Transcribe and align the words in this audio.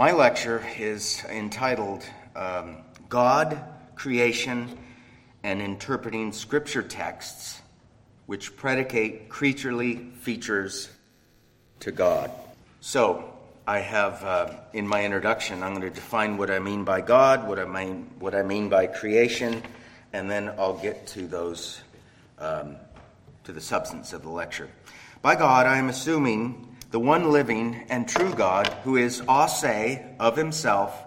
My 0.00 0.12
lecture 0.12 0.64
is 0.78 1.22
entitled 1.28 2.02
um, 2.34 2.78
God, 3.10 3.62
Creation, 3.96 4.78
and 5.42 5.60
Interpreting 5.60 6.32
Scripture 6.32 6.82
Texts 6.82 7.60
which 8.24 8.56
predicate 8.56 9.28
creaturely 9.28 9.96
features 10.22 10.88
to 11.80 11.92
God. 11.92 12.30
So, 12.80 13.30
I 13.66 13.80
have 13.80 14.24
uh, 14.24 14.54
in 14.72 14.88
my 14.88 15.04
introduction, 15.04 15.62
I'm 15.62 15.74
going 15.74 15.82
to 15.82 15.90
define 15.90 16.38
what 16.38 16.50
I 16.50 16.60
mean 16.60 16.82
by 16.82 17.02
God, 17.02 17.46
what 17.46 17.58
I 17.58 17.66
mean, 17.66 18.08
what 18.18 18.34
I 18.34 18.40
mean 18.40 18.70
by 18.70 18.86
creation, 18.86 19.62
and 20.14 20.30
then 20.30 20.48
I'll 20.58 20.78
get 20.78 21.08
to 21.08 21.26
those, 21.26 21.82
um, 22.38 22.76
to 23.44 23.52
the 23.52 23.60
substance 23.60 24.14
of 24.14 24.22
the 24.22 24.30
lecture. 24.30 24.70
By 25.20 25.34
God, 25.34 25.66
I 25.66 25.76
am 25.76 25.90
assuming 25.90 26.69
the 26.90 27.00
one 27.00 27.30
living 27.30 27.84
and 27.88 28.08
true 28.08 28.34
God 28.34 28.66
who 28.84 28.96
is 28.96 29.22
a 29.28 29.48
se 29.48 30.14
of 30.18 30.36
himself, 30.36 31.06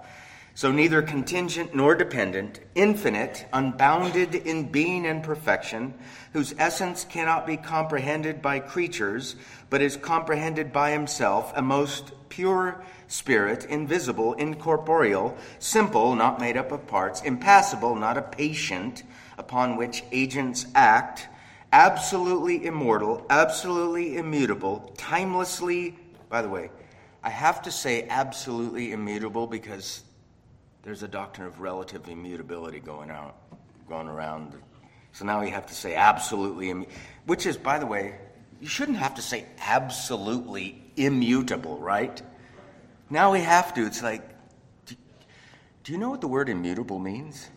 so 0.56 0.72
neither 0.72 1.02
contingent 1.02 1.76
nor 1.76 1.96
dependent, 1.96 2.60
infinite, 2.76 3.46
unbounded 3.52 4.36
in 4.36 4.72
being 4.72 5.06
and 5.06 5.24
perfection, 5.24 5.94
whose 6.32 6.54
essence 6.58 7.06
cannot 7.06 7.48
be 7.48 7.58
comprehended 7.58 8.42
by 8.42 8.60
creatures, 8.60 9.36
but 9.70 9.82
is 9.82 9.98
comprehended 9.98 10.72
by 10.72 10.92
himself, 10.92 11.52
a 11.56 11.62
most 11.62 12.12
pure 12.30 12.84
spirit, 13.08 13.66
invisible, 13.66 14.34
incorporeal, 14.34 15.36
simple, 15.60 16.16
not 16.16 16.40
made 16.40 16.56
up 16.56 16.72
of 16.72 16.86
parts, 16.88 17.22
impassible, 17.24 17.96
not 17.96 18.18
a 18.18 18.22
patient, 18.22 19.04
upon 19.38 19.76
which 19.76 20.04
agents 20.12 20.68
act 20.76 21.28
absolutely 21.74 22.66
immortal, 22.66 23.26
absolutely 23.30 24.16
immutable, 24.18 24.94
timelessly. 24.96 25.96
By 26.30 26.44
the 26.44 26.48
way, 26.48 26.70
I 27.24 27.30
have 27.30 27.64
to 27.64 27.72
say 27.72 28.08
absolutely 28.08 28.92
immutable 28.92 29.48
because 29.48 30.04
there's 30.84 31.02
a 31.02 31.08
doctrine 31.08 31.48
of 31.48 31.60
relative 31.60 32.08
immutability 32.08 32.80
going 32.80 33.10
out, 33.10 33.36
going 33.90 34.08
around. 34.08 34.54
So 35.14 35.26
now 35.26 35.42
we 35.42 35.50
have 35.50 35.66
to 35.68 35.74
say 35.74 35.96
absolutely, 35.96 36.86
which 37.26 37.46
is, 37.46 37.58
by 37.58 37.80
the 37.80 37.88
way, 37.88 38.16
you 38.62 38.68
shouldn't 38.68 39.00
have 39.00 39.16
to 39.16 39.22
say 39.22 39.46
absolutely 39.60 40.82
immutable, 40.96 41.80
right? 41.80 42.22
Now 43.10 43.32
we 43.32 43.42
have 43.42 43.74
to. 43.74 43.86
It's 43.86 44.04
like, 44.04 44.22
do, 44.86 44.96
do 45.84 45.92
you 45.92 45.98
know 45.98 46.12
what 46.12 46.22
the 46.22 46.28
word 46.28 46.50
immutable 46.50 47.00
means? 47.00 47.50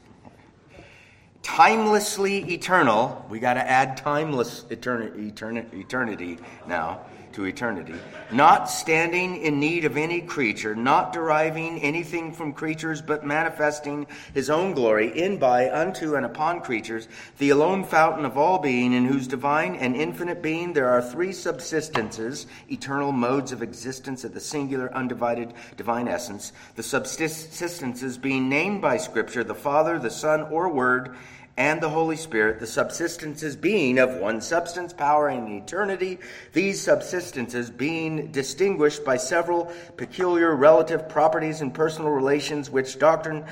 Timelessly 1.47 2.39
eternal. 2.53 3.25
We 3.31 3.39
got 3.39 3.55
to 3.55 3.71
add 3.71 3.97
timeless 3.97 4.65
eternity, 4.69 5.29
eternity, 5.29 5.79
eternity 5.79 6.39
now 6.67 7.03
to 7.35 7.45
eternity. 7.45 7.95
Not 8.33 8.69
standing 8.69 9.37
in 9.37 9.61
need 9.61 9.85
of 9.85 9.97
any 9.97 10.23
creature, 10.23 10.75
not 10.75 11.13
deriving 11.13 11.81
anything 11.83 12.33
from 12.33 12.53
creatures, 12.53 13.01
but 13.01 13.25
manifesting 13.25 14.07
his 14.35 14.51
own 14.51 14.73
glory 14.73 15.17
in, 15.17 15.39
by, 15.39 15.71
unto, 15.71 16.17
and 16.17 16.27
upon 16.27 16.63
creatures, 16.63 17.07
the 17.39 17.51
alone 17.51 17.85
fountain 17.85 18.25
of 18.25 18.37
all 18.37 18.59
being, 18.59 18.93
in 18.93 19.05
whose 19.05 19.29
divine 19.29 19.77
and 19.77 19.95
infinite 19.95 20.43
being 20.43 20.73
there 20.73 20.89
are 20.89 21.03
three 21.03 21.31
subsistences, 21.31 22.47
eternal 22.71 23.13
modes 23.13 23.53
of 23.53 23.63
existence 23.63 24.25
of 24.25 24.35
the 24.35 24.41
singular, 24.41 24.93
undivided 24.95 25.53
divine 25.77 26.09
essence. 26.09 26.53
The 26.75 26.83
subsistences 26.83 28.21
being 28.21 28.49
named 28.49 28.81
by 28.81 28.97
Scripture 28.97 29.45
the 29.45 29.55
Father, 29.55 29.99
the 29.99 30.11
Son, 30.11 30.43
or 30.45 30.71
Word, 30.71 31.15
and 31.57 31.81
the 31.81 31.89
Holy 31.89 32.17
Spirit, 32.17 32.61
the 32.61 32.67
subsistences 32.67 33.59
being 33.59 33.99
of 33.99 34.15
one 34.17 34.41
substance, 34.41 34.93
power, 34.93 35.29
and 35.29 35.49
eternity, 35.49 36.19
these 36.53 36.85
subsistences 36.85 37.75
being 37.75 38.31
distinguished 38.31 39.05
by 39.05 39.17
several 39.17 39.73
peculiar 39.97 40.55
relative 40.55 41.09
properties 41.09 41.63
and 41.63 41.73
personal 41.73 42.11
relations, 42.11 42.69
which 42.69 42.99
doctrine 42.99 43.45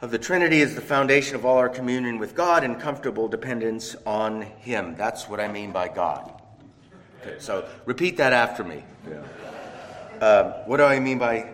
of 0.00 0.10
the 0.10 0.18
Trinity 0.18 0.60
is 0.60 0.74
the 0.74 0.80
foundation 0.80 1.36
of 1.36 1.44
all 1.44 1.58
our 1.58 1.68
communion 1.68 2.18
with 2.18 2.34
God 2.34 2.64
and 2.64 2.80
comfortable 2.80 3.28
dependence 3.28 3.94
on 4.06 4.42
Him. 4.42 4.94
That's 4.96 5.28
what 5.28 5.38
I 5.38 5.48
mean 5.48 5.70
by 5.70 5.88
God. 5.88 6.32
Okay, 7.20 7.36
so 7.38 7.68
repeat 7.84 8.16
that 8.16 8.32
after 8.32 8.64
me. 8.64 8.82
Yeah. 9.08 9.22
Uh, 10.20 10.62
what 10.64 10.78
do 10.78 10.84
I 10.84 10.98
mean 10.98 11.18
by 11.18 11.50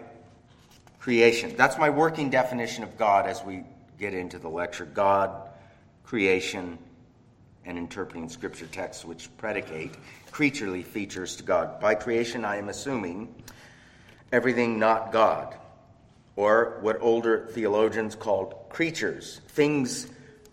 creation? 1.00 1.54
That's 1.56 1.78
my 1.78 1.91
working 1.91 2.31
definition 2.31 2.84
of 2.84 2.97
God 2.97 3.27
as 3.27 3.43
we 3.43 3.65
get 3.99 4.15
into 4.15 4.38
the 4.38 4.49
lecture. 4.49 4.87
God 4.87 5.47
creation, 6.09 6.79
and 7.67 7.77
interpreting 7.77 8.31
scripture 8.31 8.65
texts 8.65 9.05
which 9.05 9.29
predicate 9.37 9.95
creaturely 10.31 10.83
features 10.83 11.37
to 11.37 11.43
God. 11.43 11.79
By 11.81 11.97
creation, 11.97 12.47
I 12.47 12.57
am 12.57 12.71
assuming 12.71 13.35
everything 14.33 14.79
not 14.79 15.13
God, 15.13 15.55
or 16.35 16.79
what 16.81 16.97
older 17.03 17.49
theologians 17.51 18.15
called 18.15 18.55
creatures, 18.71 19.43
things 19.49 20.07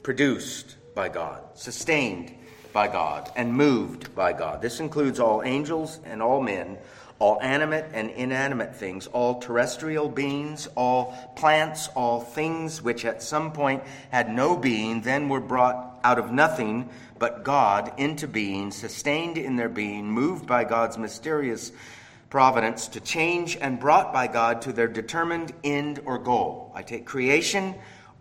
produced 0.04 0.76
by 0.94 1.08
God, 1.08 1.42
sustained 1.54 2.34
by 2.74 2.90
God, 2.90 3.32
and 3.38 3.54
moved 3.54 4.14
by 4.14 4.34
God. 4.34 4.62
This 4.62 4.82
includes 4.82 5.22
all 5.22 5.42
angels 5.42 6.02
and 6.04 6.22
all 6.22 6.42
men, 6.42 6.78
all 7.20 7.42
animate 7.42 7.86
and 7.94 8.09
inanimate 8.12 8.76
things, 8.76 9.08
all 9.08 9.40
terrestrial 9.40 10.09
beings, 10.09 10.68
all 10.76 11.14
plants, 11.36 11.88
all 11.96 12.20
things 12.20 12.81
which 12.81 13.06
at 13.06 13.24
some 13.24 13.52
point 13.52 13.84
had 14.12 14.30
no 14.30 14.58
being, 14.58 15.02
then 15.02 15.30
were 15.30 15.40
brought 15.40 16.00
out 16.04 16.20
of 16.20 16.31
nothing 16.31 16.90
but 17.18 17.44
God 17.44 17.94
into 17.98 18.28
being, 18.28 18.72
sustained 18.72 19.38
in 19.38 19.56
their 19.56 19.70
being, 19.70 20.06
moved 20.09 20.46
by 20.46 20.66
God's 20.66 20.98
mysterious 20.98 21.72
providence 22.30 22.90
to 22.90 23.00
change 23.00 23.56
and 23.56 23.80
brought 23.80 24.12
by 24.12 24.28
God 24.28 24.62
to 24.64 24.74
their 24.74 24.90
determined 24.90 25.54
end 25.64 26.02
or 26.06 26.18
goal. 26.18 26.72
I 26.75 26.84
take 26.84 27.06
creation 27.06 27.75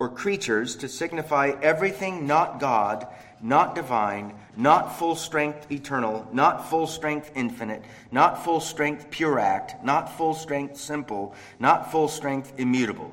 or 0.04 0.09
creatures 0.10 0.76
to 0.76 0.87
signify 0.87 1.53
everything 1.62 2.26
not 2.26 2.60
God 2.60 3.06
not 3.44 3.75
divine, 3.75 4.32
not 4.56 4.97
full 4.97 5.15
strength 5.15 5.70
eternal, 5.70 6.26
not 6.32 6.70
full 6.70 6.87
strength 6.87 7.31
infinite, 7.34 7.82
not 8.10 8.42
full 8.42 8.59
strength 8.59 9.10
pure 9.10 9.38
act, 9.38 9.84
not 9.84 10.16
full 10.16 10.32
strength 10.32 10.78
simple, 10.78 11.34
not 11.59 11.92
full 11.92 12.09
strength 12.09 12.54
immutable. 12.56 13.12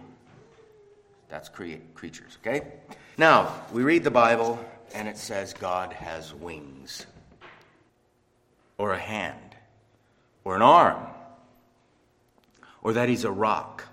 That's 1.28 1.50
create 1.50 1.94
creatures, 1.96 2.38
okay? 2.40 2.66
Now, 3.18 3.54
we 3.74 3.84
read 3.84 4.06
the 4.06 4.12
Bible 4.12 4.58
and 4.96 5.06
it 5.10 5.18
says 5.18 5.54
God 5.54 5.92
has 5.92 6.34
wings, 6.34 7.06
or 8.78 8.94
a 8.94 9.00
hand, 9.00 9.56
or 10.46 10.56
an 10.56 10.62
arm, 10.62 11.08
or 12.82 12.94
that 12.94 13.10
he's 13.10 13.26
a 13.26 13.32
rock. 13.32 13.86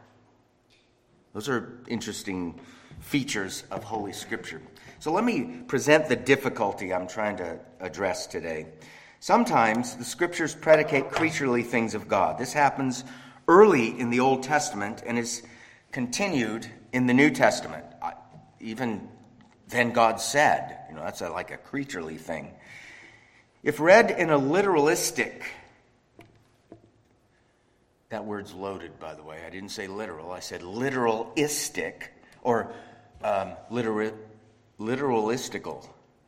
Those 1.32 1.48
are 1.48 1.80
interesting 1.88 2.60
features 3.08 3.64
of 3.70 3.82
Holy 3.82 4.12
Scripture. 4.12 4.60
So 4.98 5.12
let 5.12 5.24
me 5.24 5.62
present 5.66 6.08
the 6.08 6.16
difficulty 6.16 6.92
I'm 6.92 7.08
trying 7.08 7.38
to 7.38 7.58
address 7.80 8.26
today. 8.26 8.66
Sometimes 9.19 9.96
the 9.96 10.04
scriptures 10.04 10.54
predicate 10.54 11.10
creaturely 11.10 11.62
things 11.62 11.94
of 11.94 12.06
God. 12.06 12.36
This 12.36 12.52
happens 12.52 13.04
early 13.48 13.98
in 13.98 14.10
the 14.10 14.20
Old 14.20 14.42
Testament 14.42 15.02
and 15.06 15.18
is 15.18 15.42
continued 15.91 16.66
in 16.92 17.06
the 17.06 17.14
New 17.14 17.30
Testament. 17.30 17.86
Even 18.60 19.08
then, 19.68 19.92
God 19.92 20.20
said, 20.20 20.78
you 20.91 20.94
know, 20.94 21.02
that's 21.02 21.22
a, 21.22 21.30
like 21.30 21.50
a 21.50 21.56
creaturely 21.56 22.18
thing. 22.18 22.52
If 23.62 23.80
read 23.80 24.10
in 24.10 24.28
a 24.28 24.38
literalistic, 24.38 25.44
that 28.10 28.26
word's 28.26 28.52
loaded, 28.52 29.00
by 29.00 29.14
the 29.14 29.22
way. 29.22 29.38
I 29.47 29.50
didn't 29.50 29.70
say 29.70 29.86
literal, 29.86 30.30
I 30.30 30.41
said 30.41 30.60
literalistic 30.60 32.08
or 32.42 32.72
um, 33.22 33.52
literal 33.70 34.12
literalistical. 34.78 35.86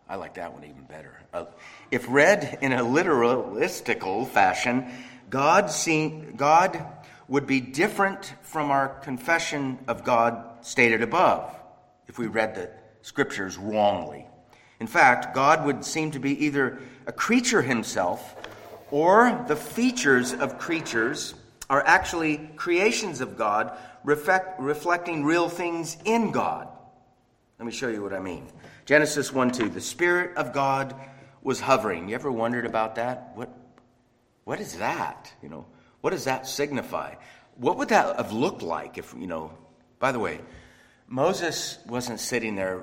I 0.08 0.16
like 0.16 0.34
that 0.34 0.52
one 0.52 0.64
even 0.64 0.82
better. 0.84 1.16
Uh, 1.32 1.44
if 1.90 2.06
read 2.08 2.58
in 2.60 2.72
a 2.72 2.80
literalistical 2.80 4.26
fashion, 4.26 4.90
God, 5.30 5.70
seen, 5.70 6.34
God 6.36 6.84
would 7.28 7.46
be 7.46 7.60
different 7.60 8.34
from 8.42 8.72
our 8.72 8.88
confession 8.88 9.78
of 9.87 10.02
God 10.02 10.44
stated 10.62 11.02
above 11.02 11.54
if 12.08 12.19
we 12.19 12.26
read 12.26 12.56
the 12.56 12.70
scriptures 13.02 13.56
wrongly. 13.56 14.26
In 14.81 14.88
fact, 14.88 15.32
God 15.32 15.64
would 15.64 15.84
seem 15.84 16.10
to 16.10 16.19
be 16.19 16.46
either 16.46 16.81
a 17.06 17.12
creature 17.12 17.62
himself 17.62 18.34
or 18.90 19.44
the 19.46 19.54
features 19.54 20.32
of 20.32 20.58
creatures 20.58 21.34
are 21.69 21.86
actually 21.86 22.50
creations 22.56 23.20
of 23.20 23.38
God 23.38 23.76
reflect, 24.02 24.58
reflecting 24.58 25.25
real 25.25 25.48
things 25.48 25.96
in 26.04 26.32
God. 26.32 26.69
Let 27.60 27.66
me 27.66 27.72
show 27.72 27.88
you 27.88 28.02
what 28.02 28.14
I 28.14 28.20
mean. 28.20 28.46
Genesis 28.86 29.34
1 29.34 29.50
2. 29.50 29.68
The 29.68 29.82
Spirit 29.82 30.34
of 30.38 30.54
God 30.54 30.94
was 31.42 31.60
hovering. 31.60 32.08
You 32.08 32.14
ever 32.14 32.32
wondered 32.32 32.64
about 32.64 32.94
that? 32.94 33.32
What, 33.34 33.50
what 34.44 34.60
is 34.60 34.78
that? 34.78 35.30
You 35.42 35.50
know, 35.50 35.66
what 36.00 36.12
does 36.12 36.24
that 36.24 36.46
signify? 36.46 37.16
What 37.56 37.76
would 37.76 37.90
that 37.90 38.16
have 38.16 38.32
looked 38.32 38.62
like 38.62 38.96
if, 38.96 39.14
you 39.14 39.26
know, 39.26 39.52
by 39.98 40.10
the 40.10 40.18
way, 40.18 40.40
Moses 41.06 41.76
wasn't 41.86 42.18
sitting 42.18 42.56
there 42.56 42.82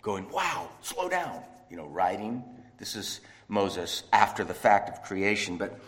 going, 0.00 0.26
wow, 0.30 0.70
slow 0.80 1.10
down, 1.10 1.42
you 1.68 1.76
know, 1.76 1.86
writing. 1.88 2.42
This 2.78 2.96
is 2.96 3.20
Moses 3.48 4.04
after 4.10 4.42
the 4.42 4.54
fact 4.54 4.88
of 4.88 5.02
creation. 5.02 5.58
But 5.58 5.78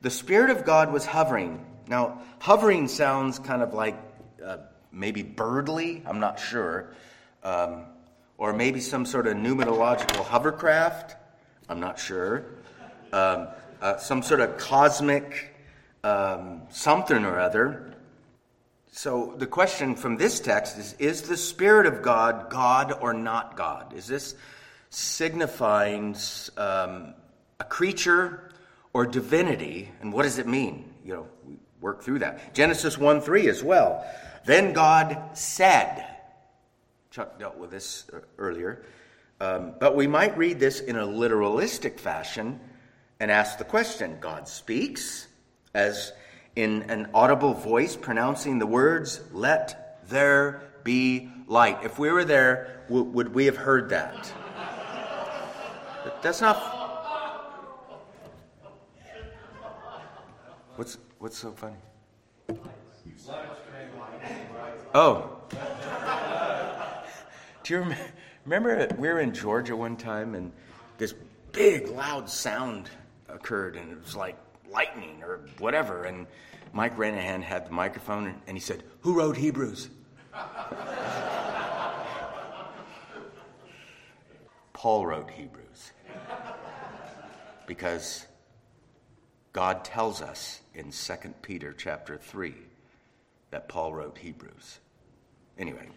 the 0.00 0.10
Spirit 0.10 0.50
of 0.50 0.64
God 0.64 0.92
was 0.92 1.04
hovering. 1.04 1.66
Now, 1.88 2.22
hovering 2.38 2.86
sounds 2.86 3.40
kind 3.40 3.62
of 3.62 3.74
like 3.74 4.00
uh, 4.44 4.58
maybe 4.92 5.24
birdly, 5.24 6.04
I'm 6.06 6.20
not 6.20 6.38
sure, 6.38 6.94
um, 7.42 7.84
or 8.38 8.52
maybe 8.52 8.80
some 8.80 9.04
sort 9.04 9.26
of 9.26 9.36
pneumatological 9.36 10.24
hovercraft, 10.24 11.16
I'm 11.68 11.80
not 11.80 11.98
sure, 11.98 12.44
um, 13.12 13.48
uh, 13.80 13.96
some 13.98 14.22
sort 14.22 14.40
of 14.40 14.58
cosmic 14.58 15.54
um, 16.04 16.62
something 16.70 17.24
or 17.24 17.38
other. 17.38 17.94
So 18.92 19.34
the 19.38 19.46
question 19.46 19.94
from 19.94 20.16
this 20.16 20.40
text 20.40 20.78
is 20.78 20.94
Is 20.98 21.22
the 21.22 21.36
Spirit 21.36 21.86
of 21.86 22.02
God 22.02 22.50
God 22.50 22.92
or 23.00 23.12
not 23.12 23.56
God? 23.56 23.94
Is 23.94 24.06
this 24.06 24.34
signifying 24.90 26.16
um, 26.56 27.14
a 27.58 27.64
creature 27.64 28.50
or 28.92 29.06
divinity? 29.06 29.90
And 30.00 30.12
what 30.12 30.24
does 30.24 30.38
it 30.38 30.46
mean? 30.46 30.92
You 31.04 31.14
know, 31.14 31.26
we 31.46 31.56
work 31.80 32.02
through 32.02 32.20
that. 32.20 32.54
Genesis 32.54 32.98
1 32.98 33.20
3 33.20 33.48
as 33.48 33.62
well. 33.62 34.04
Then 34.44 34.72
God 34.72 35.16
said, 35.34 36.06
Chuck 37.10 37.40
dealt 37.40 37.58
with 37.58 37.72
this 37.72 38.06
uh, 38.12 38.20
earlier, 38.38 38.84
um, 39.40 39.74
but 39.80 39.96
we 39.96 40.06
might 40.06 40.36
read 40.38 40.60
this 40.60 40.78
in 40.78 40.96
a 40.96 41.06
literalistic 41.06 41.98
fashion 41.98 42.60
and 43.18 43.30
ask 43.32 43.58
the 43.58 43.64
question 43.64 44.18
God 44.20 44.46
speaks 44.46 45.26
as 45.74 46.12
in 46.54 46.82
an 46.84 47.10
audible 47.12 47.54
voice 47.54 47.96
pronouncing 47.96 48.60
the 48.60 48.66
words, 48.66 49.20
Let 49.32 50.08
there 50.08 50.62
be 50.84 51.30
light. 51.48 51.78
If 51.82 51.98
we 51.98 52.10
were 52.10 52.24
there, 52.24 52.82
w- 52.88 53.04
would 53.04 53.34
we 53.34 53.46
have 53.46 53.56
heard 53.56 53.88
that? 53.90 54.32
That's 56.22 56.40
not. 56.40 56.56
What's, 60.76 60.96
what's 61.18 61.36
so 61.36 61.50
funny? 61.52 61.76
Oh. 64.94 65.39
You 67.70 67.86
remember 68.44 68.88
we 68.98 69.08
were 69.08 69.20
in 69.20 69.32
Georgia 69.32 69.76
one 69.76 69.96
time 69.96 70.34
and 70.34 70.50
this 70.98 71.14
big 71.52 71.88
loud 71.88 72.28
sound 72.28 72.90
occurred 73.28 73.76
and 73.76 73.92
it 73.92 74.02
was 74.02 74.16
like 74.16 74.36
lightning 74.70 75.22
or 75.22 75.40
whatever. 75.58 76.02
And 76.04 76.26
Mike 76.72 76.96
Renihan 76.96 77.42
had 77.42 77.66
the 77.66 77.72
microphone 77.72 78.34
and 78.46 78.56
he 78.56 78.60
said, 78.60 78.82
Who 79.02 79.14
wrote 79.14 79.36
Hebrews? 79.36 79.88
Paul 84.72 85.06
wrote 85.06 85.30
Hebrews 85.30 85.92
because 87.66 88.26
God 89.52 89.84
tells 89.84 90.22
us 90.22 90.60
in 90.74 90.90
2 90.90 91.14
Peter 91.42 91.74
chapter 91.76 92.16
3 92.16 92.54
that 93.50 93.68
Paul 93.68 93.92
wrote 93.92 94.16
Hebrews. 94.16 94.80
Anyway, 95.58 95.88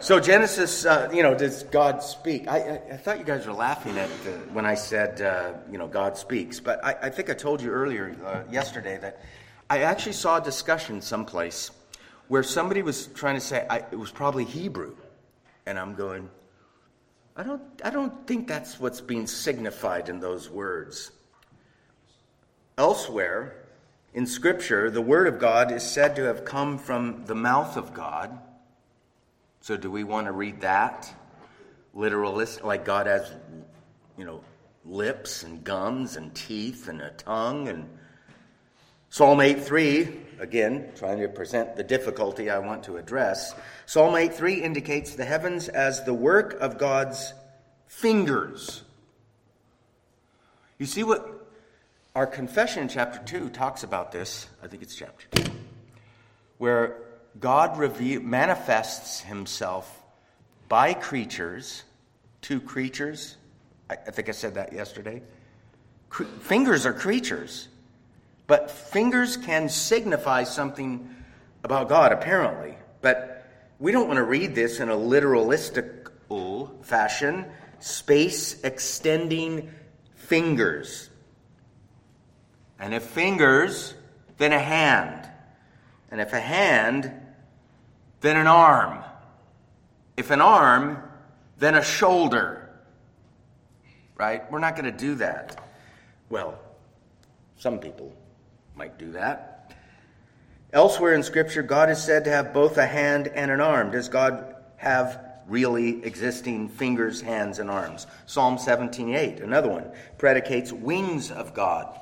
so 0.00 0.20
Genesis, 0.20 0.84
uh, 0.84 1.10
you 1.12 1.22
know, 1.22 1.34
does 1.34 1.62
God 1.64 2.02
speak? 2.02 2.48
I, 2.48 2.58
I, 2.58 2.94
I, 2.94 2.96
thought 2.96 3.18
you 3.18 3.24
guys 3.24 3.46
were 3.46 3.52
laughing 3.52 3.96
at 3.98 4.08
when 4.52 4.66
I 4.66 4.74
said, 4.74 5.20
uh, 5.20 5.52
you 5.70 5.78
know, 5.78 5.86
God 5.86 6.16
speaks. 6.16 6.60
But 6.60 6.84
I, 6.84 6.96
I 7.02 7.10
think 7.10 7.30
I 7.30 7.34
told 7.34 7.62
you 7.62 7.70
earlier 7.70 8.16
uh, 8.24 8.50
yesterday 8.52 8.98
that 8.98 9.20
I 9.70 9.80
actually 9.80 10.12
saw 10.12 10.38
a 10.38 10.40
discussion 10.42 11.00
someplace 11.00 11.70
where 12.28 12.42
somebody 12.42 12.82
was 12.82 13.06
trying 13.08 13.34
to 13.34 13.40
say 13.40 13.66
it 13.90 13.98
was 13.98 14.10
probably 14.10 14.44
Hebrew, 14.44 14.96
and 15.66 15.78
I'm 15.78 15.94
going, 15.94 16.28
I 17.36 17.42
don't, 17.42 17.62
I 17.84 17.90
don't 17.90 18.26
think 18.26 18.46
that's 18.46 18.78
what's 18.78 19.00
being 19.00 19.26
signified 19.26 20.08
in 20.08 20.20
those 20.20 20.48
words. 20.48 21.12
Elsewhere 22.78 23.64
in 24.14 24.26
Scripture, 24.26 24.90
the 24.90 25.02
Word 25.02 25.26
of 25.26 25.38
God 25.38 25.72
is 25.72 25.82
said 25.82 26.16
to 26.16 26.22
have 26.22 26.44
come 26.44 26.78
from 26.78 27.24
the 27.26 27.34
mouth 27.34 27.76
of 27.76 27.94
God 27.94 28.38
so 29.64 29.78
do 29.78 29.90
we 29.90 30.04
want 30.04 30.26
to 30.26 30.32
read 30.32 30.60
that? 30.60 31.10
Literalist, 31.94 32.62
like 32.62 32.84
God 32.84 33.06
has, 33.06 33.32
you 34.18 34.26
know, 34.26 34.44
lips 34.84 35.42
and 35.42 35.64
gums 35.64 36.16
and 36.16 36.34
teeth 36.34 36.86
and 36.86 37.00
a 37.00 37.08
tongue 37.12 37.68
and 37.68 37.88
Psalm 39.08 39.38
8:3 39.38 40.38
again 40.38 40.92
trying 40.96 41.18
to 41.18 41.28
present 41.28 41.76
the 41.76 41.82
difficulty 41.82 42.50
I 42.50 42.58
want 42.58 42.84
to 42.84 42.98
address. 42.98 43.54
Psalm 43.86 44.14
8:3 44.14 44.60
indicates 44.60 45.14
the 45.14 45.24
heavens 45.24 45.70
as 45.70 46.04
the 46.04 46.12
work 46.12 46.60
of 46.60 46.76
God's 46.76 47.32
fingers. 47.86 48.82
You 50.78 50.84
see 50.84 51.04
what 51.04 51.26
our 52.14 52.26
confession 52.26 52.82
in 52.82 52.88
chapter 52.90 53.18
2 53.24 53.48
talks 53.48 53.82
about 53.82 54.12
this. 54.12 54.46
I 54.62 54.66
think 54.66 54.82
it's 54.82 54.94
chapter 54.94 55.26
2. 55.30 55.50
Where 56.58 57.13
God 57.40 57.78
reveal, 57.78 58.20
manifests 58.22 59.20
himself 59.20 60.02
by 60.68 60.94
creatures, 60.94 61.84
two 62.40 62.60
creatures. 62.60 63.36
I, 63.90 63.94
I 63.94 64.10
think 64.10 64.28
I 64.28 64.32
said 64.32 64.54
that 64.54 64.72
yesterday. 64.72 65.22
Cre- 66.10 66.24
fingers 66.24 66.86
are 66.86 66.92
creatures, 66.92 67.68
but 68.46 68.70
fingers 68.70 69.36
can 69.36 69.68
signify 69.68 70.44
something 70.44 71.08
about 71.62 71.88
God, 71.88 72.12
apparently. 72.12 72.76
But 73.00 73.46
we 73.78 73.92
don't 73.92 74.06
want 74.06 74.18
to 74.18 74.24
read 74.24 74.54
this 74.54 74.80
in 74.80 74.88
a 74.88 74.96
literalistic 74.96 76.10
fashion. 76.82 77.46
Space 77.80 78.62
extending 78.62 79.70
fingers. 80.14 81.10
And 82.78 82.94
if 82.94 83.02
fingers, 83.02 83.94
then 84.38 84.52
a 84.52 84.58
hand. 84.58 85.28
And 86.10 86.20
if 86.20 86.32
a 86.32 86.40
hand, 86.40 87.12
then 88.24 88.38
an 88.38 88.46
arm. 88.46 89.04
If 90.16 90.30
an 90.30 90.40
arm, 90.40 91.02
then 91.58 91.74
a 91.74 91.84
shoulder. 91.84 92.70
Right? 94.16 94.50
We're 94.50 94.60
not 94.60 94.76
going 94.76 94.86
to 94.86 94.98
do 94.98 95.16
that. 95.16 95.62
Well, 96.30 96.58
some 97.58 97.78
people 97.78 98.16
might 98.76 98.98
do 98.98 99.12
that. 99.12 99.74
Elsewhere 100.72 101.12
in 101.12 101.22
Scripture, 101.22 101.62
God 101.62 101.90
is 101.90 102.02
said 102.02 102.24
to 102.24 102.30
have 102.30 102.54
both 102.54 102.78
a 102.78 102.86
hand 102.86 103.28
and 103.28 103.50
an 103.50 103.60
arm. 103.60 103.90
Does 103.90 104.08
God 104.08 104.56
have 104.76 105.20
really 105.46 106.02
existing 106.02 106.70
fingers, 106.70 107.20
hands, 107.20 107.58
and 107.58 107.70
arms? 107.70 108.06
Psalm 108.24 108.56
17:8, 108.56 109.42
another 109.42 109.68
one, 109.68 109.92
predicates 110.16 110.72
wings 110.72 111.30
of 111.30 111.52
God. 111.52 112.00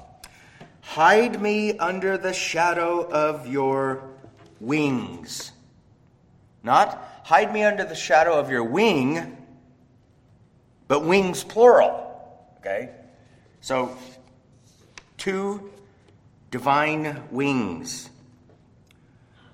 Hide 0.83 1.43
me 1.43 1.77
under 1.79 2.17
the 2.17 2.33
shadow 2.33 3.11
of 3.11 3.49
your 3.49 4.05
wings. 4.61 5.51
Not 6.63 7.23
hide 7.25 7.53
me 7.53 7.65
under 7.65 7.85
the 7.85 7.95
shadow 7.95 8.39
of 8.39 8.51
your 8.51 8.65
wing, 8.65 9.37
but 10.89 11.05
wings 11.05 11.45
plural. 11.45 12.09
Okay? 12.59 12.91
So, 13.61 13.97
two 15.17 15.71
divine 16.51 17.23
wings. 17.31 18.11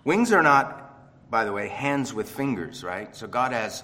Wings 0.04 0.32
are 0.32 0.42
not, 0.42 1.30
by 1.30 1.44
the 1.44 1.52
way, 1.52 1.68
hands 1.68 2.12
with 2.12 2.30
fingers, 2.30 2.82
right? 2.82 3.14
So, 3.14 3.26
God 3.26 3.52
has 3.52 3.82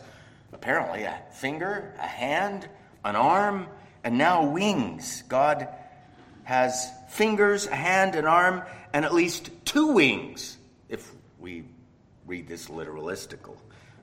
apparently 0.52 1.04
a 1.04 1.18
finger, 1.32 1.94
a 1.98 2.06
hand, 2.06 2.68
an 3.04 3.16
arm, 3.16 3.68
and 4.02 4.18
now 4.18 4.46
wings. 4.46 5.22
God 5.28 5.68
has 6.44 6.90
fingers, 7.08 7.66
a 7.66 7.74
hand, 7.74 8.14
an 8.14 8.26
arm, 8.26 8.62
and 8.92 9.04
at 9.04 9.14
least 9.14 9.50
two 9.64 9.88
wings, 9.92 10.56
if 10.88 11.10
we 11.38 11.64
read 12.26 12.48
this 12.48 12.68
literalistical. 12.68 13.56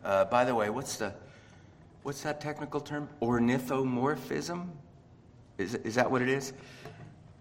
Uh, 0.04 0.25
by 0.25 0.46
the 0.46 0.54
way, 0.54 0.70
what's 0.70 0.98
the 0.98 1.13
what's 2.04 2.22
that 2.22 2.42
technical 2.42 2.80
term? 2.80 3.10
Ornithomorphism? 3.22 4.68
Is, 5.58 5.75
is 5.75 5.96
that 5.96 6.10
what 6.10 6.22
it 6.22 6.30
is? 6.30 6.54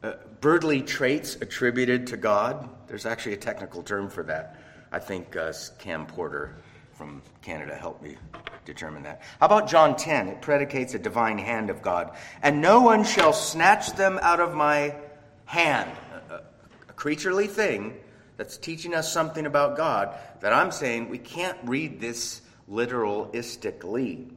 Uh, 0.03 0.15
birdly 0.41 0.83
traits 0.83 1.37
attributed 1.37 2.07
to 2.09 2.17
God. 2.17 2.69
There's 2.87 3.07
actually 3.07 3.35
a 3.35 3.39
technical 3.39 3.83
term 3.83 4.09
for 4.09 4.23
that. 4.25 4.61
I 4.93 4.99
think 4.99 5.37
uh, 5.37 5.53
Cam 5.79 6.07
Porter 6.07 6.57
from 6.95 7.23
Canada 7.43 7.75
helped 7.75 8.03
me 8.03 8.17
determine 8.65 9.03
that. 9.05 9.23
How 9.39 9.47
about 9.47 9.69
John 9.69 9.97
10? 9.97 10.29
It 10.29 10.43
predicates 10.43 10.95
a 10.95 10.99
divine 10.99 11.39
hand 11.39 11.71
of 11.71 11.81
God. 11.81 12.15
And 12.43 12.61
no 12.61 12.81
one 12.81 13.05
shall 13.05 13.33
snatch 13.33 13.93
them 13.93 14.19
out 14.21 14.41
of 14.41 14.55
my 14.55 14.95
hand. 15.47 15.91
A, 16.31 16.35
a, 16.35 16.43
a 16.89 16.93
creaturely 16.93 17.47
thing 17.47 17.95
that's 18.41 18.57
teaching 18.57 18.95
us 18.95 19.13
something 19.13 19.45
about 19.45 19.77
God 19.77 20.17
that 20.41 20.55
I'm 20.55 20.73
saying 20.73 21.11
we 21.11 21.19
can't 21.19 21.59
read 21.63 22.01
this 22.01 22.41
literalistically. 22.71 24.31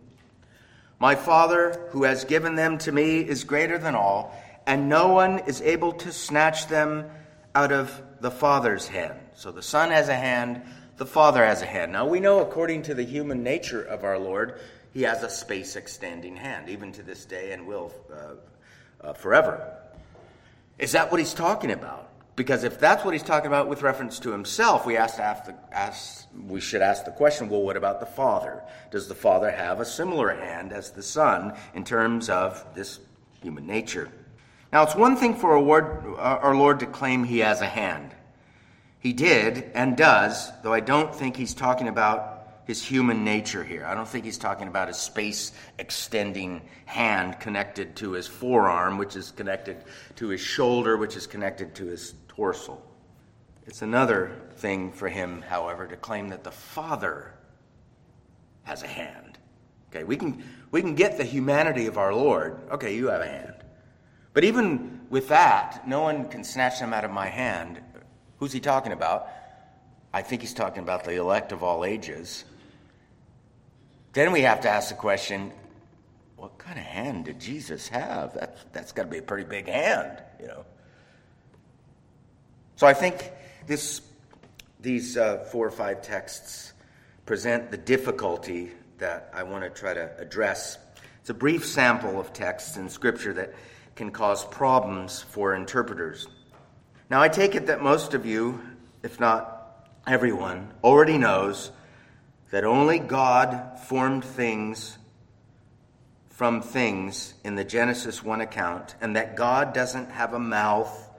My 0.99 1.15
Father, 1.15 1.87
who 1.91 2.03
has 2.03 2.25
given 2.25 2.55
them 2.55 2.79
to 2.79 2.91
me, 2.91 3.21
is 3.21 3.45
greater 3.45 3.77
than 3.77 3.95
all, 3.95 4.37
and 4.67 4.89
no 4.89 5.13
one 5.13 5.39
is 5.47 5.61
able 5.61 5.93
to 5.93 6.11
snatch 6.11 6.67
them 6.67 7.09
out 7.55 7.71
of 7.71 8.01
the 8.19 8.29
Father's 8.29 8.89
hand. 8.89 9.17
So 9.35 9.53
the 9.53 9.61
Son 9.61 9.89
has 9.91 10.09
a 10.09 10.15
hand, 10.15 10.63
the 10.97 11.05
Father 11.05 11.45
has 11.45 11.61
a 11.61 11.65
hand. 11.65 11.93
Now 11.93 12.05
we 12.05 12.19
know, 12.19 12.41
according 12.41 12.81
to 12.81 12.93
the 12.93 13.05
human 13.05 13.41
nature 13.41 13.83
of 13.83 14.03
our 14.03 14.19
Lord, 14.19 14.59
he 14.91 15.03
has 15.03 15.23
a 15.23 15.29
space 15.29 15.77
extending 15.77 16.35
hand, 16.35 16.67
even 16.67 16.91
to 16.91 17.03
this 17.03 17.23
day 17.23 17.53
and 17.53 17.65
will 17.65 17.93
uh, 18.13 19.07
uh, 19.07 19.13
forever. 19.13 19.77
Is 20.77 20.91
that 20.91 21.09
what 21.09 21.21
he's 21.21 21.33
talking 21.33 21.71
about? 21.71 22.09
Because 22.35 22.63
if 22.63 22.79
that's 22.79 23.05
what 23.05 23.13
he's 23.13 23.23
talking 23.23 23.47
about 23.47 23.67
with 23.67 23.83
reference 23.83 24.17
to 24.19 24.31
himself, 24.31 24.85
we, 24.85 24.97
ask 24.97 25.19
ask 25.19 25.45
the, 25.45 25.55
ask, 25.71 26.27
we 26.47 26.59
should 26.59 26.81
ask 26.81 27.05
the 27.05 27.11
question 27.11 27.49
well, 27.49 27.61
what 27.61 27.77
about 27.77 27.99
the 27.99 28.05
Father? 28.05 28.63
Does 28.89 29.07
the 29.07 29.15
Father 29.15 29.51
have 29.51 29.79
a 29.79 29.85
similar 29.85 30.29
hand 30.29 30.73
as 30.73 30.91
the 30.91 31.03
Son 31.03 31.53
in 31.75 31.83
terms 31.83 32.29
of 32.29 32.65
this 32.73 32.99
human 33.41 33.67
nature? 33.67 34.09
Now, 34.71 34.81
it's 34.81 34.95
one 34.95 35.15
thing 35.15 35.35
for 35.35 35.55
uh, 35.55 36.19
our 36.19 36.55
Lord 36.55 36.79
to 36.79 36.87
claim 36.87 37.23
he 37.23 37.39
has 37.39 37.61
a 37.61 37.67
hand. 37.67 38.15
He 38.97 39.13
did 39.13 39.69
and 39.75 39.95
does, 39.95 40.49
though 40.63 40.73
I 40.73 40.79
don't 40.79 41.13
think 41.13 41.35
he's 41.35 41.53
talking 41.53 41.87
about 41.87 42.32
his 42.65 42.83
human 42.83 43.23
nature 43.23 43.63
here. 43.63 43.85
I 43.85 43.93
don't 43.93 44.07
think 44.07 44.25
he's 44.25 44.37
talking 44.37 44.67
about 44.67 44.87
his 44.87 44.97
space 44.97 45.51
extending 45.77 46.61
hand 46.85 47.39
connected 47.39 47.95
to 47.97 48.11
his 48.11 48.27
forearm, 48.27 48.97
which 48.97 49.15
is 49.15 49.31
connected 49.31 49.83
to 50.15 50.29
his 50.29 50.41
shoulder, 50.41 50.97
which 50.97 51.15
is 51.15 51.27
connected 51.27 51.75
to 51.75 51.85
his 51.85 52.15
torso. 52.27 52.81
It's 53.65 53.81
another 53.81 54.31
thing 54.55 54.91
for 54.91 55.07
him, 55.09 55.41
however, 55.41 55.87
to 55.87 55.95
claim 55.95 56.29
that 56.29 56.43
the 56.43 56.51
Father 56.51 57.33
has 58.63 58.83
a 58.83 58.87
hand. 58.87 59.37
Okay, 59.89 60.03
we 60.03 60.17
can, 60.17 60.43
we 60.71 60.81
can 60.81 60.95
get 60.95 61.17
the 61.17 61.23
humanity 61.23 61.87
of 61.87 61.97
our 61.97 62.13
Lord. 62.13 62.59
Okay, 62.71 62.95
you 62.95 63.07
have 63.07 63.21
a 63.21 63.27
hand. 63.27 63.55
But 64.33 64.43
even 64.43 65.01
with 65.09 65.27
that, 65.27 65.87
no 65.87 66.01
one 66.01 66.27
can 66.29 66.43
snatch 66.43 66.79
them 66.79 66.93
out 66.93 67.05
of 67.05 67.11
my 67.11 67.27
hand. 67.27 67.79
Who's 68.37 68.51
he 68.51 68.59
talking 68.59 68.91
about? 68.91 69.27
I 70.11 70.21
think 70.21 70.41
he's 70.41 70.53
talking 70.53 70.83
about 70.83 71.03
the 71.03 71.15
elect 71.15 71.51
of 71.51 71.63
all 71.63 71.85
ages. 71.85 72.45
Then 74.13 74.31
we 74.31 74.41
have 74.41 74.61
to 74.61 74.69
ask 74.69 74.89
the 74.89 74.95
question 74.95 75.51
what 76.37 76.57
kind 76.57 76.77
of 76.77 76.85
hand 76.85 77.25
did 77.25 77.39
Jesus 77.39 77.87
have? 77.87 78.33
That's, 78.33 78.65
that's 78.73 78.91
got 78.91 79.03
to 79.03 79.09
be 79.09 79.19
a 79.19 79.21
pretty 79.21 79.45
big 79.45 79.67
hand, 79.67 80.21
you 80.41 80.47
know. 80.47 80.65
So 82.75 82.85
I 82.85 82.93
think 82.93 83.31
this, 83.65 84.01
these 84.81 85.15
uh, 85.15 85.37
four 85.51 85.65
or 85.65 85.71
five 85.71 86.01
texts 86.01 86.73
present 87.25 87.71
the 87.71 87.77
difficulty 87.77 88.71
that 88.97 89.31
I 89.33 89.43
want 89.43 89.63
to 89.63 89.69
try 89.69 89.93
to 89.93 90.11
address. 90.19 90.77
It's 91.21 91.29
a 91.29 91.33
brief 91.33 91.65
sample 91.65 92.19
of 92.19 92.33
texts 92.33 92.75
in 92.75 92.89
Scripture 92.89 93.33
that 93.33 93.53
can 93.95 94.11
cause 94.11 94.43
problems 94.43 95.21
for 95.21 95.55
interpreters. 95.55 96.27
Now, 97.09 97.21
I 97.21 97.29
take 97.29 97.55
it 97.55 97.67
that 97.67 97.81
most 97.81 98.13
of 98.13 98.25
you, 98.25 98.61
if 99.01 99.19
not 99.19 99.87
everyone, 100.05 100.73
already 100.83 101.17
knows 101.17 101.71
that 102.53 102.65
only 102.65 102.99
God 102.99 103.79
formed 103.79 104.23
things 104.23 104.99
from 106.29 106.61
things 106.61 107.33
in 107.43 107.55
the 107.55 107.63
Genesis 107.63 108.23
1 108.23 108.41
account, 108.41 108.93
and 109.01 109.15
that 109.15 109.35
God 109.35 109.73
doesn't 109.73 110.11
have 110.11 110.35
a 110.35 110.39
mouth 110.39 111.09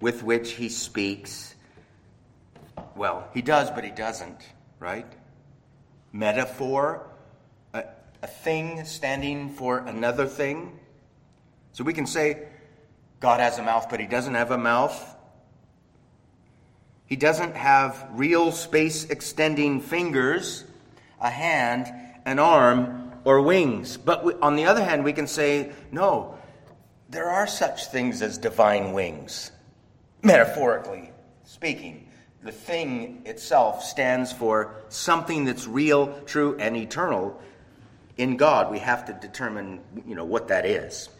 with 0.00 0.22
which 0.22 0.52
he 0.52 0.68
speaks. 0.68 1.56
Well, 2.94 3.28
he 3.34 3.42
does, 3.42 3.72
but 3.72 3.82
he 3.82 3.90
doesn't, 3.90 4.38
right? 4.78 5.12
Metaphor, 6.12 7.08
a, 7.74 7.82
a 8.22 8.28
thing 8.28 8.84
standing 8.84 9.48
for 9.48 9.78
another 9.78 10.26
thing. 10.26 10.78
So 11.72 11.82
we 11.82 11.92
can 11.92 12.06
say 12.06 12.46
God 13.18 13.40
has 13.40 13.58
a 13.58 13.64
mouth, 13.64 13.88
but 13.90 13.98
he 13.98 14.06
doesn't 14.06 14.34
have 14.34 14.52
a 14.52 14.58
mouth. 14.58 15.11
He 17.12 17.16
doesn't 17.16 17.56
have 17.56 18.08
real 18.14 18.52
space 18.52 19.04
extending 19.04 19.82
fingers, 19.82 20.64
a 21.20 21.28
hand, 21.28 21.92
an 22.24 22.38
arm, 22.38 23.12
or 23.24 23.42
wings. 23.42 23.98
But 23.98 24.24
we, 24.24 24.32
on 24.36 24.56
the 24.56 24.64
other 24.64 24.82
hand, 24.82 25.04
we 25.04 25.12
can 25.12 25.26
say, 25.26 25.72
no, 25.90 26.38
there 27.10 27.28
are 27.28 27.46
such 27.46 27.88
things 27.88 28.22
as 28.22 28.38
divine 28.38 28.94
wings, 28.94 29.52
metaphorically 30.22 31.10
speaking. 31.44 32.08
The 32.44 32.50
thing 32.50 33.20
itself 33.26 33.84
stands 33.84 34.32
for 34.32 34.74
something 34.88 35.44
that's 35.44 35.66
real, 35.66 36.18
true, 36.24 36.56
and 36.58 36.78
eternal 36.78 37.38
in 38.16 38.38
God. 38.38 38.70
We 38.70 38.78
have 38.78 39.04
to 39.04 39.12
determine, 39.12 39.80
you 40.06 40.14
know, 40.14 40.24
what 40.24 40.48
that 40.48 40.64
is. 40.64 41.10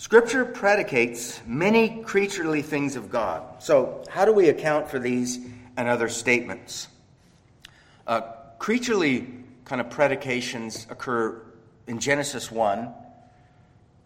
Scripture 0.00 0.46
predicates 0.46 1.42
many 1.46 2.02
creaturely 2.04 2.62
things 2.62 2.96
of 2.96 3.10
God. 3.10 3.62
So, 3.62 4.02
how 4.08 4.24
do 4.24 4.32
we 4.32 4.48
account 4.48 4.88
for 4.88 4.98
these 4.98 5.38
and 5.76 5.88
other 5.88 6.08
statements? 6.08 6.88
Uh, 8.06 8.22
creaturely 8.58 9.28
kind 9.66 9.78
of 9.78 9.90
predications 9.90 10.86
occur 10.88 11.42
in 11.86 11.98
Genesis 11.98 12.50
1, 12.50 12.94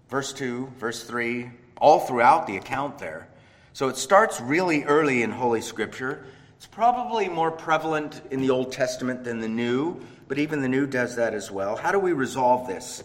verse 0.09 0.33
2, 0.33 0.73
verse 0.81 1.05
3, 1.05 1.53
all 1.81 2.01
throughout 2.01 2.49
the 2.49 2.57
account 2.57 2.99
there. 2.99 3.29
So, 3.73 3.89
it 3.89 3.97
starts 3.97 4.41
really 4.41 4.83
early 4.83 5.23
in 5.23 5.31
Holy 5.31 5.61
Scripture. 5.61 6.27
It's 6.57 6.67
probably 6.67 7.29
more 7.29 7.53
prevalent 7.53 8.21
in 8.33 8.41
the 8.41 8.51
Old 8.51 8.73
Testament 8.73 9.23
than 9.23 9.39
the 9.39 9.49
New, 9.49 10.01
but 10.27 10.41
even 10.41 10.61
the 10.61 10.69
New 10.69 10.89
does 10.89 11.15
that 11.15 11.35
as 11.35 11.53
well. 11.53 11.77
How 11.77 11.93
do 11.93 12.01
we 12.01 12.13
resolve 12.13 12.67
this? 12.67 13.05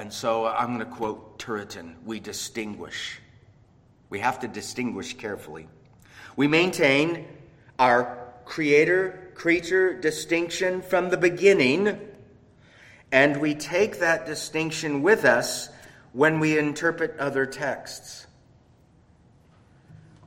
And 0.00 0.10
so 0.10 0.46
uh, 0.46 0.56
I'm 0.58 0.68
going 0.68 0.78
to 0.78 0.86
quote 0.86 1.38
Turretin 1.38 1.92
we 2.06 2.20
distinguish. 2.20 3.20
We 4.08 4.20
have 4.20 4.40
to 4.40 4.48
distinguish 4.48 5.12
carefully. 5.18 5.68
We 6.36 6.48
maintain 6.48 7.28
our 7.78 8.32
creator 8.46 9.30
creature 9.34 9.92
distinction 9.92 10.80
from 10.80 11.10
the 11.10 11.18
beginning, 11.18 12.00
and 13.12 13.36
we 13.42 13.54
take 13.54 13.98
that 13.98 14.24
distinction 14.24 15.02
with 15.02 15.26
us 15.26 15.68
when 16.14 16.40
we 16.40 16.58
interpret 16.58 17.18
other 17.18 17.44
texts. 17.44 18.26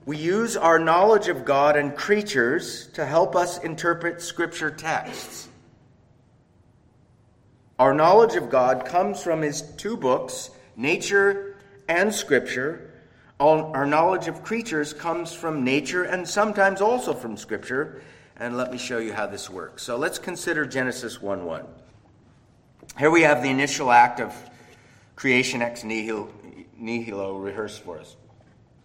We 0.05 0.17
use 0.17 0.55
our 0.55 0.77
knowledge 0.77 1.29
of 1.29 1.45
God 1.45 1.77
and 1.77 1.95
creatures 1.95 2.89
to 2.93 3.07
help 3.07 3.35
us 3.35 3.57
interpret 3.57 4.21
scripture 4.21 4.69
texts. 4.69 5.49
Our 7.83 7.93
knowledge 7.93 8.35
of 8.35 8.49
God 8.49 8.85
comes 8.85 9.21
from 9.21 9.41
his 9.41 9.61
two 9.61 9.97
books, 9.97 10.51
nature 10.77 11.57
and 11.89 12.15
scripture. 12.15 12.93
Our 13.41 13.85
knowledge 13.85 14.29
of 14.29 14.41
creatures 14.41 14.93
comes 14.93 15.33
from 15.33 15.65
nature 15.65 16.03
and 16.03 16.25
sometimes 16.25 16.79
also 16.79 17.13
from 17.13 17.35
scripture. 17.35 18.01
And 18.37 18.55
let 18.55 18.71
me 18.71 18.77
show 18.77 18.99
you 18.99 19.11
how 19.11 19.27
this 19.27 19.49
works. 19.49 19.83
So 19.83 19.97
let's 19.97 20.17
consider 20.17 20.65
Genesis 20.65 21.21
1 21.21 21.43
1. 21.43 21.65
Here 22.99 23.11
we 23.11 23.23
have 23.23 23.43
the 23.43 23.49
initial 23.49 23.91
act 23.91 24.21
of 24.21 24.33
creation 25.17 25.61
ex 25.61 25.83
nihilo, 25.83 27.37
rehearsed 27.37 27.81
for 27.81 27.99
us. 27.99 28.15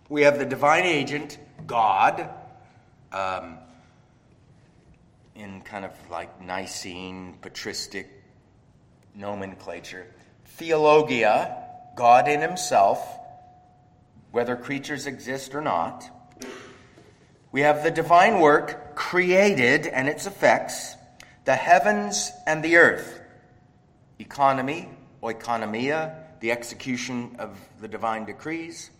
We 0.08 0.22
have 0.22 0.40
the 0.40 0.44
divine 0.44 0.86
agent, 0.86 1.38
God, 1.68 2.28
um, 3.12 3.58
in 5.36 5.60
kind 5.60 5.84
of 5.84 5.92
like 6.10 6.42
Nicene, 6.42 7.38
patristic 7.40 8.17
nomenclature. 9.18 10.06
Theologia, 10.44 11.64
God 11.96 12.28
in 12.28 12.40
Himself, 12.40 13.18
whether 14.30 14.56
creatures 14.56 15.06
exist 15.06 15.54
or 15.54 15.60
not. 15.60 16.08
We 17.50 17.62
have 17.62 17.82
the 17.82 17.90
divine 17.90 18.40
work 18.40 18.94
created 18.94 19.86
and 19.86 20.08
its 20.08 20.26
effects, 20.26 20.94
the 21.44 21.56
heavens 21.56 22.30
and 22.46 22.62
the 22.62 22.76
earth, 22.76 23.20
economy, 24.18 24.88
oikonomia, 25.22 26.14
the 26.40 26.52
execution 26.52 27.36
of 27.38 27.58
the 27.80 27.88
divine 27.88 28.24
decrees. 28.24 28.90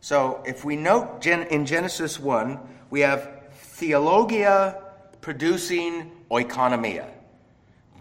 So 0.00 0.42
if 0.46 0.64
we 0.64 0.76
note 0.76 1.26
in 1.26 1.66
Genesis 1.66 2.18
1, 2.18 2.58
we 2.90 3.00
have 3.00 3.52
theologia 3.54 4.82
producing 5.20 6.10
oikonomia. 6.30 7.06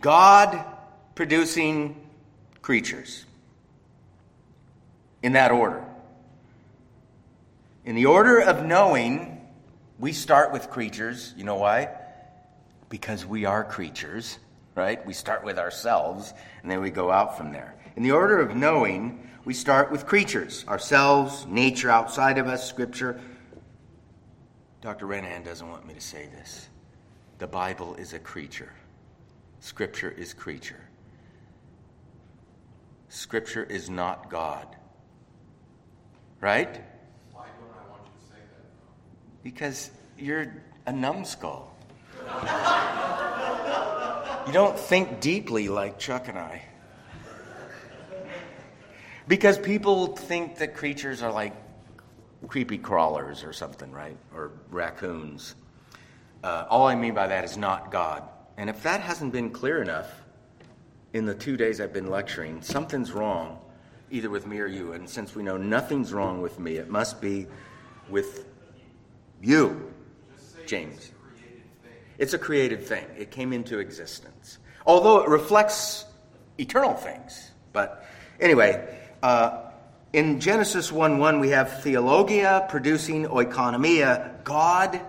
God 0.02 0.66
producing 1.20 2.00
creatures. 2.62 3.26
In 5.22 5.34
that 5.34 5.52
order. 5.52 5.84
In 7.84 7.96
the 7.96 8.06
order 8.06 8.40
of 8.40 8.66
knowing, 8.66 9.46
we 10.00 10.14
start 10.14 10.54
with 10.54 10.70
creatures. 10.70 11.34
You 11.36 11.44
know 11.44 11.58
why? 11.58 11.90
Because 12.88 13.26
we 13.26 13.44
are 13.44 13.66
creatures, 13.66 14.40
right? 14.76 15.06
We 15.06 15.12
start 15.12 15.44
with 15.44 15.60
ourselves, 15.60 16.34
and 16.62 16.72
then 16.72 16.80
we 16.80 16.90
go 16.90 17.12
out 17.12 17.38
from 17.38 17.52
there. 17.52 17.76
In 17.98 18.04
the 18.04 18.12
order 18.12 18.40
of 18.40 18.56
knowing, 18.56 19.30
we 19.44 19.54
start 19.54 19.92
with 19.92 20.06
creatures 20.06 20.64
ourselves, 20.70 21.46
nature 21.48 21.90
outside 21.90 22.38
of 22.38 22.48
us, 22.48 22.66
scripture. 22.66 23.20
Dr. 24.80 25.06
Renihan 25.06 25.44
doesn't 25.44 25.70
want 25.70 25.86
me 25.86 25.96
to 25.96 26.00
say 26.00 26.28
this. 26.28 26.70
The 27.40 27.48
Bible 27.48 27.96
is 27.96 28.14
a 28.14 28.20
creature, 28.20 28.72
scripture 29.60 30.12
is 30.12 30.34
creature. 30.34 30.89
Scripture 33.10 33.64
is 33.64 33.90
not 33.90 34.30
God. 34.30 34.68
Right? 36.40 36.82
Why 37.34 37.46
don't 37.60 37.72
I 37.74 37.90
want 37.92 38.04
you 38.06 38.12
to 38.20 38.26
say 38.28 38.40
that? 38.40 39.44
Because 39.44 39.92
you're 40.18 40.54
a 40.86 40.92
numbskull. 40.92 41.76
you 44.48 44.54
don't 44.54 44.80
think 44.80 45.20
deeply 45.20 45.68
like 45.68 46.00
Chuck 46.00 46.28
and 46.28 46.38
I. 46.38 46.64
Because 49.28 49.58
people 49.58 50.08
think 50.16 50.58
that 50.58 50.76
creatures 50.76 51.22
are 51.22 51.32
like 51.32 51.54
creepy 52.48 52.78
crawlers 52.78 53.44
or 53.44 53.54
something, 53.54 53.92
right? 53.92 54.18
Or 54.34 54.52
raccoons. 54.70 55.56
Uh, 56.44 56.66
all 56.70 56.88
I 56.88 56.96
mean 56.96 57.14
by 57.14 57.28
that 57.28 57.44
is 57.44 57.58
not 57.58 57.92
God. 57.92 58.24
And 58.58 58.70
if 58.70 58.84
that 58.84 59.02
hasn't 59.02 59.34
been 59.34 59.52
clear 59.52 59.82
enough 59.82 60.19
in 61.14 61.26
the 61.26 61.36
two 61.36 61.58
days 61.58 61.82
I've 61.82 61.94
been 61.94 62.10
lecturing, 62.10 62.62
something's 62.62 63.12
wrong 63.12 63.60
either 64.12 64.30
with 64.30 64.48
me 64.48 64.60
or 64.60 64.68
you. 64.68 64.94
And 64.94 65.10
since 65.10 65.36
we 65.36 65.44
know 65.44 65.58
nothing's 65.58 66.14
wrong 66.14 66.42
with 66.42 66.60
me, 66.60 66.78
it 66.78 66.90
must 66.90 67.22
be 67.22 67.48
with 68.10 68.46
you, 69.42 69.94
James. 70.66 71.12
It's 72.18 72.34
a 72.34 72.38
created 72.38 72.84
thing. 72.84 73.06
It 73.18 73.32
came 73.32 73.54
into 73.54 73.80
existence. 73.80 74.58
Although 74.86 75.22
it 75.22 75.30
reflects 75.30 76.06
eternal 76.58 76.94
things. 76.94 77.52
But 77.72 78.06
anyway, 78.40 78.98
uh, 79.24 79.70
in 80.12 80.40
Genesis 80.40 80.92
1 80.92 81.20
1, 81.20 81.40
we 81.40 81.50
have 81.50 81.84
theologia 81.84 82.66
producing 82.68 83.26
oikonomia, 83.26 84.44
God 84.44 85.00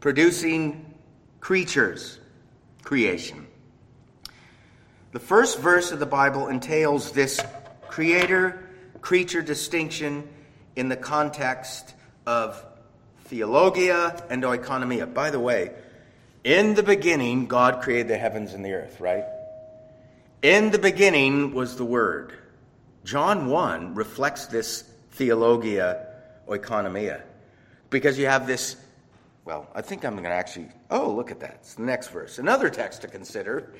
producing 0.00 0.94
creatures, 1.40 2.18
creation. 2.82 3.43
The 5.14 5.20
first 5.20 5.60
verse 5.60 5.92
of 5.92 6.00
the 6.00 6.06
Bible 6.06 6.48
entails 6.48 7.12
this 7.12 7.40
creator 7.86 8.68
creature 9.00 9.42
distinction 9.42 10.28
in 10.74 10.88
the 10.88 10.96
context 10.96 11.94
of 12.26 12.60
theologia 13.26 14.24
and 14.28 14.42
oikonomia. 14.42 15.14
By 15.14 15.30
the 15.30 15.38
way, 15.38 15.70
in 16.42 16.74
the 16.74 16.82
beginning, 16.82 17.46
God 17.46 17.80
created 17.80 18.08
the 18.08 18.18
heavens 18.18 18.54
and 18.54 18.64
the 18.64 18.72
earth, 18.72 19.00
right? 19.00 19.22
In 20.42 20.72
the 20.72 20.80
beginning 20.80 21.54
was 21.54 21.76
the 21.76 21.84
Word. 21.84 22.32
John 23.04 23.46
1 23.46 23.94
reflects 23.94 24.46
this 24.46 24.82
theologia 25.12 26.08
oikonomia 26.48 27.22
because 27.88 28.18
you 28.18 28.26
have 28.26 28.48
this. 28.48 28.74
Well, 29.44 29.70
I 29.76 29.80
think 29.80 30.04
I'm 30.04 30.14
going 30.14 30.24
to 30.24 30.30
actually. 30.30 30.70
Oh, 30.90 31.12
look 31.12 31.30
at 31.30 31.38
that. 31.38 31.58
It's 31.60 31.74
the 31.74 31.82
next 31.82 32.08
verse. 32.08 32.40
Another 32.40 32.68
text 32.68 33.02
to 33.02 33.06
consider 33.06 33.74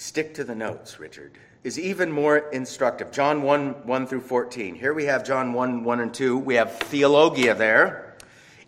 Stick 0.00 0.34
to 0.34 0.44
the 0.44 0.54
notes, 0.54 1.00
Richard, 1.00 1.32
is 1.64 1.76
even 1.76 2.12
more 2.12 2.38
instructive. 2.50 3.10
John 3.10 3.42
1 3.42 3.84
1 3.84 4.06
through 4.06 4.20
14. 4.20 4.76
Here 4.76 4.94
we 4.94 5.06
have 5.06 5.24
John 5.24 5.52
1 5.52 5.82
1 5.82 6.00
and 6.00 6.14
2. 6.14 6.38
We 6.38 6.54
have 6.54 6.78
theologia 6.78 7.56
there. 7.56 8.16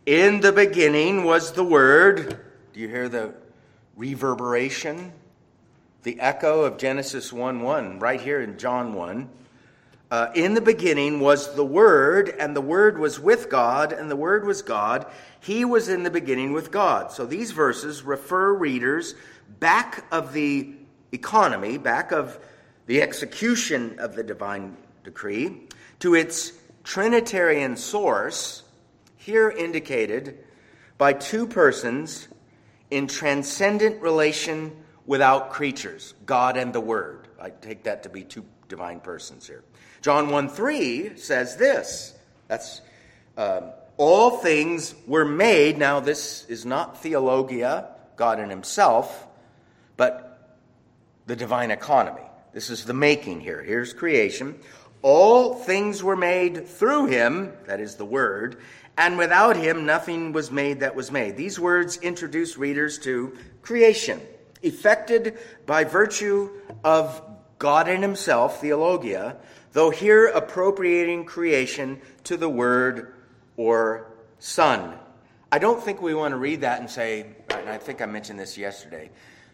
In 0.07 0.41
the 0.41 0.51
beginning 0.51 1.23
was 1.23 1.53
the 1.53 1.63
Word. 1.63 2.41
Do 2.73 2.81
you 2.81 2.89
hear 2.89 3.09
the 3.09 3.33
reverberation? 3.95 5.13
The 6.03 6.19
echo 6.19 6.63
of 6.63 6.79
Genesis 6.79 7.33
1 7.33 7.61
1, 7.61 8.01
right 8.01 8.21
here 8.21 8.41
in 8.41 8.59
John 8.59 8.95
1. 8.95 9.31
Uh, 10.11 10.33
in 10.35 10.55
the 10.55 10.61
beginning 10.61 11.21
was 11.21 11.55
the 11.55 11.65
Word, 11.65 12.35
and 12.41 12.57
the 12.57 12.61
Word 12.61 12.99
was 12.99 13.21
with 13.21 13.49
God, 13.49 13.93
and 13.93 14.11
the 14.11 14.17
Word 14.17 14.45
was 14.45 14.63
God. 14.63 15.07
He 15.39 15.65
was 15.65 15.89
in 15.89 16.03
the 16.03 16.11
beginning 16.11 16.53
with 16.53 16.73
God. 16.73 17.13
So 17.13 17.25
these 17.25 17.53
verses 17.53 18.03
refer 18.03 18.53
readers 18.53 19.15
back 19.61 20.05
of 20.11 20.33
the 20.33 20.75
economy, 21.13 21.79
back 21.79 22.13
of 22.13 22.39
the 22.87 23.03
execution 23.03 23.99
of 23.99 24.15
the 24.15 24.23
divine 24.23 24.77
decree, 25.05 25.69
to 26.01 26.15
its 26.15 26.53
Trinitarian 26.85 27.77
source, 27.77 28.63
here 29.17 29.51
indicated 29.51 30.39
by 30.99 31.13
two 31.13 31.47
persons 31.47 32.29
in 32.91 33.07
transcendent 33.07 34.01
relation 34.03 34.73
without 35.07 35.51
creatures, 35.51 36.15
God 36.27 36.57
and 36.57 36.73
the 36.73 36.81
Word. 36.81 37.29
I 37.41 37.51
take 37.51 37.85
that 37.85 38.03
to 38.05 38.09
be 38.09 38.25
two 38.25 38.45
divine 38.69 39.01
persons 39.01 39.47
here. 39.47 39.65
John 40.03 40.31
1 40.31 40.49
3 40.49 41.17
says 41.17 41.57
this. 41.57 42.15
That's 42.49 42.81
um, 43.37 43.71
all 43.97 44.39
things 44.39 44.95
were 45.07 45.25
made. 45.25 45.79
Now, 45.79 46.01
this 46.01 46.45
is 46.49 46.65
not 46.65 47.03
theologia, 47.03 47.89
God 48.17 48.41
in 48.41 48.51
Himself, 48.51 49.27
but 49.97 50.30
the 51.31 51.37
divine 51.37 51.71
economy. 51.71 52.25
This 52.53 52.71
is 52.71 52.85
the 52.85 52.93
making 52.93 53.41
here. 53.41 53.63
Here's 53.63 53.93
creation. 53.93 54.59
All 55.01 55.55
things 55.55 56.03
were 56.03 56.17
made 56.17 56.67
through 56.67 57.07
him, 57.07 57.53
that 57.67 57.79
is 57.79 57.95
the 57.95 58.05
word, 58.05 58.61
and 58.99 59.17
without 59.17 59.55
him 59.55 59.87
nothing 59.87 60.33
was 60.33 60.51
made 60.51 60.81
that 60.81 60.97
was 60.97 61.13
made. 61.13 61.37
These 61.37 61.61
words 61.61 61.99
introduce 61.99 62.59
readers 62.59 62.99
to 63.01 63.39
creation, 63.63 64.21
effected 64.63 65.39
by 65.67 65.85
virtue 65.85 66.51
of 66.83 67.23
God 67.61 67.87
in 67.87 68.03
himself, 68.03 68.61
theologia, 68.61 69.37
though 69.71 69.91
here 69.91 70.27
appropriating 70.27 71.27
creation 71.27 72.01
to 72.25 72.37
the 72.37 72.49
word 72.49 73.15
or 73.57 74.11
son. 74.41 74.99
I 75.53 75.61
don't 75.61 75.81
think 75.81 76.03
we 76.03 76.13
want 76.13 76.33
to 76.33 76.39
read 76.39 76.63
that 76.63 76.81
and 76.81 76.91
say, 76.91 77.37
and 77.51 77.69
I 77.69 77.79
think 77.79 78.03
I 78.03 78.07
mentioned 78.07 78.41
this 78.41 78.59
yesterday. 78.59 79.11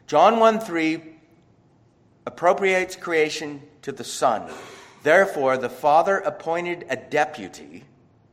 John 0.06 0.40
1 0.40 0.60
3 0.60 1.15
appropriates 2.26 2.96
creation 2.96 3.62
to 3.82 3.92
the 3.92 4.04
Son. 4.04 4.50
Therefore, 5.02 5.56
the 5.56 5.68
Father 5.68 6.18
appointed 6.18 6.84
a 6.90 6.96
deputy, 6.96 7.84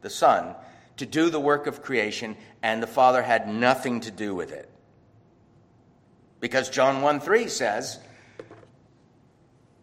the 0.02 0.10
Son, 0.10 0.56
to 0.98 1.06
do 1.06 1.30
the 1.30 1.40
work 1.40 1.68
of 1.68 1.84
creation, 1.84 2.36
and 2.62 2.82
the 2.82 2.88
Father 2.88 3.22
had 3.22 3.48
nothing 3.48 4.02
to 4.02 4.12
do 4.12 4.34
with 4.34 4.52
it. 4.52 4.70
Because 6.40 6.70
John 6.70 7.02
1 7.02 7.20
3 7.20 7.48
says, 7.48 8.00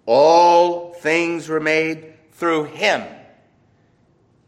All 0.04 0.92
things 0.94 1.48
were 1.48 1.60
made 1.60 2.14
through 2.32 2.64
him. 2.64 3.02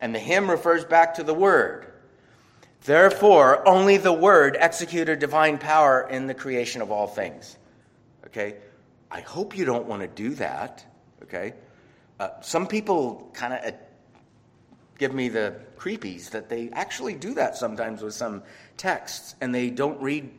And 0.01 0.15
the 0.15 0.19
him 0.19 0.51
refers 0.51 0.85
back 0.85 1.15
to 1.15 1.23
the 1.23 1.35
Word. 1.35 1.87
Therefore, 2.85 3.67
only 3.69 3.97
the 3.97 4.13
Word 4.13 4.57
executed 4.59 5.21
divine 5.21 5.59
power 5.59 6.07
in 6.11 6.27
the 6.27 6.35
creation 6.35 6.83
of 6.83 6.91
all 6.91 7.07
things. 7.07 7.57
Okay? 8.27 8.57
I 9.13 9.21
hope 9.21 9.55
you 9.55 9.67
don't 9.67 9.87
want 9.87 10.01
to 10.01 10.09
do 10.09 10.31
that, 10.37 10.87
okay? 11.23 11.53
Uh, 12.19 12.31
some 12.41 12.67
people 12.67 13.31
kind 13.35 13.53
of 13.53 13.61
uh, 13.63 13.77
give 14.97 15.13
me 15.13 15.29
the 15.29 15.55
creepies 15.77 16.31
that 16.31 16.49
they 16.49 16.71
actually 16.71 17.15
do 17.15 17.35
that 17.35 17.55
sometimes 17.55 18.01
with 18.01 18.15
some 18.15 18.43
texts, 18.79 19.35
and 19.43 19.55
they 19.55 19.69
don't 19.69 20.01
read 20.01 20.31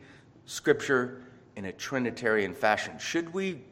Scripture 0.46 1.22
in 1.54 1.66
a 1.66 1.72
Trinitarian 1.72 2.52
fashion. 2.52 2.98
Should 2.98 3.32
we 3.32 3.62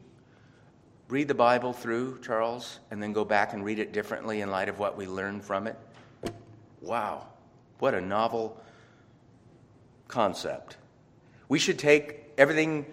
read 1.09 1.27
the 1.27 1.35
Bible 1.35 1.73
through, 1.73 2.19
Charles, 2.21 2.79
and 2.89 3.03
then 3.03 3.11
go 3.11 3.25
back 3.25 3.51
and 3.51 3.65
read 3.65 3.79
it 3.79 3.91
differently 3.91 4.39
in 4.39 4.49
light 4.49 4.69
of 4.69 4.79
what 4.79 4.95
we 4.95 5.05
learned 5.05 5.43
from 5.43 5.67
it? 5.67 5.77
Wow, 6.81 7.27
what 7.79 7.93
a 7.93 7.99
novel 7.99 8.57
concept. 10.07 10.77
We 11.49 11.59
should 11.59 11.77
take 11.77 12.31
everything 12.37 12.85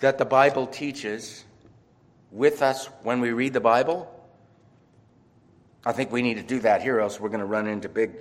that 0.00 0.18
the 0.18 0.24
Bible 0.24 0.66
teaches 0.66 1.44
with 2.30 2.62
us 2.62 2.86
when 3.02 3.20
we 3.20 3.30
read 3.32 3.52
the 3.52 3.60
Bible? 3.60 4.10
I 5.84 5.92
think 5.92 6.10
we 6.10 6.22
need 6.22 6.34
to 6.34 6.42
do 6.42 6.60
that 6.60 6.82
here, 6.82 7.00
else 7.00 7.20
we're 7.20 7.28
going 7.28 7.40
to 7.40 7.46
run 7.46 7.66
into 7.66 7.88
big 7.88 8.12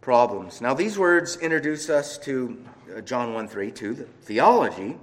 problems. 0.00 0.60
Now, 0.60 0.74
these 0.74 0.98
words 0.98 1.36
introduce 1.38 1.90
us 1.90 2.18
to 2.18 2.64
uh, 2.96 3.00
John 3.00 3.32
1 3.32 3.48
3, 3.48 3.72
to 3.72 3.94
the 3.94 4.04
theology, 4.04 4.96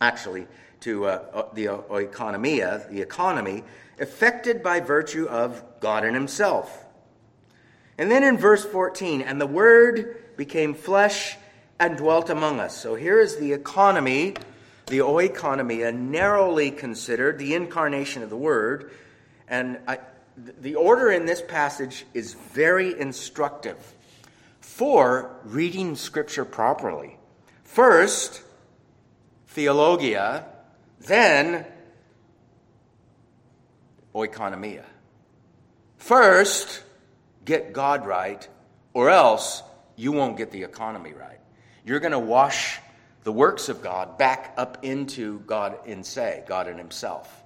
actually, 0.00 0.46
to 0.80 1.06
uh, 1.06 1.22
uh, 1.32 1.42
the 1.54 1.68
uh, 1.68 1.78
oikonomia, 1.78 2.88
the 2.88 3.00
economy, 3.00 3.64
affected 3.98 4.62
by 4.62 4.78
virtue 4.78 5.26
of 5.26 5.64
God 5.80 6.04
in 6.04 6.14
Himself. 6.14 6.84
And 7.98 8.10
then 8.10 8.22
in 8.22 8.36
verse 8.36 8.64
14, 8.64 9.22
and 9.22 9.40
the 9.40 9.46
Word 9.46 10.36
became 10.36 10.74
flesh 10.74 11.36
and 11.80 11.96
dwelt 11.96 12.30
among 12.30 12.60
us. 12.60 12.76
So 12.76 12.94
here 12.94 13.20
is 13.20 13.36
the 13.36 13.52
economy 13.52 14.34
the 14.86 14.98
oikonomia, 14.98 15.94
narrowly 15.94 16.70
considered, 16.70 17.38
the 17.38 17.54
incarnation 17.54 18.22
of 18.22 18.30
the 18.30 18.36
Word. 18.36 18.92
And 19.48 19.78
I, 19.86 19.98
the 20.36 20.76
order 20.76 21.10
in 21.10 21.26
this 21.26 21.42
passage 21.42 22.06
is 22.14 22.34
very 22.34 22.98
instructive 22.98 23.78
for 24.60 25.36
reading 25.44 25.96
Scripture 25.96 26.44
properly. 26.44 27.18
First, 27.64 28.42
theologia, 29.48 30.46
then 31.00 31.66
oikonomia. 34.14 34.84
First, 35.98 36.82
get 37.44 37.72
God 37.72 38.06
right, 38.06 38.46
or 38.94 39.10
else 39.10 39.62
you 39.96 40.12
won't 40.12 40.36
get 40.36 40.52
the 40.52 40.62
economy 40.62 41.12
right. 41.12 41.40
You're 41.84 42.00
going 42.00 42.12
to 42.12 42.18
wash 42.18 42.78
the 43.26 43.32
works 43.32 43.68
of 43.68 43.82
God 43.82 44.18
back 44.18 44.54
up 44.56 44.84
into 44.84 45.40
God 45.48 45.78
in 45.84 46.04
say, 46.04 46.44
God 46.46 46.68
in 46.68 46.78
Himself. 46.78 47.42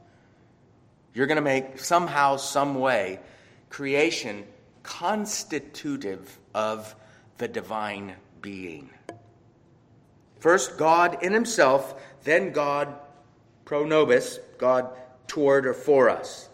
You're 1.14 1.26
going 1.26 1.36
to 1.36 1.42
make 1.42 1.78
somehow, 1.78 2.36
some 2.36 2.74
way, 2.74 3.18
creation 3.70 4.44
constitutive 4.82 6.38
of 6.54 6.94
the 7.38 7.48
divine 7.48 8.12
being. 8.42 8.90
First, 10.38 10.76
God 10.76 11.22
in 11.22 11.32
Himself, 11.32 11.94
then 12.24 12.52
God 12.52 12.94
pro 13.64 13.86
nobis, 13.86 14.38
God 14.58 14.90
toward 15.28 15.64
or 15.64 15.72
for 15.72 16.10
us. 16.10 16.50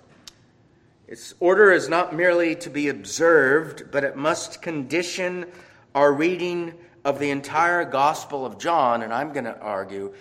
Its 1.08 1.34
order 1.40 1.72
is 1.72 1.88
not 1.88 2.14
merely 2.14 2.54
to 2.54 2.70
be 2.70 2.90
observed, 2.90 3.90
but 3.90 4.04
it 4.04 4.14
must 4.14 4.62
condition 4.62 5.46
our 5.96 6.12
reading 6.12 6.74
of 7.06 7.20
the 7.20 7.30
entire 7.30 7.84
Gospel 7.84 8.44
of 8.44 8.58
John, 8.58 9.02
and 9.02 9.14
I'm 9.14 9.32
going 9.32 9.44
to 9.44 9.56
argue 9.60 10.12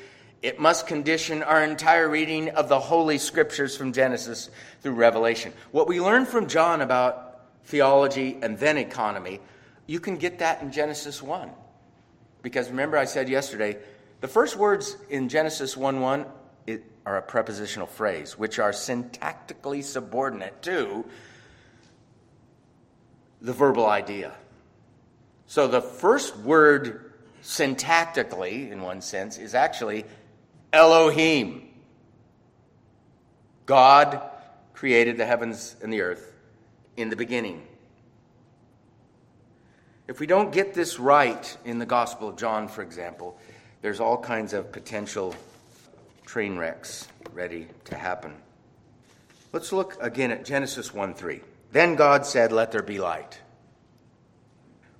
it 0.44 0.60
must 0.60 0.86
condition 0.86 1.42
our 1.42 1.64
entire 1.64 2.08
reading 2.08 2.50
of 2.50 2.70
the 2.70 2.80
Holy 2.80 3.18
Scriptures 3.18 3.76
from 3.76 3.92
Genesis 3.92 4.52
through 4.82 4.92
Revelation. 4.92 5.52
What 5.72 5.88
we 5.88 6.00
learn 6.00 6.28
from 6.28 6.48
John 6.48 6.82
about 6.82 7.42
theology 7.64 8.38
and 8.40 8.60
then 8.60 8.78
economy, 8.78 9.40
you 9.88 10.00
can 10.00 10.18
get 10.18 10.38
that 10.40 10.62
in 10.62 10.72
Genesis 10.72 11.24
1. 11.24 11.50
Because 12.44 12.70
remember, 12.70 13.00
I 13.00 13.06
said 13.06 13.30
yesterday, 13.30 13.78
the 14.22 14.28
first 14.28 14.56
words 14.56 14.96
in 15.10 15.28
Genesis 15.28 15.76
1 15.76 16.02
1 16.02 16.26
are 17.08 17.18
a 17.18 17.22
prepositional 17.24 17.88
phrase, 17.88 18.38
which 18.38 18.60
are 18.60 18.74
syntactically 18.74 19.84
subordinate 19.84 20.62
to 20.62 21.04
the 23.42 23.54
verbal 23.54 23.88
idea. 23.88 24.36
So 25.48 25.68
the 25.68 25.82
first 25.82 26.36
word 26.38 27.14
syntactically, 27.44 28.72
in 28.72 28.82
one 28.82 29.02
sense, 29.02 29.38
is 29.38 29.54
actually 29.54 30.06
Elohim. 30.74 31.70
God 33.66 34.22
created 34.74 35.18
the 35.18 35.26
heavens 35.26 35.76
and 35.82 35.92
the 35.92 36.02
earth 36.02 36.34
in 36.98 37.10
the 37.10 37.16
beginning. 37.16 37.66
If 40.08 40.20
we 40.20 40.28
don't 40.28 40.52
get 40.52 40.74
this 40.74 41.00
right 41.00 41.58
in 41.66 41.80
the 41.80 41.86
Gospel 41.86 42.30
of 42.30 42.38
John, 42.38 42.68
for 42.68 42.84
example, 42.84 43.40
there's 43.82 44.00
all 44.00 44.18
kinds 44.18 44.54
of 44.54 44.72
potential 44.72 45.36
train 46.26 46.58
wrecks 46.58 47.08
ready 47.34 47.68
to 47.86 47.96
happen. 47.96 48.34
Let's 49.52 49.72
look 49.72 49.98
again 50.02 50.32
at 50.32 50.46
Genesis 50.46 50.94
1 50.94 51.14
3. 51.14 51.42
Then 51.72 51.96
God 51.96 52.26
said, 52.26 52.52
Let 52.52 52.72
there 52.72 52.84
be 52.84 53.00
light. 53.00 53.40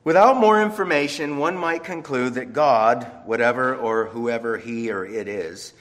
Without 0.06 0.38
more 0.38 0.62
information, 0.62 1.38
one 1.38 1.58
might 1.58 1.84
conclude 1.84 2.36
that 2.36 2.54
God, 2.54 3.12
whatever 3.26 3.76
or 3.76 4.06
whoever 4.06 4.56
he 4.56 4.92
or 4.92 5.04
it 5.04 5.28
is, 5.28 5.74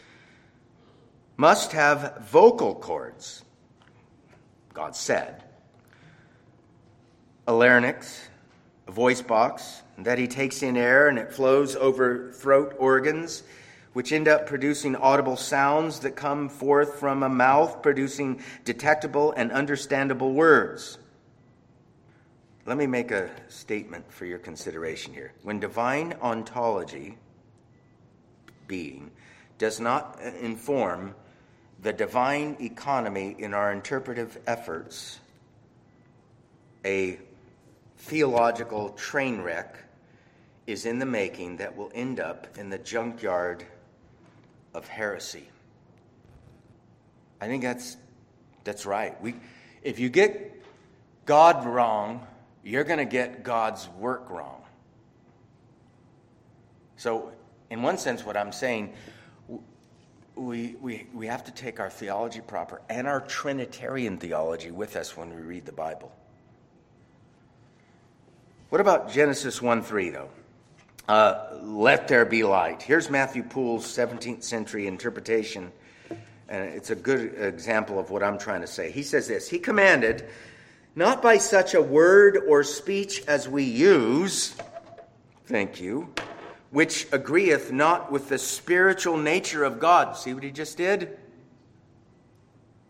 must 1.37 1.73
have 1.73 2.23
vocal 2.31 2.75
cords. 2.75 3.45
God 4.73 4.97
said. 4.97 5.45
A 7.47 7.53
larynx, 7.53 8.27
a 8.89 8.93
voice 8.93 9.21
box, 9.21 9.83
that 9.99 10.19
he 10.19 10.27
takes 10.27 10.63
in 10.63 10.79
air 10.79 11.09
and 11.09 11.19
it 11.19 11.31
flows 11.31 11.77
over 11.77 12.33
throat 12.33 12.75
organs 12.79 13.43
which 13.93 14.11
end 14.11 14.27
up 14.27 14.47
producing 14.47 14.97
audible 14.97 15.37
sounds 15.37 16.01
that 16.01 16.17
come 16.17 16.49
forth 16.49 16.99
from 16.99 17.23
a 17.23 17.29
mouth, 17.29 17.83
producing 17.83 18.43
detectable 18.65 19.33
and 19.37 19.53
understandable 19.53 20.33
words. 20.33 20.99
Let 22.67 22.79
me 22.79 22.87
make 22.87 23.11
a 23.11 23.29
statement 23.49 24.11
for 24.11 24.25
your 24.25 24.39
consideration 24.39 25.13
here. 25.13 25.33
When 25.43 25.61
divine 25.61 26.15
ontology, 26.23 27.19
being, 28.67 29.11
does 29.59 29.81
not 29.81 30.19
uh, 30.25 30.31
inform 30.41 31.15
the 31.83 31.93
divine 31.93 32.57
economy 32.61 33.37
in 33.39 33.53
our 33.53 33.71
interpretive 33.71 34.39
efforts, 34.47 35.21
a 36.87 37.19
theological 37.99 38.91
train 38.91 39.43
wreck 39.43 39.77
is 40.67 40.87
in 40.87 40.99
the 40.99 41.07
making 41.07 41.59
that 41.59 41.77
will 41.77 41.91
end 41.95 42.19
up 42.19 42.57
in 42.57 42.71
the 42.71 42.79
junkyard 42.79 43.65
of 44.73 44.89
heresy. 44.89 45.49
I 47.43 47.47
think 47.47 47.63
that's, 47.63 47.99
that's 48.65 48.87
right. 48.87 49.21
We, 49.21 49.35
if 49.83 49.99
you 49.99 50.09
get 50.09 50.63
God 51.27 51.67
wrong, 51.67 52.27
you're 52.65 52.85
going 52.85 52.99
to 52.99 53.05
get 53.05 53.45
God's 53.45 53.89
work 53.99 54.31
wrong. 54.31 54.63
So, 56.97 57.33
in 57.71 57.83
one 57.83 57.99
sense, 57.99 58.25
what 58.25 58.37
I'm 58.37 58.53
saying, 58.53 58.95
we, 60.35 60.77
we, 60.81 61.07
we 61.13 61.27
have 61.27 61.45
to 61.45 61.53
take 61.53 61.79
our 61.79 61.91
theology 61.91 62.41
proper 62.41 62.81
and 62.89 63.07
our 63.07 63.21
Trinitarian 63.21 64.19
theology 64.19 64.71
with 64.71 64.97
us 64.97 65.17
when 65.17 65.35
we 65.35 65.43
read 65.43 65.67
the 65.67 65.73
Bible. 65.73 66.13
What 68.71 68.81
about 68.81 69.13
Genesis 69.13 69.61
1 69.61 69.83
3, 69.83 70.11
though? 70.11 70.31
uh, 71.09 71.59
let 71.63 72.09
there 72.09 72.25
be 72.25 72.45
light. 72.45 72.83
Here's 72.83 73.11
Matthew 73.11 73.43
Poole's 73.43 73.87
17th 73.87 74.43
century 74.43 74.87
interpretation, 74.87 75.71
and 76.49 76.65
it's 76.65 76.91
a 76.91 76.95
good 76.95 77.35
example 77.39 77.99
of 77.99 78.11
what 78.11 78.23
I'm 78.23 78.39
trying 78.39 78.63
to 78.63 78.67
say. 78.67 78.91
He 78.91 79.03
says 79.03 79.29
this 79.29 79.49
He 79.49 79.59
commanded, 79.59 80.29
not 80.97 81.23
by 81.23 81.39
such 81.39 81.75
a 81.75 81.83
word 81.83 82.39
or 82.47 82.63
speech 82.63 83.23
as 83.27 83.49
we 83.49 83.65
use, 83.65 84.55
thank 85.47 85.81
you, 85.81 86.13
which 86.71 87.07
agreeth 87.13 87.73
not 87.73 88.13
with 88.13 88.29
the 88.29 88.39
spiritual 88.39 89.17
nature 89.17 89.65
of 89.65 89.81
God. 89.81 90.17
See 90.17 90.35
what 90.35 90.45
he 90.45 90.51
just 90.51 90.77
did? 90.77 91.19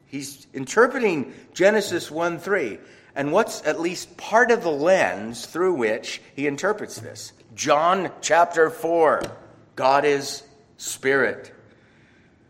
He's 0.06 0.46
interpreting 0.52 1.32
Genesis 1.54 2.10
1 2.10 2.38
3. 2.38 2.78
And 3.16 3.32
what's 3.32 3.64
at 3.64 3.80
least 3.80 4.16
part 4.16 4.50
of 4.50 4.62
the 4.62 4.70
lens 4.70 5.46
through 5.46 5.74
which 5.74 6.20
he 6.34 6.46
interprets 6.46 6.98
this? 6.98 7.32
John 7.54 8.10
chapter 8.20 8.70
4 8.70 9.22
God 9.76 10.04
is 10.04 10.42
spirit. 10.76 11.53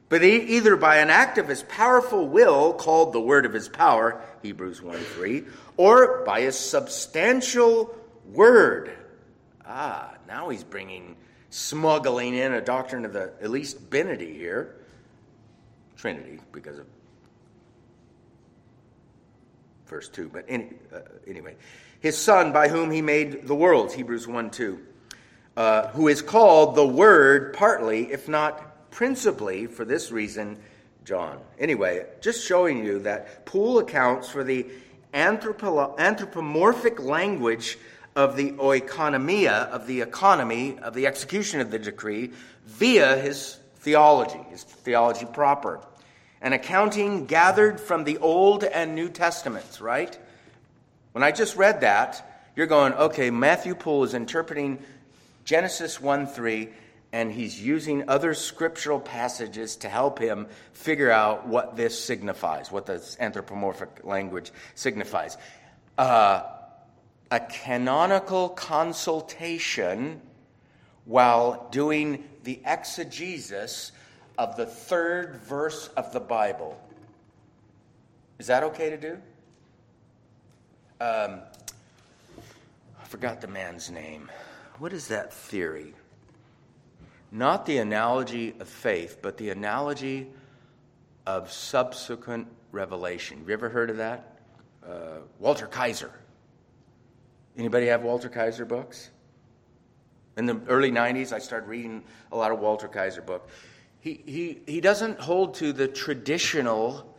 But 0.08 0.22
either 0.22 0.76
by 0.76 0.98
an 0.98 1.10
act 1.10 1.38
of 1.38 1.48
his 1.48 1.62
powerful 1.62 2.28
will, 2.28 2.74
called 2.74 3.12
the 3.12 3.20
word 3.20 3.46
of 3.46 3.52
his 3.52 3.68
power, 3.68 4.20
Hebrews 4.42 4.82
1 4.82 4.98
3, 4.98 5.44
or 5.76 6.24
by 6.24 6.40
a 6.40 6.52
substantial 6.52 7.94
word. 8.32 8.92
Ah, 9.66 10.14
now 10.28 10.50
he's 10.50 10.62
bringing, 10.62 11.16
smuggling 11.50 12.34
in 12.34 12.52
a 12.52 12.60
doctrine 12.60 13.04
of 13.04 13.12
the 13.12 13.32
at 13.40 13.50
least 13.50 13.90
Binity 13.90 14.36
here, 14.36 14.76
Trinity, 15.96 16.38
because 16.52 16.78
of 16.78 16.86
verse 19.86 20.08
2. 20.10 20.28
But 20.28 20.44
any, 20.48 20.68
uh, 20.94 21.00
anyway, 21.26 21.56
his 22.00 22.18
son 22.18 22.52
by 22.52 22.68
whom 22.68 22.90
he 22.90 23.00
made 23.00 23.46
the 23.46 23.54
worlds, 23.54 23.94
Hebrews 23.94 24.28
1 24.28 24.50
2 24.50 24.80
uh, 25.56 25.88
who 25.88 26.08
is 26.08 26.22
called 26.22 26.74
the 26.74 26.86
Word 26.86 27.54
partly, 27.54 28.12
if 28.12 28.28
not 28.28 28.73
principally, 28.94 29.66
for 29.66 29.84
this 29.84 30.12
reason, 30.12 30.56
John. 31.04 31.40
Anyway, 31.58 32.06
just 32.20 32.46
showing 32.46 32.84
you 32.84 33.00
that 33.00 33.44
Poole 33.44 33.80
accounts 33.80 34.30
for 34.30 34.44
the 34.44 34.66
anthropo- 35.12 35.98
anthropomorphic 35.98 37.00
language 37.00 37.76
of 38.14 38.36
the 38.36 38.52
oikonomia, 38.52 39.68
of 39.68 39.88
the 39.88 40.00
economy, 40.00 40.78
of 40.78 40.94
the 40.94 41.08
execution 41.08 41.60
of 41.60 41.72
the 41.72 41.78
decree, 41.78 42.30
via 42.66 43.16
his 43.16 43.58
theology, 43.80 44.38
his 44.50 44.62
theology 44.62 45.26
proper. 45.26 45.80
An 46.40 46.52
accounting 46.52 47.26
gathered 47.26 47.80
from 47.80 48.04
the 48.04 48.18
Old 48.18 48.62
and 48.62 48.94
New 48.94 49.08
Testaments, 49.08 49.80
right? 49.80 50.16
When 51.10 51.24
I 51.24 51.32
just 51.32 51.56
read 51.56 51.80
that, 51.80 52.44
you're 52.54 52.68
going, 52.68 52.92
okay, 52.92 53.30
Matthew 53.30 53.74
Poole 53.74 54.04
is 54.04 54.14
interpreting 54.14 54.78
Genesis 55.44 56.00
1 56.00 56.28
3, 56.28 56.68
and 57.14 57.30
he's 57.30 57.62
using 57.62 58.08
other 58.08 58.34
scriptural 58.34 58.98
passages 58.98 59.76
to 59.76 59.88
help 59.88 60.18
him 60.18 60.48
figure 60.72 61.12
out 61.12 61.46
what 61.46 61.76
this 61.76 61.96
signifies, 61.96 62.72
what 62.72 62.86
this 62.86 63.16
anthropomorphic 63.20 64.00
language 64.02 64.50
signifies. 64.74 65.38
Uh, 65.96 66.42
a 67.30 67.38
canonical 67.38 68.48
consultation 68.48 70.20
while 71.04 71.68
doing 71.70 72.24
the 72.42 72.60
exegesis 72.66 73.92
of 74.36 74.56
the 74.56 74.66
third 74.66 75.36
verse 75.36 75.90
of 75.96 76.12
the 76.12 76.18
Bible. 76.18 76.76
Is 78.40 78.48
that 78.48 78.64
okay 78.64 78.90
to 78.90 78.96
do? 78.96 79.12
Um, 81.00 81.38
I 83.00 83.04
forgot 83.04 83.40
the 83.40 83.46
man's 83.46 83.88
name 83.88 84.28
what 84.78 84.92
is 84.92 85.08
that 85.08 85.32
theory? 85.32 85.94
Not 87.34 87.66
the 87.66 87.78
analogy 87.78 88.54
of 88.60 88.68
faith, 88.68 89.18
but 89.20 89.36
the 89.38 89.50
analogy 89.50 90.28
of 91.26 91.50
subsequent 91.50 92.46
revelation. 92.70 93.38
Have 93.38 93.48
you 93.48 93.54
ever 93.54 93.68
heard 93.68 93.90
of 93.90 93.96
that? 93.96 94.38
Uh, 94.86 95.18
Walter 95.40 95.66
Kaiser. 95.66 96.12
Anybody 97.58 97.86
have 97.86 98.04
Walter 98.04 98.28
Kaiser 98.28 98.64
books? 98.64 99.10
In 100.36 100.46
the 100.46 100.60
early 100.68 100.92
90s, 100.92 101.32
I 101.32 101.40
started 101.40 101.68
reading 101.68 102.04
a 102.30 102.36
lot 102.36 102.52
of 102.52 102.60
Walter 102.60 102.86
Kaiser 102.86 103.20
books. 103.20 103.52
He, 103.98 104.22
he, 104.24 104.60
he 104.64 104.80
doesn't 104.80 105.18
hold 105.18 105.54
to 105.54 105.72
the 105.72 105.88
traditional, 105.88 107.16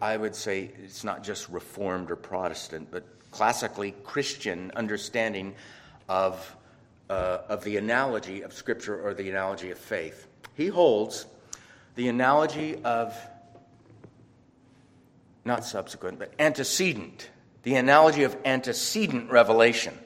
I 0.00 0.18
would 0.18 0.36
say, 0.36 0.70
it's 0.84 1.02
not 1.02 1.24
just 1.24 1.48
Reformed 1.48 2.12
or 2.12 2.16
Protestant, 2.16 2.92
but 2.92 3.02
classically 3.32 3.96
Christian 4.04 4.70
understanding 4.76 5.56
of 6.08 6.54
uh, 7.10 7.38
of 7.48 7.64
the 7.64 7.76
analogy 7.76 8.42
of 8.42 8.52
Scripture 8.52 9.00
or 9.00 9.14
the 9.14 9.28
analogy 9.28 9.70
of 9.70 9.78
faith. 9.78 10.26
He 10.54 10.68
holds 10.68 11.26
the 11.94 12.08
analogy 12.08 12.76
of 12.84 13.16
not 15.44 15.64
subsequent, 15.64 16.18
but 16.18 16.32
antecedent, 16.38 17.30
the 17.62 17.74
analogy 17.74 18.24
of 18.24 18.36
antecedent 18.44 19.30
revelation. 19.30 19.98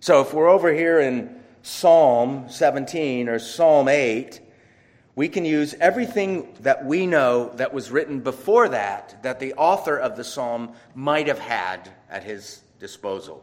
So 0.00 0.20
if 0.22 0.32
we're 0.32 0.48
over 0.48 0.72
here 0.72 1.00
in 1.00 1.40
Psalm 1.62 2.46
17 2.48 3.28
or 3.28 3.38
Psalm 3.38 3.88
8, 3.88 4.40
we 5.16 5.28
can 5.28 5.44
use 5.44 5.74
everything 5.80 6.54
that 6.60 6.84
we 6.84 7.06
know 7.06 7.50
that 7.56 7.72
was 7.72 7.90
written 7.90 8.20
before 8.20 8.68
that, 8.68 9.22
that 9.22 9.40
the 9.40 9.54
author 9.54 9.96
of 9.96 10.16
the 10.16 10.24
psalm 10.24 10.74
might 10.94 11.26
have 11.26 11.38
had 11.38 11.90
at 12.10 12.22
his 12.22 12.60
disposal. 12.78 13.42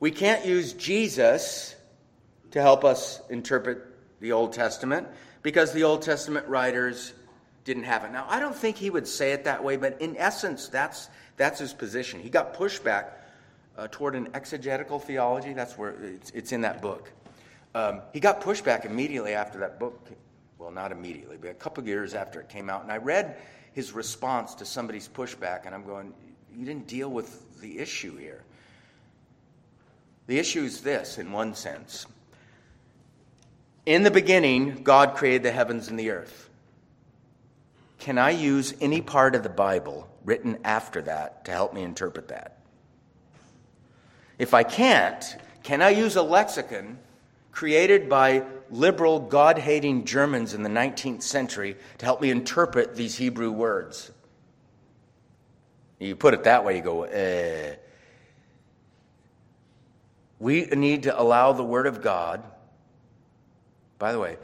We 0.00 0.10
can't 0.10 0.44
use 0.44 0.72
Jesus 0.74 1.74
to 2.50 2.60
help 2.60 2.84
us 2.84 3.20
interpret 3.30 3.82
the 4.20 4.32
Old 4.32 4.52
Testament 4.52 5.08
because 5.42 5.72
the 5.72 5.84
Old 5.84 6.02
Testament 6.02 6.46
writers 6.48 7.12
didn't 7.64 7.84
have 7.84 8.04
it. 8.04 8.12
Now, 8.12 8.26
I 8.28 8.38
don't 8.38 8.54
think 8.54 8.76
he 8.76 8.90
would 8.90 9.08
say 9.08 9.32
it 9.32 9.44
that 9.44 9.64
way, 9.64 9.76
but 9.76 10.00
in 10.00 10.16
essence, 10.16 10.68
that's, 10.68 11.08
that's 11.36 11.58
his 11.58 11.72
position. 11.72 12.20
He 12.20 12.30
got 12.30 12.54
pushback 12.54 13.10
uh, 13.76 13.88
toward 13.90 14.14
an 14.14 14.28
exegetical 14.34 14.98
theology. 14.98 15.52
That's 15.52 15.76
where 15.76 15.90
it's, 16.02 16.30
it's 16.30 16.52
in 16.52 16.60
that 16.62 16.80
book. 16.80 17.10
Um, 17.74 18.02
he 18.12 18.20
got 18.20 18.40
pushback 18.40 18.84
immediately 18.84 19.34
after 19.34 19.58
that 19.60 19.78
book 19.78 20.08
well, 20.58 20.70
not 20.70 20.92
immediately, 20.92 21.36
but 21.40 21.50
a 21.50 21.54
couple 21.54 21.82
of 21.82 21.88
years 21.88 22.14
after 22.14 22.40
it 22.40 22.48
came 22.48 22.70
out. 22.70 22.82
And 22.82 22.90
I 22.90 22.96
read 22.96 23.36
his 23.72 23.92
response 23.92 24.54
to 24.56 24.64
somebody's 24.64 25.08
pushback, 25.08 25.66
and 25.66 25.74
I'm 25.74 25.84
going, 25.84 26.14
You 26.54 26.64
didn't 26.64 26.86
deal 26.86 27.10
with 27.10 27.60
the 27.60 27.78
issue 27.78 28.16
here. 28.16 28.42
The 30.26 30.38
issue 30.38 30.62
is 30.62 30.80
this, 30.80 31.18
in 31.18 31.32
one 31.32 31.54
sense. 31.54 32.06
In 33.84 34.02
the 34.02 34.10
beginning, 34.10 34.82
God 34.82 35.14
created 35.14 35.44
the 35.44 35.52
heavens 35.52 35.88
and 35.88 35.98
the 35.98 36.10
earth. 36.10 36.50
Can 37.98 38.18
I 38.18 38.30
use 38.30 38.74
any 38.80 39.00
part 39.00 39.34
of 39.34 39.42
the 39.42 39.48
Bible 39.48 40.08
written 40.24 40.58
after 40.64 41.02
that 41.02 41.44
to 41.44 41.52
help 41.52 41.72
me 41.72 41.82
interpret 41.82 42.28
that? 42.28 42.58
If 44.38 44.54
I 44.54 44.64
can't, 44.64 45.36
can 45.62 45.80
I 45.80 45.90
use 45.90 46.16
a 46.16 46.22
lexicon 46.22 46.98
created 47.56 48.08
by 48.08 48.44
liberal, 48.70 49.18
God 49.18 49.58
hating 49.58 50.04
Germans 50.04 50.52
in 50.52 50.62
the 50.62 50.68
19th 50.68 51.22
century 51.22 51.76
to 51.98 52.04
help 52.04 52.20
me 52.20 52.30
interpret 52.30 52.94
these 52.96 53.16
Hebrew 53.16 53.50
words. 53.50 54.10
You 55.98 56.16
put 56.16 56.34
it 56.34 56.44
that 56.44 56.64
way, 56.66 56.76
you 56.76 56.82
go, 56.82 57.04
eh. 57.04 57.76
We 60.38 60.66
need 60.66 61.04
to 61.04 61.20
allow 61.20 61.52
the 61.52 61.64
Word 61.64 61.86
of 61.86 62.02
God. 62.02 62.42
By 63.98 64.12
the 64.12 64.18
way, 64.18 64.36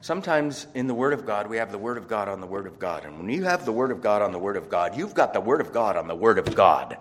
sometimes 0.00 0.66
in 0.74 0.86
the 0.86 0.94
Word 0.94 1.12
of 1.12 1.24
God, 1.24 1.48
we 1.48 1.56
have 1.56 1.72
the 1.72 1.78
Word 1.78 1.96
of 1.96 2.08
God 2.08 2.28
on 2.28 2.40
the 2.40 2.46
Word 2.46 2.66
of 2.66 2.78
God. 2.78 3.04
And 3.04 3.18
when 3.18 3.28
you 3.28 3.44
have 3.44 3.64
the 3.64 3.72
Word 3.72 3.90
of 3.90 4.02
God 4.02 4.20
on 4.20 4.32
the 4.32 4.38
Word 4.38 4.56
of 4.56 4.68
God, 4.68 4.96
you've 4.96 5.14
got 5.14 5.32
the 5.32 5.40
Word 5.40 5.60
of 5.60 5.72
God 5.72 5.96
on 5.96 6.06
the 6.06 6.14
Word 6.14 6.38
of 6.38 6.54
God. 6.54 6.98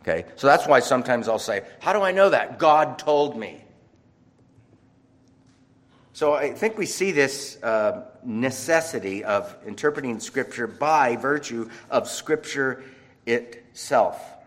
Okay? 0.00 0.24
So 0.36 0.46
that's 0.46 0.66
why 0.66 0.80
sometimes 0.80 1.28
I'll 1.28 1.38
say, 1.38 1.64
How 1.80 1.92
do 1.92 2.00
I 2.00 2.12
know 2.12 2.30
that? 2.30 2.58
God 2.58 2.98
told 2.98 3.36
me. 3.36 3.62
So 6.14 6.34
I 6.34 6.52
think 6.52 6.78
we 6.78 6.86
see 6.86 7.12
this 7.12 7.62
uh, 7.62 8.06
necessity 8.24 9.22
of 9.22 9.54
interpreting 9.66 10.18
Scripture 10.18 10.66
by 10.66 11.16
virtue 11.16 11.70
of 11.90 12.08
Scripture 12.08 12.82
itself. 13.26 14.37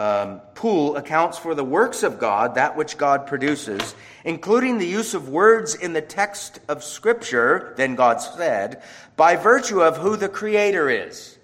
Um, 0.00 0.40
Poole 0.54 0.96
accounts 0.96 1.36
for 1.36 1.54
the 1.54 1.62
works 1.62 2.02
of 2.02 2.18
God, 2.18 2.54
that 2.54 2.74
which 2.74 2.96
God 2.96 3.26
produces, 3.26 3.94
including 4.24 4.78
the 4.78 4.86
use 4.86 5.12
of 5.12 5.28
words 5.28 5.74
in 5.74 5.92
the 5.92 6.00
text 6.00 6.58
of 6.68 6.82
Scripture, 6.82 7.74
then 7.76 7.96
God 7.96 8.16
said, 8.16 8.82
by 9.16 9.36
virtue 9.36 9.82
of 9.82 9.98
who 9.98 10.16
the 10.16 10.30
Creator 10.30 10.88
is. 10.88 11.38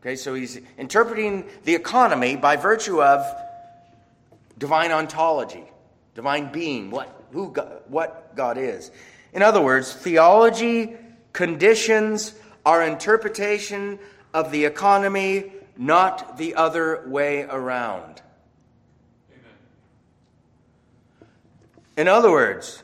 Okay, 0.00 0.14
so 0.14 0.32
he's 0.32 0.60
interpreting 0.78 1.44
the 1.64 1.74
economy 1.74 2.36
by 2.36 2.54
virtue 2.54 3.02
of 3.02 3.26
divine 4.58 4.92
ontology, 4.92 5.64
divine 6.14 6.52
being, 6.52 6.88
what 6.88 7.24
who 7.32 7.50
God, 7.50 7.82
what 7.88 8.36
God 8.36 8.58
is. 8.58 8.92
In 9.32 9.42
other 9.42 9.60
words, 9.60 9.92
theology 9.92 10.94
conditions 11.32 12.32
our 12.64 12.84
interpretation 12.84 13.98
of 14.32 14.52
the 14.52 14.66
economy, 14.66 15.50
not 15.76 16.36
the 16.36 16.54
other 16.54 17.04
way 17.06 17.42
around. 17.42 18.22
Amen. 19.30 21.28
In 21.96 22.08
other 22.08 22.30
words, 22.30 22.82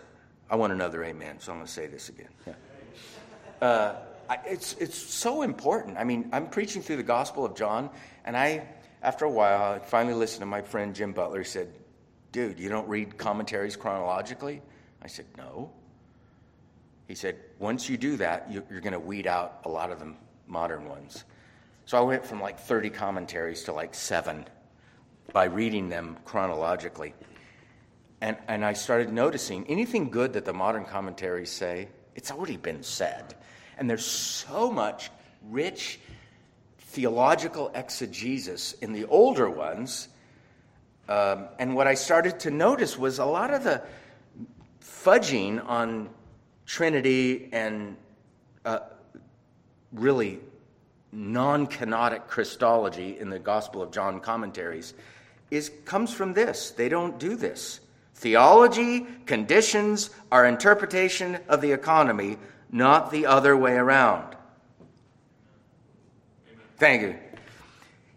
I 0.50 0.56
want 0.56 0.72
another 0.72 1.04
amen, 1.04 1.40
so 1.40 1.52
I'm 1.52 1.58
going 1.58 1.66
to 1.66 1.72
say 1.72 1.86
this 1.86 2.08
again. 2.08 2.28
Yeah. 2.46 2.54
Uh, 3.60 3.94
it's, 4.46 4.74
it's 4.74 4.96
so 4.96 5.42
important. 5.42 5.98
I 5.98 6.04
mean, 6.04 6.28
I'm 6.32 6.48
preaching 6.48 6.82
through 6.82 6.96
the 6.96 7.02
Gospel 7.02 7.44
of 7.44 7.54
John, 7.54 7.90
and 8.24 8.36
I, 8.36 8.66
after 9.02 9.24
a 9.24 9.30
while, 9.30 9.74
I 9.74 9.78
finally 9.78 10.14
listened 10.14 10.40
to 10.40 10.46
my 10.46 10.62
friend 10.62 10.94
Jim 10.94 11.12
Butler. 11.12 11.38
He 11.38 11.44
said, 11.44 11.72
Dude, 12.30 12.58
you 12.58 12.68
don't 12.68 12.88
read 12.88 13.16
commentaries 13.16 13.74
chronologically? 13.74 14.60
I 15.02 15.06
said, 15.06 15.26
No. 15.36 15.70
He 17.06 17.14
said, 17.14 17.36
Once 17.58 17.88
you 17.88 17.96
do 17.96 18.16
that, 18.18 18.52
you're 18.52 18.80
going 18.80 18.92
to 18.92 19.00
weed 19.00 19.26
out 19.26 19.60
a 19.64 19.68
lot 19.68 19.90
of 19.90 19.98
the 19.98 20.14
modern 20.46 20.88
ones. 20.88 21.24
So 21.88 21.96
I 21.96 22.02
went 22.02 22.26
from 22.26 22.38
like 22.38 22.58
30 22.58 22.90
commentaries 22.90 23.62
to 23.62 23.72
like 23.72 23.94
seven 23.94 24.44
by 25.32 25.44
reading 25.44 25.88
them 25.88 26.18
chronologically. 26.26 27.14
And, 28.20 28.36
and 28.46 28.62
I 28.62 28.74
started 28.74 29.10
noticing 29.10 29.66
anything 29.68 30.10
good 30.10 30.34
that 30.34 30.44
the 30.44 30.52
modern 30.52 30.84
commentaries 30.84 31.50
say, 31.50 31.88
it's 32.14 32.30
already 32.30 32.58
been 32.58 32.82
said. 32.82 33.34
And 33.78 33.88
there's 33.88 34.04
so 34.04 34.70
much 34.70 35.10
rich 35.48 35.98
theological 36.78 37.70
exegesis 37.74 38.74
in 38.74 38.92
the 38.92 39.06
older 39.06 39.48
ones 39.48 40.08
um, 41.08 41.46
and 41.58 41.74
what 41.74 41.86
I 41.86 41.94
started 41.94 42.40
to 42.40 42.50
notice 42.50 42.98
was 42.98 43.18
a 43.18 43.24
lot 43.24 43.54
of 43.54 43.64
the 43.64 43.82
fudging 44.82 45.66
on 45.66 46.10
Trinity 46.66 47.48
and 47.50 47.96
uh, 48.66 48.80
really 49.90 50.40
non 51.12 51.66
kenotic 51.66 52.26
Christology 52.26 53.18
in 53.18 53.30
the 53.30 53.38
Gospel 53.38 53.82
of 53.82 53.90
John 53.90 54.20
commentaries 54.20 54.94
is, 55.50 55.70
comes 55.84 56.12
from 56.12 56.34
this. 56.34 56.70
They 56.72 56.88
don't 56.88 57.18
do 57.18 57.36
this. 57.36 57.80
Theology 58.14 59.06
conditions 59.26 60.10
our 60.32 60.44
interpretation 60.44 61.38
of 61.48 61.60
the 61.60 61.72
economy, 61.72 62.36
not 62.70 63.10
the 63.10 63.26
other 63.26 63.56
way 63.56 63.74
around. 63.74 64.36
Thank 66.78 67.02
you. 67.02 67.16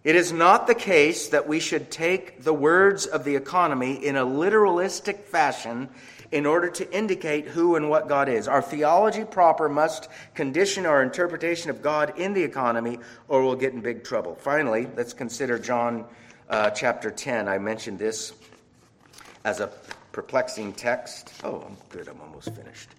It 0.04 0.16
is 0.16 0.32
not 0.32 0.66
the 0.66 0.76
case 0.76 1.30
that 1.30 1.48
we 1.48 1.60
should 1.60 1.92
take 1.92 2.44
the 2.44 2.54
words 2.54 3.06
of 3.06 3.24
the 3.24 3.36
economy 3.36 4.04
in 4.04 4.16
a 4.16 4.26
literalistic 4.26 5.26
fashion 5.26 5.90
in 6.32 6.46
order 6.46 6.70
to 6.70 6.92
indicate 6.96 7.48
who 7.48 7.76
and 7.76 7.90
what 7.90 8.08
God 8.08 8.30
is. 8.30 8.48
Our 8.48 8.62
theology 8.62 9.26
proper 9.26 9.68
must 9.68 10.08
condition 10.34 10.86
our 10.86 11.04
interpretation 11.04 11.70
of 11.70 11.82
God 11.82 12.18
in 12.18 12.34
the 12.34 12.44
economy, 12.44 13.00
or 13.28 13.44
we'll 13.44 13.56
get 13.56 13.74
in 13.74 13.82
big 13.82 14.04
trouble. 14.04 14.36
Finally, 14.36 14.88
let's 14.96 15.14
consider 15.14 15.60
John 15.60 16.06
uh, 16.50 16.70
chapter 16.70 17.12
10. 17.12 17.48
I 17.48 17.58
mentioned 17.58 18.00
this 18.00 18.34
as 19.44 19.60
a 19.60 19.72
perplexing 20.12 20.74
text. 20.74 21.34
Oh, 21.44 21.64
I'm 21.68 21.78
good. 21.90 22.08
I'm 22.08 22.20
almost 22.22 22.54
finished. 22.56 22.90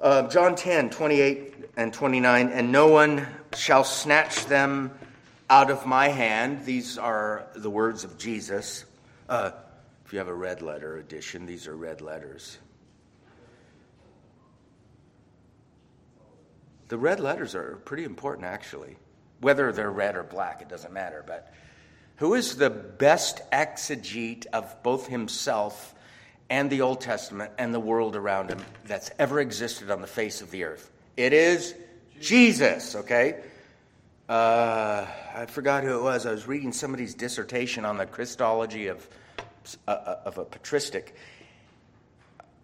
Uh, 0.00 0.28
John 0.28 0.54
10, 0.56 0.90
28 0.90 1.70
and 1.76 1.92
29. 1.92 2.48
And 2.48 2.72
no 2.72 2.88
one 2.88 3.26
shall 3.54 3.84
snatch 3.84 4.46
them 4.46 4.90
out 5.48 5.70
of 5.70 5.86
my 5.86 6.08
hand. 6.08 6.64
These 6.64 6.98
are 6.98 7.46
the 7.54 7.70
words 7.70 8.04
of 8.04 8.18
Jesus. 8.18 8.84
Uh, 9.28 9.52
you 10.12 10.18
have 10.18 10.28
a 10.28 10.34
red 10.34 10.62
letter 10.62 10.98
edition, 10.98 11.46
these 11.46 11.66
are 11.66 11.76
red 11.76 12.00
letters. 12.00 12.58
The 16.88 16.98
red 16.98 17.20
letters 17.20 17.54
are 17.54 17.80
pretty 17.84 18.04
important, 18.04 18.46
actually. 18.46 18.96
Whether 19.40 19.72
they're 19.72 19.90
red 19.90 20.14
or 20.14 20.22
black, 20.22 20.60
it 20.60 20.68
doesn't 20.68 20.92
matter. 20.92 21.24
But 21.26 21.52
who 22.16 22.34
is 22.34 22.56
the 22.56 22.68
best 22.70 23.40
exegete 23.50 24.46
of 24.52 24.82
both 24.82 25.06
himself 25.06 25.94
and 26.50 26.68
the 26.68 26.82
Old 26.82 27.00
Testament 27.00 27.50
and 27.56 27.72
the 27.72 27.80
world 27.80 28.14
around 28.14 28.50
him 28.50 28.60
that's 28.84 29.10
ever 29.18 29.40
existed 29.40 29.90
on 29.90 30.02
the 30.02 30.06
face 30.06 30.42
of 30.42 30.50
the 30.50 30.64
earth? 30.64 30.90
It 31.16 31.32
is 31.32 31.74
Jesus, 32.20 32.94
okay? 32.94 33.40
Uh, 34.28 35.06
I 35.34 35.46
forgot 35.46 35.84
who 35.84 35.98
it 35.98 36.02
was. 36.02 36.26
I 36.26 36.30
was 36.30 36.46
reading 36.46 36.72
somebody's 36.72 37.14
dissertation 37.14 37.84
on 37.84 37.96
the 37.96 38.06
Christology 38.06 38.88
of, 38.88 39.08
of 39.86 40.38
a 40.38 40.44
patristic, 40.44 41.14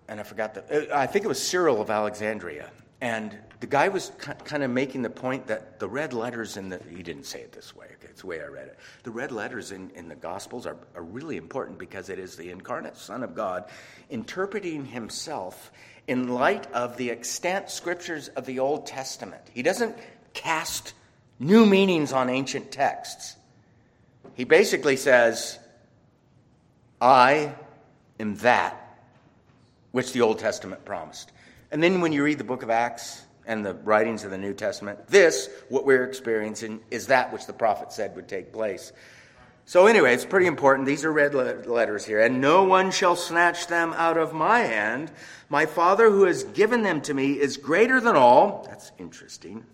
and 0.09 0.21
I 0.21 0.23
forgot 0.23 0.55
the. 0.55 0.93
Uh, 0.93 0.99
I 0.99 1.07
think 1.07 1.25
it 1.25 1.29
was 1.29 1.41
Cyril 1.41 1.81
of 1.81 1.91
Alexandria, 1.91 2.71
and 3.01 3.37
the 3.61 3.67
guy 3.67 3.89
was 3.89 4.13
kind 4.19 4.63
of 4.63 4.71
making 4.71 5.03
the 5.03 5.11
point 5.11 5.47
that 5.49 5.79
the 5.79 5.89
red 5.89 6.13
letters 6.13 6.57
in 6.57 6.69
the. 6.69 6.81
He 6.95 7.03
didn't 7.03 7.25
say 7.25 7.41
it 7.41 7.53
this 7.53 7.75
way. 7.75 7.87
Okay, 7.87 8.09
it's 8.09 8.23
the 8.23 8.27
way 8.27 8.41
I 8.43 8.47
read 8.47 8.69
it. 8.69 8.79
The 9.03 9.11
red 9.11 9.33
letters 9.33 9.73
in, 9.73 9.91
in 9.91 10.09
the 10.09 10.15
Gospels 10.15 10.67
are, 10.67 10.77
are 10.95 11.03
really 11.03 11.37
important 11.37 11.79
because 11.79 12.09
it 12.09 12.19
is 12.19 12.37
the 12.37 12.51
incarnate 12.51 12.97
Son 12.97 13.23
of 13.23 13.35
God 13.35 13.65
interpreting 14.11 14.85
Himself 14.85 15.71
in 16.07 16.29
light 16.29 16.71
of 16.73 16.97
the 16.97 17.11
extant 17.11 17.71
scriptures 17.71 18.29
of 18.29 18.47
the 18.47 18.59
Old 18.59 18.87
Testament. 18.87 19.43
He 19.53 19.63
doesn't 19.63 19.97
cast 20.33 20.95
new 21.39 21.67
meanings 21.67 22.13
on 22.13 22.31
ancient 22.31 22.73
texts. 22.73 23.37
He 24.35 24.45
basically 24.45 24.97
says, 24.97 25.59
I 27.01 27.55
am 28.19 28.37
that 28.37 28.99
which 29.93 30.13
the 30.13 30.21
Old 30.21 30.39
Testament 30.39 30.85
promised. 30.85 31.33
And 31.71 31.83
then 31.83 32.01
when 32.01 32.13
you 32.13 32.25
read 32.25 32.39
the 32.39 32.45
book 32.45 32.63
of 32.63 32.71
Acts 32.71 33.25
and 33.47 33.65
the 33.65 33.75
writings 33.75 34.25
of 34.25 34.31
the 34.31 34.39
New 34.39 34.55
Testament, 34.55 35.07
this, 35.09 35.49
what 35.69 35.87
we're 35.87 36.05
experiencing, 36.05 36.81
is 36.91 37.07
that 37.07 37.33
which 37.33 37.47
the 37.47 37.53
prophet 37.53 37.93
said 37.93 38.15
would 38.17 38.29
take 38.29 38.53
place. 38.53 38.93
So, 39.65 39.87
anyway, 39.87 40.15
it's 40.15 40.25
pretty 40.25 40.47
important. 40.47 40.87
These 40.87 41.05
are 41.05 41.13
red 41.13 41.35
letters 41.67 42.03
here. 42.03 42.23
And 42.23 42.41
no 42.41 42.65
one 42.65 42.91
shall 42.91 43.17
snatch 43.17 43.67
them 43.67 43.93
out 43.93 44.17
of 44.17 44.33
my 44.33 44.61
hand. 44.61 45.11
My 45.51 45.67
Father 45.67 46.09
who 46.11 46.25
has 46.25 46.45
given 46.45 46.83
them 46.83 47.03
to 47.03 47.13
me 47.13 47.33
is 47.33 47.59
greater 47.59 48.01
than 48.01 48.17
all. 48.17 48.65
That's 48.67 48.93
interesting. 48.99 49.65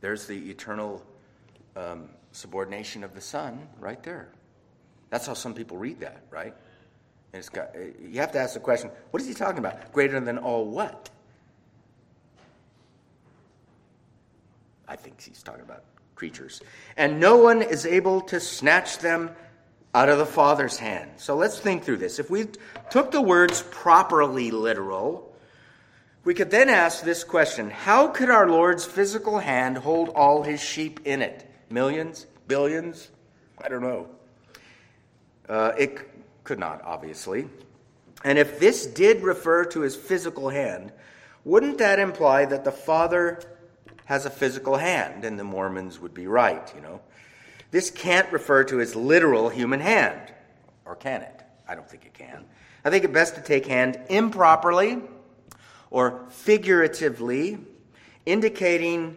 There's 0.00 0.28
the 0.28 0.48
eternal 0.48 1.04
um, 1.74 2.08
subordination 2.30 3.02
of 3.02 3.16
the 3.16 3.20
Son 3.20 3.66
right 3.80 4.00
there. 4.04 4.28
That's 5.10 5.26
how 5.26 5.34
some 5.34 5.54
people 5.54 5.76
read 5.76 6.00
that, 6.00 6.22
right? 6.30 6.54
And 7.32 7.38
it's 7.38 7.48
got, 7.48 7.70
eh, 7.74 7.90
you 8.00 8.20
have 8.20 8.32
to 8.32 8.38
ask 8.38 8.54
the 8.54 8.60
question 8.60 8.90
what 9.10 9.20
is 9.20 9.28
he 9.28 9.34
talking 9.34 9.58
about? 9.58 9.92
Greater 9.92 10.18
than 10.20 10.38
all 10.38 10.66
what? 10.66 11.10
I 14.88 14.96
think 14.96 15.20
he's 15.20 15.42
talking 15.42 15.62
about 15.62 15.84
creatures. 16.14 16.62
And 16.96 17.20
no 17.20 17.36
one 17.36 17.62
is 17.62 17.86
able 17.86 18.22
to 18.22 18.40
snatch 18.40 18.98
them 18.98 19.30
out 19.94 20.08
of 20.08 20.18
the 20.18 20.26
Father's 20.26 20.78
hand. 20.78 21.10
So 21.16 21.36
let's 21.36 21.58
think 21.58 21.84
through 21.84 21.98
this. 21.98 22.18
If 22.18 22.30
we 22.30 22.46
took 22.90 23.10
the 23.10 23.20
words 23.20 23.62
properly 23.70 24.50
literal, 24.50 25.34
we 26.24 26.34
could 26.34 26.50
then 26.50 26.68
ask 26.68 27.02
this 27.02 27.24
question 27.24 27.70
How 27.70 28.08
could 28.08 28.30
our 28.30 28.48
Lord's 28.48 28.84
physical 28.84 29.38
hand 29.38 29.78
hold 29.78 30.10
all 30.10 30.42
his 30.42 30.60
sheep 30.60 31.00
in 31.04 31.22
it? 31.22 31.48
Millions? 31.70 32.26
Billions? 32.46 33.10
I 33.62 33.68
don't 33.68 33.82
know. 33.82 34.08
Uh, 35.48 35.72
it 35.78 35.98
could 36.44 36.58
not, 36.58 36.82
obviously. 36.82 37.48
And 38.24 38.38
if 38.38 38.58
this 38.58 38.86
did 38.86 39.22
refer 39.22 39.64
to 39.66 39.80
his 39.80 39.94
physical 39.94 40.48
hand, 40.48 40.92
wouldn't 41.44 41.78
that 41.78 41.98
imply 41.98 42.44
that 42.46 42.64
the 42.64 42.72
Father 42.72 43.40
has 44.06 44.26
a 44.26 44.30
physical 44.30 44.76
hand, 44.76 45.24
and 45.24 45.38
the 45.38 45.44
Mormons 45.44 46.00
would 46.00 46.14
be 46.14 46.26
right, 46.26 46.72
you 46.74 46.80
know. 46.80 47.00
This 47.70 47.90
can't 47.90 48.30
refer 48.32 48.64
to 48.64 48.76
his 48.76 48.94
literal 48.94 49.48
human 49.48 49.80
hand, 49.80 50.32
or 50.84 50.94
can 50.94 51.22
it? 51.22 51.42
I 51.68 51.74
don't 51.74 51.88
think 51.88 52.06
it 52.06 52.14
can. 52.14 52.44
I 52.84 52.90
think 52.90 53.04
it 53.04 53.12
best 53.12 53.34
to 53.34 53.40
take 53.40 53.66
hand 53.66 53.98
improperly 54.08 55.02
or 55.90 56.24
figuratively, 56.30 57.58
indicating 58.24 59.16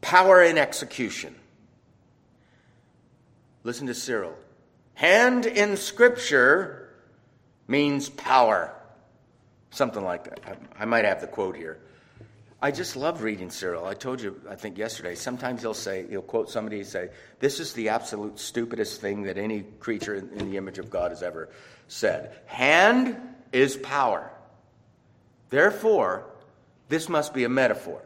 power 0.00 0.42
in 0.42 0.58
execution. 0.58 1.34
Listen 3.64 3.86
to 3.88 3.94
Cyril. 3.94 4.36
Hand 4.94 5.46
in 5.46 5.76
Scripture 5.76 6.90
means 7.66 8.08
power. 8.08 8.74
Something 9.70 10.04
like 10.04 10.24
that. 10.24 10.58
I 10.78 10.84
might 10.84 11.04
have 11.04 11.20
the 11.20 11.26
quote 11.26 11.56
here. 11.56 11.78
I 12.64 12.70
just 12.70 12.94
love 12.94 13.22
reading 13.22 13.50
Cyril. 13.50 13.84
I 13.84 13.94
told 13.94 14.20
you, 14.20 14.40
I 14.48 14.54
think 14.54 14.78
yesterday, 14.78 15.16
sometimes 15.16 15.62
he'll 15.62 15.74
say, 15.74 16.06
he'll 16.08 16.22
quote 16.22 16.48
somebody 16.48 16.78
and 16.78 16.86
say, 16.86 17.08
This 17.40 17.58
is 17.58 17.72
the 17.72 17.88
absolute 17.88 18.38
stupidest 18.38 19.00
thing 19.00 19.24
that 19.24 19.36
any 19.36 19.62
creature 19.80 20.14
in 20.14 20.48
the 20.50 20.56
image 20.56 20.78
of 20.78 20.88
God 20.88 21.10
has 21.10 21.24
ever 21.24 21.48
said. 21.88 22.36
Hand 22.46 23.16
is 23.52 23.76
power. 23.76 24.30
Therefore, 25.50 26.24
this 26.88 27.08
must 27.08 27.34
be 27.34 27.42
a 27.42 27.48
metaphor. 27.48 28.00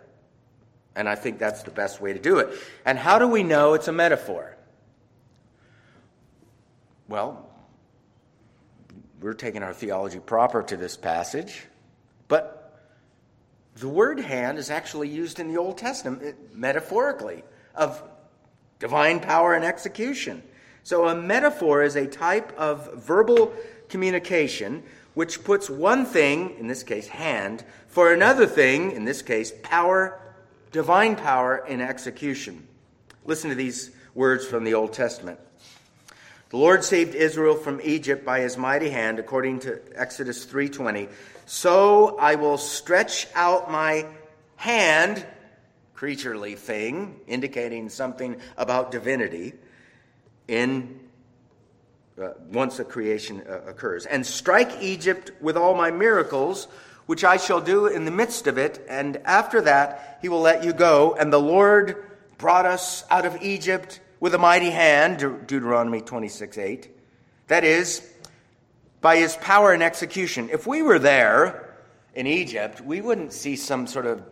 And 0.95 1.07
I 1.07 1.17
think 1.17 1.39
that's 1.39 1.63
the 1.65 1.71
best 1.71 2.01
way 2.01 2.15
to 2.15 2.19
do 2.19 2.39
it. 2.39 2.49
And 2.87 2.99
how 2.99 3.19
do 3.19 3.29
we 3.29 3.43
know 3.43 3.75
it's 3.75 3.89
a 3.89 3.93
metaphor? 3.93 4.56
Well, 7.09 7.49
we're 9.21 9.35
taking 9.35 9.63
our 9.63 9.73
theology 9.73 10.19
proper 10.19 10.63
to 10.65 10.77
this 10.77 10.97
passage, 10.97 11.63
but 12.27 12.81
the 13.77 13.89
word 13.89 14.19
hand 14.19 14.59
is 14.59 14.71
actually 14.71 15.09
used 15.09 15.39
in 15.39 15.49
the 15.49 15.57
Old 15.57 15.79
Testament 15.79 16.23
eh, 16.25 16.33
metaphorically 16.53 17.45
of 17.75 18.03
divine 18.79 19.21
power 19.21 19.55
and 19.55 19.65
execution. 19.65 20.43
So, 20.83 21.09
a 21.09 21.15
metaphor 21.15 21.83
is 21.83 21.97
a 21.97 22.07
type 22.07 22.53
of 22.59 22.95
verbal 22.95 23.53
communication 23.89 24.83
which 25.15 25.45
puts 25.45 25.71
one 25.71 26.05
thing, 26.05 26.57
in 26.59 26.67
this 26.67 26.83
case, 26.83 27.09
hand, 27.09 27.65
for 27.89 28.13
another 28.13 28.47
thing, 28.47 28.93
in 28.93 29.05
this 29.05 29.23
case, 29.23 29.53
power, 29.63 30.21
divine 30.73 31.17
power 31.17 31.65
in 31.67 31.81
execution. 31.81 32.67
Listen 33.25 33.49
to 33.49 33.57
these 33.57 33.93
words 34.15 34.47
from 34.47 34.65
the 34.65 34.75
Old 34.75 34.93
Testament. 34.93 35.41
The 36.51 36.59
Lord 36.59 36.85
saved 36.85 37.17
Israel 37.17 37.57
from 37.57 37.81
Egypt 37.83 38.25
by 38.25 38.39
his 38.39 38.57
mighty 38.57 38.89
hand, 38.89 39.19
according 39.19 39.59
to 39.61 39.81
Exodus 39.97 40.45
3:20. 40.45 41.09
So 41.45 42.17
I 42.19 42.37
will 42.37 42.57
stretch 42.57 43.27
out 43.35 43.69
my 43.69 44.07
hand, 44.55 45.27
creaturely 45.95 46.55
thing, 46.55 47.19
indicating 47.27 47.89
something 47.89 48.37
about 48.57 48.93
divinity, 48.93 49.55
in 50.47 51.01
uh, 52.17 52.29
once 52.53 52.79
a 52.79 52.85
creation 52.85 53.43
uh, 53.49 53.63
occurs, 53.69 54.07
and 54.07 54.25
strike 54.25 54.81
Egypt 54.81 55.33
with 55.41 55.57
all 55.57 55.75
my 55.75 55.91
miracles, 55.91 56.69
which 57.07 57.25
I 57.25 57.39
shall 57.39 57.61
do 57.61 57.87
in 57.87 58.05
the 58.05 58.13
midst 58.13 58.47
of 58.47 58.57
it. 58.57 58.87
And 58.89 59.17
after 59.25 59.61
that, 59.63 60.21
he 60.23 60.29
will 60.29 60.43
let 60.43 60.63
you 60.63 60.73
go. 60.73 61.17
And 61.19 61.33
the 61.33 61.41
Lord 61.41 62.05
brought 62.39 62.67
us 62.67 63.05
out 63.11 63.27
of 63.27 63.43
Egypt 63.43 63.99
with 64.21 64.35
a 64.35 64.39
mighty 64.39 64.71
hand, 64.71 65.19
De- 65.19 65.31
Deuteronomy 65.31 66.01
26 66.01 66.59
8. 66.59 66.91
That 67.49 67.65
is, 67.65 68.03
by 69.01 69.17
his 69.17 69.37
power 69.37 69.73
and 69.73 69.83
execution. 69.83 70.51
If 70.51 70.67
we 70.67 70.83
were 70.83 70.99
there 70.99 71.77
in 72.15 72.27
Egypt, 72.27 72.81
we 72.81 73.01
wouldn't 73.01 73.33
see 73.33 73.57
some 73.57 73.87
sort 73.87 74.07
of 74.07 74.23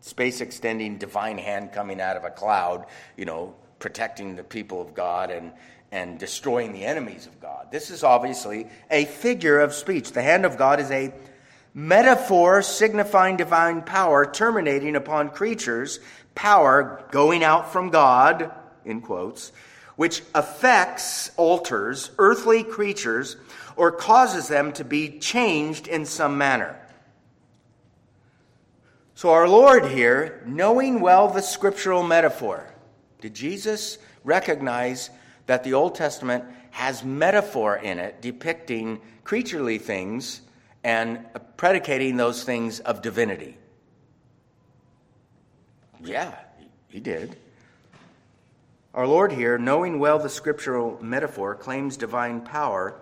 space 0.00 0.40
extending 0.40 0.98
divine 0.98 1.38
hand 1.38 1.72
coming 1.72 2.00
out 2.00 2.16
of 2.16 2.24
a 2.24 2.30
cloud, 2.30 2.86
you 3.16 3.24
know, 3.24 3.54
protecting 3.78 4.36
the 4.36 4.44
people 4.44 4.80
of 4.80 4.94
God 4.94 5.30
and, 5.30 5.52
and 5.92 6.18
destroying 6.18 6.72
the 6.72 6.84
enemies 6.84 7.26
of 7.26 7.40
God. 7.40 7.68
This 7.70 7.90
is 7.90 8.02
obviously 8.02 8.66
a 8.90 9.04
figure 9.04 9.60
of 9.60 9.72
speech. 9.72 10.12
The 10.12 10.22
hand 10.22 10.44
of 10.44 10.56
God 10.56 10.80
is 10.80 10.90
a 10.90 11.12
metaphor 11.74 12.62
signifying 12.62 13.36
divine 13.36 13.82
power 13.82 14.24
terminating 14.24 14.96
upon 14.96 15.30
creatures, 15.30 16.00
power 16.34 17.04
going 17.10 17.44
out 17.44 17.72
from 17.72 17.90
God, 17.90 18.50
in 18.84 19.00
quotes, 19.00 19.52
which 19.96 20.22
affects, 20.34 21.30
alters 21.36 22.10
earthly 22.18 22.64
creatures 22.64 23.36
or 23.76 23.92
causes 23.92 24.48
them 24.48 24.72
to 24.72 24.84
be 24.84 25.18
changed 25.18 25.88
in 25.88 26.04
some 26.06 26.38
manner. 26.38 26.76
So, 29.14 29.30
our 29.30 29.48
Lord 29.48 29.86
here, 29.86 30.42
knowing 30.46 31.00
well 31.00 31.28
the 31.28 31.40
scriptural 31.40 32.02
metaphor, 32.02 32.66
did 33.20 33.34
Jesus 33.34 33.98
recognize 34.24 35.10
that 35.46 35.62
the 35.62 35.74
Old 35.74 35.94
Testament 35.94 36.44
has 36.70 37.04
metaphor 37.04 37.76
in 37.76 38.00
it 38.00 38.20
depicting 38.20 39.00
creaturely 39.22 39.78
things 39.78 40.40
and 40.82 41.24
predicating 41.56 42.16
those 42.16 42.42
things 42.42 42.80
of 42.80 43.02
divinity? 43.02 43.56
Yeah, 46.02 46.34
he 46.88 47.00
did. 47.00 47.36
Our 48.94 49.08
Lord 49.08 49.32
here, 49.32 49.58
knowing 49.58 49.98
well 49.98 50.20
the 50.20 50.28
scriptural 50.28 51.02
metaphor, 51.02 51.56
claims 51.56 51.96
divine 51.96 52.42
power 52.42 52.94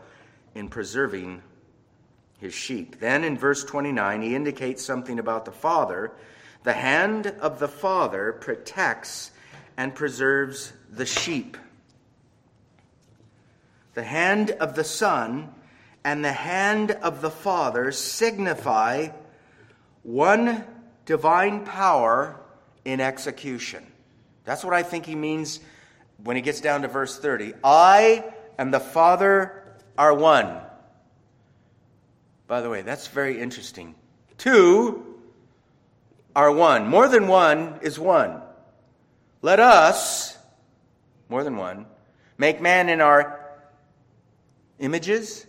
in 0.55 0.69
preserving 0.69 1.43
his 2.39 2.55
sheep. 2.55 2.99
Then 2.99 3.25
in 3.25 3.37
verse 3.37 3.63
29, 3.63 4.23
he 4.23 4.35
indicates 4.35 4.83
something 4.83 5.19
about 5.19 5.45
the 5.45 5.53
Father. 5.53 6.13
The 6.63 6.73
hand 6.73 7.27
of 7.27 7.59
the 7.59 7.69
Father 7.69 8.33
protects 8.33 9.33
and 9.77 9.95
preserves 9.95 10.73
the 10.91 11.05
sheep. 11.05 11.59
The 13.93 14.03
hand 14.03 14.53
of 14.53 14.75
the 14.75 14.85
Son 14.85 15.53
and 16.05 16.25
the 16.25 16.33
hand 16.33 16.93
of 16.93 17.21
the 17.21 17.31
Father 17.31 17.93
signify 17.93 19.09
one 20.05 20.65
divine 21.05 21.67
power 21.67 22.41
in 22.87 22.99
execution. 22.99 23.87
That's 24.47 24.65
what 24.65 24.73
I 24.73 24.83
think 24.83 25.05
he 25.05 25.15
means 25.15 25.61
when 26.25 26.37
he 26.37 26.43
gets 26.43 26.61
down 26.61 26.83
to 26.83 26.89
verse 26.89 27.19
30. 27.19 27.55
I 27.65 28.25
and 28.59 28.73
the 28.73 28.81
Father 28.81 29.65
are 29.99 30.15
one. 30.15 30.61
By 32.47 32.61
the 32.61 32.71
way, 32.71 32.83
that's 32.83 33.09
very 33.09 33.41
interesting. 33.41 33.95
Two 34.39 35.17
are 36.35 36.53
one. 36.53 36.89
More 36.89 37.09
than 37.09 37.29
one 37.29 37.79
is 37.83 37.99
one. 37.99 38.41
Let 39.41 39.59
us, 39.59 40.37
more 41.29 41.43
than 41.45 41.57
one, 41.57 41.87
make 42.39 42.61
man 42.61 42.89
in 42.89 43.01
our 43.01 43.41
images. 44.79 45.47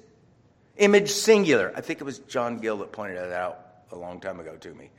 Image 0.78 1.10
singular. 1.12 1.72
I 1.76 1.82
think 1.82 2.02
it 2.02 2.04
was 2.04 2.20
John 2.20 2.58
Gill 2.58 2.78
that 2.78 2.92
pointed 2.92 3.18
that 3.18 3.32
out 3.32 3.60
a 3.92 3.96
long 3.96 4.20
time 4.20 4.40
ago 4.40 4.56
to 4.56 4.74
me. 4.74 4.90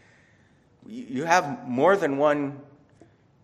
you 0.86 1.24
have 1.24 1.66
more 1.66 1.96
than 1.96 2.18
one 2.18 2.60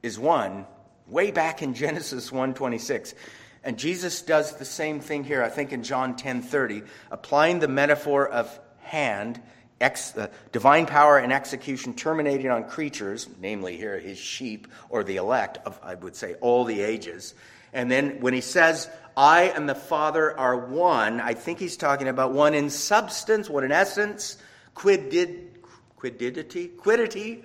is 0.02 0.18
one 0.18 0.66
way 1.10 1.30
back 1.30 1.62
in 1.62 1.74
Genesis 1.74 2.30
1:26. 2.30 3.14
And 3.62 3.78
Jesus 3.78 4.22
does 4.22 4.56
the 4.56 4.64
same 4.64 5.00
thing 5.00 5.24
here, 5.24 5.42
I 5.42 5.48
think 5.48 5.72
in 5.72 5.82
John 5.82 6.16
10:30, 6.16 6.82
applying 7.10 7.58
the 7.58 7.68
metaphor 7.68 8.26
of 8.26 8.58
hand, 8.78 9.40
ex, 9.80 10.16
uh, 10.16 10.28
divine 10.52 10.86
power 10.86 11.18
and 11.18 11.32
execution 11.32 11.94
terminating 11.94 12.50
on 12.50 12.64
creatures, 12.64 13.28
namely 13.40 13.76
here 13.76 13.98
his 13.98 14.18
sheep 14.18 14.68
or 14.88 15.04
the 15.04 15.16
elect 15.16 15.58
of 15.66 15.78
I 15.82 15.94
would 15.94 16.16
say 16.16 16.34
all 16.40 16.64
the 16.64 16.80
ages. 16.80 17.34
And 17.72 17.90
then 17.90 18.20
when 18.20 18.34
he 18.34 18.40
says, 18.40 18.88
I 19.16 19.42
and 19.44 19.68
the 19.68 19.74
Father 19.74 20.36
are 20.38 20.56
one, 20.56 21.20
I 21.20 21.34
think 21.34 21.58
he's 21.58 21.76
talking 21.76 22.08
about 22.08 22.32
one 22.32 22.54
in 22.54 22.70
substance, 22.70 23.48
one 23.48 23.64
in 23.64 23.72
essence, 23.72 24.38
quidid, 24.74 25.48
quiddity, 25.96 26.68
quiddity, 26.68 27.44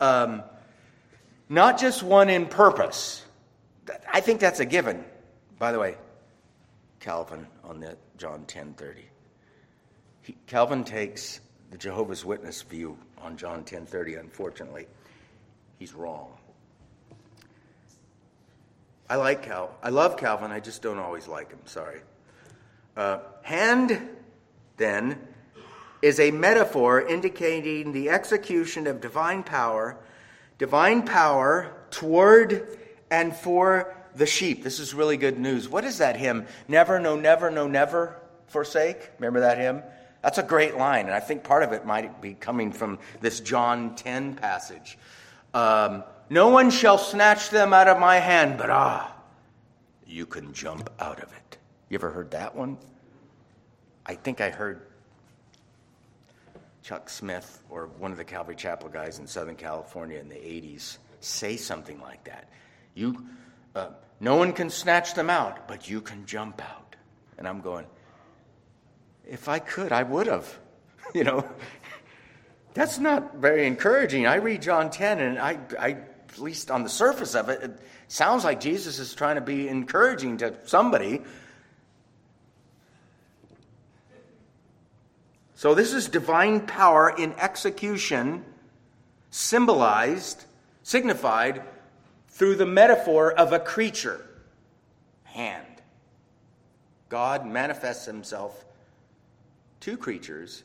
um, 0.00 0.42
not 1.48 1.78
just 1.78 2.02
one 2.02 2.28
in 2.28 2.46
purpose. 2.46 3.24
I 4.12 4.20
think 4.20 4.40
that's 4.40 4.60
a 4.60 4.64
given. 4.64 5.04
By 5.58 5.72
the 5.72 5.78
way, 5.78 5.96
Calvin 7.00 7.46
on 7.64 7.80
the 7.80 7.96
John 8.18 8.44
10:30. 8.46 9.04
He, 10.22 10.36
Calvin 10.46 10.84
takes 10.84 11.40
the 11.70 11.78
Jehovah's 11.78 12.24
Witness 12.24 12.62
view 12.62 12.98
on 13.18 13.36
John 13.36 13.64
10:30. 13.64 14.18
Unfortunately, 14.18 14.86
he's 15.78 15.94
wrong. 15.94 16.32
I 19.08 19.16
like 19.16 19.42
Cal. 19.42 19.70
I 19.82 19.90
love 19.90 20.16
Calvin. 20.16 20.50
I 20.50 20.58
just 20.58 20.82
don't 20.82 20.98
always 20.98 21.28
like 21.28 21.50
him. 21.50 21.60
Sorry. 21.66 22.00
Uh, 22.96 23.18
hand, 23.42 24.08
then, 24.78 25.18
is 26.02 26.18
a 26.18 26.30
metaphor 26.30 27.00
indicating 27.00 27.92
the 27.92 28.10
execution 28.10 28.86
of 28.86 29.00
divine 29.00 29.42
power, 29.42 29.96
divine 30.58 31.02
power 31.02 31.74
toward 31.90 32.78
and 33.10 33.34
for 33.34 33.94
the 34.14 34.26
sheep. 34.26 34.64
This 34.64 34.80
is 34.80 34.94
really 34.94 35.16
good 35.16 35.38
news. 35.38 35.68
What 35.68 35.84
is 35.84 35.98
that 35.98 36.16
hymn? 36.16 36.46
Never, 36.68 36.98
no, 36.98 37.16
never, 37.16 37.50
no, 37.50 37.66
never 37.66 38.20
forsake. 38.46 39.10
Remember 39.18 39.40
that 39.40 39.58
hymn? 39.58 39.82
That's 40.22 40.38
a 40.38 40.42
great 40.42 40.76
line, 40.76 41.06
and 41.06 41.14
I 41.14 41.20
think 41.20 41.44
part 41.44 41.62
of 41.62 41.72
it 41.72 41.86
might 41.86 42.20
be 42.20 42.34
coming 42.34 42.72
from 42.72 42.98
this 43.20 43.40
John 43.40 43.94
10 43.94 44.34
passage. 44.34 44.98
Um, 45.54 46.02
no 46.30 46.48
one 46.48 46.70
shall 46.70 46.98
snatch 46.98 47.50
them 47.50 47.72
out 47.72 47.86
of 47.86 48.00
my 48.00 48.16
hand, 48.16 48.58
but 48.58 48.70
ah, 48.70 49.14
you 50.06 50.26
can 50.26 50.52
jump 50.52 50.90
out 50.98 51.22
of 51.22 51.32
it. 51.32 51.58
You 51.88 51.96
ever 51.96 52.10
heard 52.10 52.32
that 52.32 52.56
one? 52.56 52.78
I 54.04 54.14
think 54.14 54.40
I 54.40 54.50
heard 54.50 54.85
Chuck 56.86 57.10
Smith 57.10 57.64
or 57.68 57.88
one 57.98 58.12
of 58.12 58.16
the 58.16 58.24
Calvary 58.24 58.54
Chapel 58.54 58.88
guys 58.88 59.18
in 59.18 59.26
Southern 59.26 59.56
California 59.56 60.20
in 60.20 60.28
the 60.28 60.36
80s 60.36 60.98
say 61.18 61.56
something 61.56 62.00
like 62.00 62.22
that. 62.26 62.48
You, 62.94 63.26
uh, 63.74 63.88
no 64.20 64.36
one 64.36 64.52
can 64.52 64.70
snatch 64.70 65.14
them 65.14 65.28
out, 65.28 65.66
but 65.66 65.90
you 65.90 66.00
can 66.00 66.26
jump 66.26 66.62
out. 66.62 66.94
And 67.38 67.48
I'm 67.48 67.60
going, 67.60 67.86
if 69.28 69.48
I 69.48 69.58
could, 69.58 69.90
I 69.90 70.04
would 70.04 70.28
have. 70.28 70.60
you 71.14 71.24
know, 71.24 71.44
that's 72.72 73.00
not 73.00 73.34
very 73.38 73.66
encouraging. 73.66 74.28
I 74.28 74.36
read 74.36 74.62
John 74.62 74.88
10, 74.88 75.18
and 75.18 75.40
I, 75.40 75.58
I, 75.80 75.90
at 76.28 76.38
least 76.38 76.70
on 76.70 76.84
the 76.84 76.88
surface 76.88 77.34
of 77.34 77.48
it, 77.48 77.62
it 77.64 77.80
sounds 78.06 78.44
like 78.44 78.60
Jesus 78.60 79.00
is 79.00 79.12
trying 79.12 79.34
to 79.34 79.40
be 79.40 79.66
encouraging 79.66 80.36
to 80.36 80.54
somebody. 80.66 81.24
So, 85.56 85.74
this 85.74 85.94
is 85.94 86.08
divine 86.08 86.60
power 86.60 87.14
in 87.16 87.32
execution, 87.32 88.44
symbolized, 89.30 90.44
signified 90.82 91.62
through 92.28 92.56
the 92.56 92.66
metaphor 92.66 93.32
of 93.32 93.54
a 93.54 93.58
creature 93.58 94.24
hand. 95.24 95.66
God 97.08 97.46
manifests 97.46 98.04
himself 98.04 98.66
to 99.80 99.96
creatures 99.96 100.62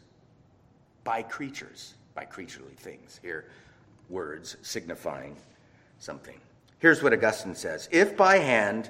by 1.05 1.23
creatures, 1.23 1.93
by 2.13 2.25
creaturely 2.25 2.73
things. 2.73 3.17
Here, 3.21 3.45
words 4.09 4.57
signifying 4.61 5.37
something. 5.99 6.37
Here's 6.79 7.01
what 7.01 7.13
Augustine 7.13 7.55
says 7.55 7.87
If 7.91 8.17
by 8.17 8.39
hand, 8.39 8.89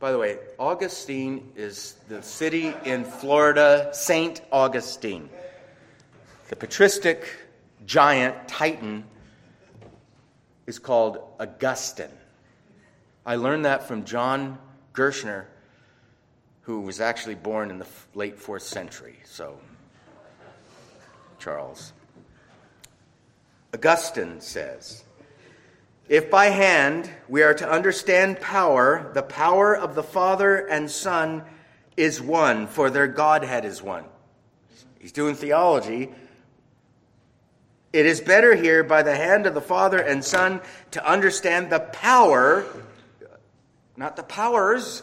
by 0.00 0.12
the 0.12 0.18
way, 0.18 0.38
Augustine 0.58 1.52
is 1.54 1.96
the 2.08 2.22
city 2.22 2.74
in 2.86 3.04
Florida, 3.04 3.90
St. 3.92 4.40
Augustine, 4.50 5.28
the 6.48 6.56
patristic 6.56 7.28
giant 7.86 8.48
titan 8.48 9.04
is 10.66 10.78
called 10.78 11.18
Augustine. 11.38 12.08
I 13.26 13.36
learned 13.36 13.66
that 13.66 13.86
from 13.86 14.04
John 14.06 14.58
Gerstner, 14.94 15.44
who 16.62 16.80
was 16.80 17.00
actually 17.00 17.34
born 17.34 17.70
in 17.70 17.78
the 17.78 17.86
late 18.14 18.38
fourth 18.38 18.62
century. 18.62 19.18
So, 19.24 19.60
Charles. 21.38 21.92
Augustine 23.74 24.40
says, 24.40 25.04
If 26.10 26.30
by 26.30 26.46
hand 26.46 27.08
we 27.26 27.42
are 27.42 27.54
to 27.54 27.70
understand 27.70 28.38
power, 28.40 29.10
the 29.14 29.22
power 29.22 29.74
of 29.74 29.94
the 29.94 30.02
Father 30.02 30.58
and 30.66 30.90
Son 30.90 31.44
is 31.96 32.20
one, 32.20 32.66
for 32.66 32.90
their 32.90 33.06
Godhead 33.06 33.64
is 33.64 33.80
one. 33.80 34.04
He's 34.98 35.12
doing 35.12 35.34
theology 35.34 36.10
it 37.92 38.06
is 38.06 38.20
better 38.20 38.54
here 38.54 38.84
by 38.84 39.02
the 39.02 39.16
hand 39.16 39.46
of 39.46 39.54
the 39.54 39.60
Father 39.60 39.98
and 39.98 40.24
Son 40.24 40.60
to 40.92 41.04
understand 41.04 41.70
the 41.70 41.80
power, 41.80 42.64
not 43.96 44.14
the 44.14 44.22
powers, 44.22 45.02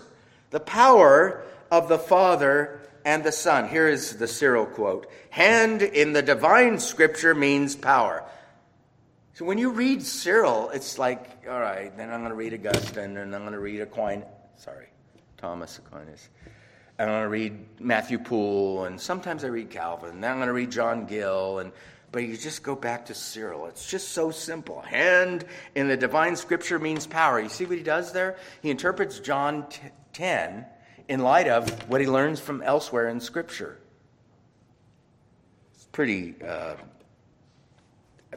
the 0.51 0.61
power 0.61 1.43
of 1.69 1.89
the 1.89 1.99
Father 1.99 2.79
and 3.03 3.25
the 3.25 3.31
Son. 3.33 3.67
Here 3.67 3.89
is 3.89 4.15
the 4.15 4.27
Cyril 4.27 4.65
quote 4.65 5.07
Hand 5.31 5.81
in 5.81 6.13
the 6.13 6.21
divine 6.21 6.79
scripture 6.79 7.35
means 7.35 7.75
power. 7.75 8.23
So 9.37 9.45
when 9.45 9.59
you 9.59 9.69
read 9.69 10.01
Cyril, 10.01 10.71
it's 10.71 10.97
like, 10.97 11.43
all 11.47 11.59
right, 11.59 11.95
then 11.95 12.09
I'm 12.09 12.21
going 12.21 12.31
to 12.31 12.35
read 12.35 12.55
Augustine 12.55 13.17
and 13.17 13.35
I'm 13.35 13.41
going 13.41 13.53
to 13.53 13.59
read 13.59 13.81
Aquinas. 13.81 14.25
Sorry, 14.55 14.87
Thomas 15.37 15.77
Aquinas. 15.77 16.29
And 16.97 17.07
I'm 17.07 17.17
going 17.17 17.23
to 17.23 17.29
read 17.29 17.79
Matthew 17.79 18.17
Poole, 18.17 18.85
and 18.85 18.99
sometimes 18.99 19.43
I 19.43 19.49
read 19.49 19.69
Calvin. 19.69 20.09
And 20.09 20.23
then 20.23 20.31
I'm 20.31 20.37
going 20.37 20.47
to 20.47 20.53
read 20.53 20.71
John 20.71 21.05
Gill, 21.05 21.59
and 21.59 21.71
but 22.11 22.23
you 22.23 22.35
just 22.35 22.63
go 22.63 22.75
back 22.75 23.05
to 23.05 23.13
Cyril. 23.13 23.67
It's 23.67 23.87
just 23.87 24.07
so 24.07 24.31
simple. 24.31 24.81
Hand 24.81 25.45
in 25.75 25.87
the 25.87 25.97
divine 25.97 26.35
scripture 26.35 26.79
means 26.79 27.05
power. 27.05 27.39
You 27.39 27.49
see 27.49 27.65
what 27.65 27.77
he 27.77 27.83
does 27.83 28.11
there? 28.13 28.37
He 28.63 28.71
interprets 28.71 29.19
John 29.19 29.67
10 30.13 30.65
in 31.09 31.19
light 31.19 31.47
of 31.47 31.69
what 31.87 32.01
he 32.01 32.07
learns 32.07 32.39
from 32.39 32.63
elsewhere 32.63 33.07
in 33.07 33.19
scripture. 33.19 33.77
It's 35.75 35.85
pretty, 35.91 36.33
uh, 36.43 36.73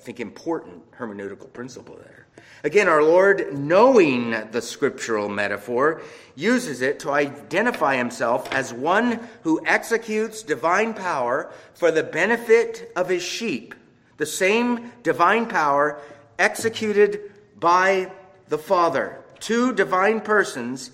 I 0.01 0.03
think, 0.03 0.19
important 0.19 0.91
hermeneutical 0.93 1.53
principle 1.53 1.95
there. 1.97 2.27
Again, 2.65 2.89
our 2.89 3.03
Lord, 3.03 3.53
knowing 3.53 4.31
the 4.51 4.63
scriptural 4.63 5.29
metaphor, 5.29 6.01
uses 6.35 6.81
it 6.81 7.01
to 7.01 7.11
identify 7.11 7.97
himself 7.97 8.51
as 8.51 8.73
one 8.73 9.21
who 9.43 9.61
executes 9.67 10.43
divine 10.43 10.95
power 10.95 11.53
for 11.75 11.91
the 11.91 12.03
benefit 12.03 12.91
of 12.97 13.11
his 13.11 13.23
sheep. 13.23 13.75
The 14.17 14.25
same 14.25 14.91
divine 15.03 15.45
power 15.45 16.01
executed 16.39 17.21
by 17.59 18.11
the 18.49 18.57
Father. 18.57 19.23
Two 19.39 19.75
divine 19.75 20.23
persons 20.23 20.93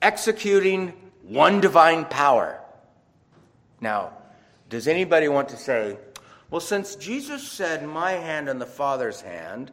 executing 0.00 0.92
one 1.22 1.60
divine 1.60 2.04
power. 2.04 2.60
Now, 3.80 4.12
does 4.68 4.86
anybody 4.86 5.26
want 5.26 5.48
to 5.48 5.56
say, 5.56 5.98
well, 6.54 6.60
since 6.60 6.94
Jesus 6.94 7.42
said, 7.42 7.84
My 7.84 8.12
hand 8.12 8.48
and 8.48 8.60
the 8.60 8.64
Father's 8.64 9.20
hand, 9.20 9.72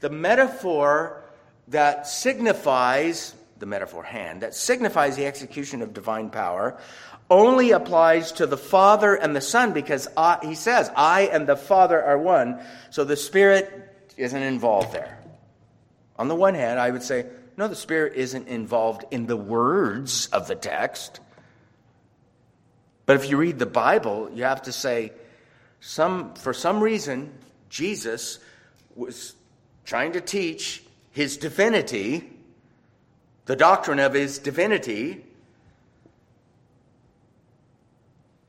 the 0.00 0.08
metaphor 0.08 1.22
that 1.68 2.06
signifies, 2.06 3.34
the 3.58 3.66
metaphor 3.66 4.02
hand, 4.02 4.40
that 4.40 4.54
signifies 4.54 5.14
the 5.14 5.26
execution 5.26 5.82
of 5.82 5.92
divine 5.92 6.30
power, 6.30 6.80
only 7.28 7.72
applies 7.72 8.32
to 8.32 8.46
the 8.46 8.56
Father 8.56 9.14
and 9.14 9.36
the 9.36 9.42
Son 9.42 9.74
because 9.74 10.08
I, 10.16 10.38
he 10.42 10.54
says, 10.54 10.90
I 10.96 11.28
and 11.30 11.46
the 11.46 11.54
Father 11.54 12.02
are 12.02 12.16
one. 12.16 12.60
So 12.88 13.04
the 13.04 13.14
Spirit 13.14 14.10
isn't 14.16 14.42
involved 14.42 14.94
there. 14.94 15.18
On 16.16 16.28
the 16.28 16.34
one 16.34 16.54
hand, 16.54 16.80
I 16.80 16.92
would 16.92 17.02
say, 17.02 17.26
no, 17.58 17.68
the 17.68 17.76
Spirit 17.76 18.14
isn't 18.14 18.48
involved 18.48 19.04
in 19.10 19.26
the 19.26 19.36
words 19.36 20.28
of 20.28 20.48
the 20.48 20.54
text. 20.54 21.20
But 23.04 23.16
if 23.16 23.28
you 23.28 23.36
read 23.36 23.58
the 23.58 23.66
Bible, 23.66 24.30
you 24.32 24.44
have 24.44 24.62
to 24.62 24.72
say, 24.72 25.12
some, 25.82 26.34
for 26.34 26.54
some 26.54 26.80
reason, 26.80 27.32
Jesus 27.68 28.38
was 28.94 29.34
trying 29.84 30.12
to 30.12 30.20
teach 30.20 30.84
his 31.10 31.36
divinity, 31.36 32.30
the 33.46 33.56
doctrine 33.56 33.98
of 33.98 34.14
his 34.14 34.38
divinity. 34.38 35.24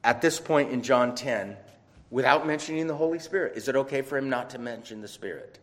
At 0.03 0.21
this 0.21 0.39
point 0.39 0.71
in 0.71 0.83
John 0.83 1.15
10, 1.15 1.57
without 2.11 2.45
mentioning 2.45 2.85
the 2.85 2.95
Holy 2.95 3.19
Spirit? 3.19 3.57
Is 3.57 3.67
it 3.67 3.75
okay 3.77 4.03
for 4.03 4.15
him 4.15 4.29
not 4.29 4.51
to 4.51 4.59
mention 4.59 5.01
the 5.01 5.07
Spirit? 5.07 5.57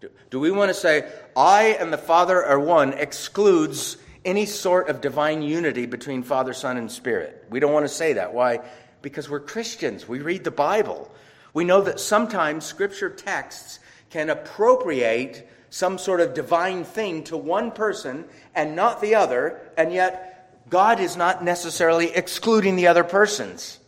Do, 0.00 0.08
do 0.30 0.40
we 0.40 0.50
want 0.50 0.70
to 0.70 0.74
say, 0.74 1.10
I 1.36 1.76
and 1.78 1.92
the 1.92 1.98
Father 1.98 2.42
are 2.42 2.58
one, 2.58 2.94
excludes 2.94 3.98
any 4.24 4.46
sort 4.46 4.88
of 4.88 5.02
divine 5.02 5.42
unity 5.42 5.84
between 5.84 6.22
Father, 6.22 6.54
Son, 6.54 6.78
and 6.78 6.90
Spirit? 6.90 7.44
We 7.50 7.60
don't 7.60 7.74
want 7.74 7.84
to 7.84 7.92
say 7.92 8.14
that. 8.14 8.32
Why? 8.32 8.60
Because 9.08 9.30
we're 9.30 9.40
Christians. 9.40 10.06
We 10.06 10.20
read 10.20 10.44
the 10.44 10.50
Bible. 10.50 11.10
We 11.54 11.64
know 11.64 11.80
that 11.82 11.98
sometimes 11.98 12.64
Scripture 12.64 13.10
texts 13.10 13.80
can 14.10 14.30
appropriate 14.30 15.48
some 15.70 15.98
sort 15.98 16.20
of 16.20 16.34
divine 16.34 16.84
thing 16.84 17.24
to 17.24 17.36
one 17.36 17.70
person 17.70 18.24
and 18.54 18.76
not 18.76 19.00
the 19.00 19.14
other, 19.14 19.60
and 19.76 19.92
yet 19.92 20.68
God 20.70 21.00
is 21.00 21.16
not 21.16 21.42
necessarily 21.42 22.10
excluding 22.10 22.76
the 22.76 22.86
other 22.86 23.04
persons. 23.04 23.78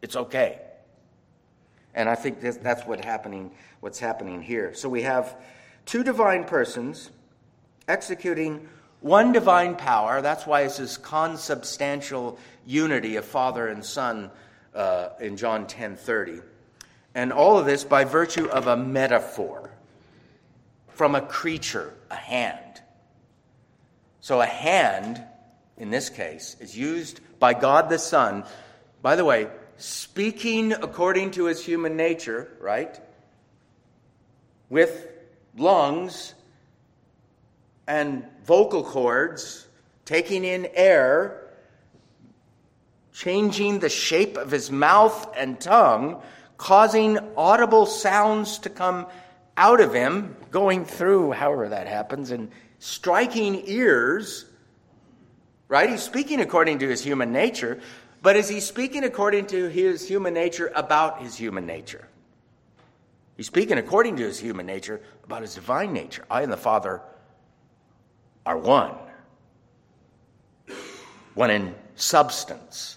It's, 0.00 0.14
okay. 0.14 0.60
And 1.94 2.08
I 2.08 2.14
think 2.14 2.40
that's 2.40 2.86
what 2.86 3.04
happening, 3.04 3.50
what's 3.80 3.98
happening 3.98 4.40
here. 4.40 4.74
So 4.74 4.88
we 4.88 5.02
have 5.02 5.36
two 5.86 6.04
divine 6.04 6.44
persons 6.44 7.10
executing 7.88 8.68
one 9.00 9.32
divine 9.32 9.76
power. 9.76 10.20
That's 10.20 10.46
why 10.46 10.62
it's 10.62 10.78
this 10.78 10.96
consubstantial 10.96 12.38
unity 12.66 13.16
of 13.16 13.24
Father 13.24 13.68
and 13.68 13.84
Son 13.84 14.30
uh, 14.74 15.10
in 15.20 15.36
John 15.36 15.66
10:30. 15.66 16.42
And 17.14 17.32
all 17.32 17.58
of 17.58 17.66
this 17.66 17.84
by 17.84 18.04
virtue 18.04 18.46
of 18.46 18.66
a 18.66 18.76
metaphor 18.76 19.70
from 20.88 21.14
a 21.14 21.20
creature, 21.20 21.94
a 22.10 22.16
hand. 22.16 22.82
So 24.20 24.40
a 24.40 24.46
hand, 24.46 25.22
in 25.76 25.90
this 25.90 26.10
case, 26.10 26.56
is 26.60 26.76
used 26.76 27.20
by 27.38 27.54
God 27.54 27.88
the 27.88 27.98
Son. 27.98 28.44
By 29.00 29.16
the 29.16 29.24
way, 29.24 29.48
speaking 29.76 30.72
according 30.72 31.32
to 31.32 31.44
his 31.44 31.64
human 31.64 31.96
nature, 31.96 32.48
right? 32.60 33.00
With 34.68 35.08
lungs 35.56 36.34
and 37.88 38.22
vocal 38.44 38.84
cords, 38.84 39.66
taking 40.04 40.44
in 40.44 40.68
air, 40.74 41.48
changing 43.12 43.78
the 43.78 43.88
shape 43.88 44.36
of 44.36 44.50
his 44.50 44.70
mouth 44.70 45.34
and 45.34 45.58
tongue, 45.58 46.22
causing 46.58 47.18
audible 47.36 47.86
sounds 47.86 48.58
to 48.58 48.68
come 48.68 49.06
out 49.56 49.80
of 49.80 49.94
him, 49.94 50.36
going 50.50 50.84
through, 50.84 51.32
however 51.32 51.70
that 51.70 51.88
happens, 51.88 52.30
and 52.30 52.50
striking 52.78 53.62
ears, 53.66 54.44
right? 55.66 55.88
He's 55.88 56.02
speaking 56.02 56.40
according 56.40 56.80
to 56.80 56.88
his 56.88 57.02
human 57.02 57.32
nature, 57.32 57.80
but 58.20 58.36
is 58.36 58.48
he 58.48 58.60
speaking 58.60 59.02
according 59.02 59.46
to 59.46 59.68
his 59.68 60.06
human 60.06 60.34
nature 60.34 60.70
about 60.74 61.22
his 61.22 61.36
human 61.36 61.64
nature? 61.64 62.06
He's 63.36 63.46
speaking 63.46 63.78
according 63.78 64.16
to 64.16 64.24
his 64.24 64.38
human 64.38 64.66
nature 64.66 65.00
about 65.24 65.40
his 65.42 65.54
divine 65.54 65.94
nature. 65.94 66.24
I 66.30 66.42
and 66.42 66.52
the 66.52 66.56
Father 66.56 67.00
are 68.48 68.56
one. 68.56 68.94
One 71.34 71.50
in 71.50 71.74
substance. 71.96 72.96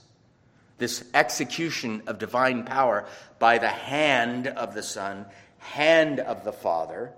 This 0.78 1.04
execution 1.14 2.04
of 2.08 2.20
divine 2.20 2.64
power 2.64 3.06
by 3.38 3.58
the 3.58 3.68
hand 3.68 4.48
of 4.48 4.74
the 4.74 4.82
Son, 4.82 5.26
hand 5.58 6.22
of 6.22 6.46
the 6.46 6.54
Father, 6.54 7.12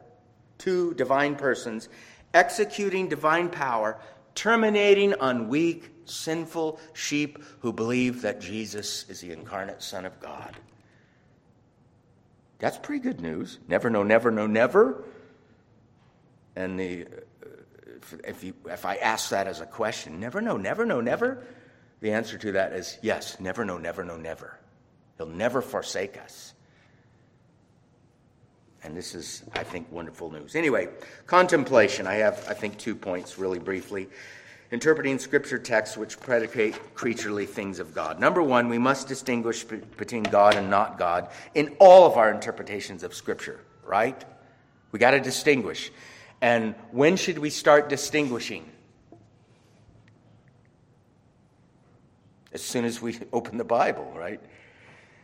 two 0.58 0.96
divine 0.96 1.36
persons, 1.36 1.90
executing 2.34 3.08
divine 3.08 3.50
power, 3.50 4.00
terminating 4.34 5.14
on 5.14 5.48
weak, 5.48 5.92
sinful 6.06 6.80
sheep 6.94 7.38
who 7.60 7.72
believe 7.72 8.24
that 8.24 8.42
Jesus 8.42 9.08
is 9.10 9.22
the 9.22 9.32
incarnate 9.32 9.84
Son 9.84 10.08
of 10.08 10.20
God. 10.20 10.58
That's 12.58 12.80
pretty 12.80 13.04
good 13.04 13.22
news. 13.22 13.60
Never, 13.68 13.92
no, 13.92 14.02
never, 14.02 14.32
no, 14.32 14.48
never. 14.48 15.04
And 16.56 16.80
the 16.80 17.06
if, 18.26 18.44
you, 18.44 18.54
if 18.66 18.86
I 18.86 18.96
ask 18.96 19.30
that 19.30 19.48
as 19.48 19.62
a 19.62 19.66
question, 19.66 20.20
never 20.20 20.42
know, 20.42 20.58
never 20.58 20.86
know, 20.86 21.02
never, 21.02 21.44
the 22.02 22.12
answer 22.12 22.38
to 22.38 22.52
that 22.54 22.74
is 22.74 22.98
yes, 23.02 23.40
never 23.40 23.64
know, 23.64 23.78
never 23.78 24.04
know, 24.04 24.18
never. 24.18 24.60
He'll 25.18 25.28
never 25.28 25.62
forsake 25.62 26.18
us. 26.18 26.54
And 28.84 28.98
this 28.98 29.16
is, 29.16 29.44
I 29.54 29.64
think, 29.64 29.90
wonderful 29.92 30.30
news. 30.30 30.56
Anyway, 30.56 30.90
contemplation. 31.26 32.06
I 32.06 32.16
have, 32.16 32.46
I 32.50 32.54
think, 32.54 32.78
two 32.78 32.96
points 32.96 33.38
really 33.38 33.60
briefly. 33.60 34.10
Interpreting 34.72 35.20
scripture 35.20 35.60
texts 35.60 35.96
which 35.96 36.20
predicate 36.20 36.94
creaturely 36.96 37.46
things 37.46 37.80
of 37.80 37.94
God. 37.94 38.20
Number 38.20 38.42
one, 38.42 38.68
we 38.68 38.78
must 38.78 39.08
distinguish 39.08 39.64
between 39.64 40.24
God 40.24 40.56
and 40.56 40.70
not 40.70 40.98
God 40.98 41.30
in 41.54 41.76
all 41.80 42.06
of 42.06 42.18
our 42.18 42.32
interpretations 42.32 43.04
of 43.04 43.14
scripture, 43.14 43.62
right? 43.86 44.22
We 44.92 45.00
got 45.00 45.12
to 45.12 45.22
distinguish. 45.22 45.92
And 46.44 46.76
when 46.92 47.16
should 47.16 47.38
we 47.38 47.50
start 47.50 47.88
distinguishing? 47.88 48.70
As 52.52 52.62
soon 52.62 52.84
as 52.84 53.02
we 53.02 53.18
open 53.34 53.58
the 53.58 53.64
Bible, 53.64 54.12
right? 54.14 54.42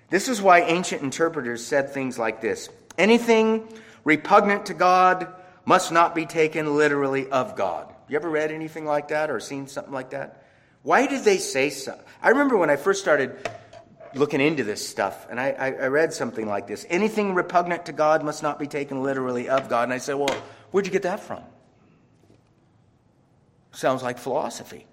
This 0.10 0.30
is 0.30 0.42
why 0.42 0.62
ancient 0.62 1.02
interpreters 1.02 1.64
said 1.64 1.90
things 1.90 2.18
like 2.18 2.40
this 2.40 2.70
Anything 2.98 3.68
repugnant 4.06 4.68
to 4.68 4.74
God 4.74 5.28
must 5.66 5.92
not 5.92 6.16
be 6.16 6.26
taken 6.26 6.78
literally 6.78 7.30
of 7.30 7.58
God. 7.58 7.94
You 8.08 8.16
ever 8.16 8.30
read 8.30 8.50
anything 8.50 8.86
like 8.86 9.10
that 9.10 9.30
or 9.30 9.42
seen 9.42 9.68
something 9.68 9.94
like 9.94 10.12
that? 10.12 10.46
Why 10.84 11.06
did 11.06 11.26
they 11.26 11.38
say 11.38 11.70
so? 11.70 12.00
I 12.24 12.30
remember 12.30 12.56
when 12.56 12.70
I 12.70 12.78
first 12.78 13.02
started 13.02 13.36
looking 14.16 14.40
into 14.40 14.64
this 14.64 14.88
stuff, 14.88 15.28
and 15.30 15.38
I, 15.38 15.52
I, 15.52 15.88
read 15.88 16.14
something 16.14 16.48
like 16.48 16.66
this 16.66 16.86
Anything 16.90 17.36
repugnant 17.36 17.88
to 17.88 17.92
God 17.92 18.24
must 18.24 18.42
not 18.42 18.58
be 18.58 18.68
taken 18.68 19.04
literally 19.04 19.50
of 19.50 19.68
God. 19.68 19.84
And 19.84 19.94
I 19.94 19.98
said, 19.98 20.16
Well, 20.16 20.36
Where'd 20.72 20.86
you 20.86 20.92
get 20.92 21.04
that 21.04 21.20
from? 21.20 21.44
Sounds 23.72 24.04
like 24.04 24.18
philosophy. 24.18 24.86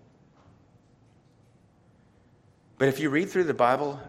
But 2.78 2.88
if 2.88 3.00
you 3.00 3.10
read 3.10 3.30
through 3.30 3.44
the 3.44 3.54
Bible, 3.54 4.00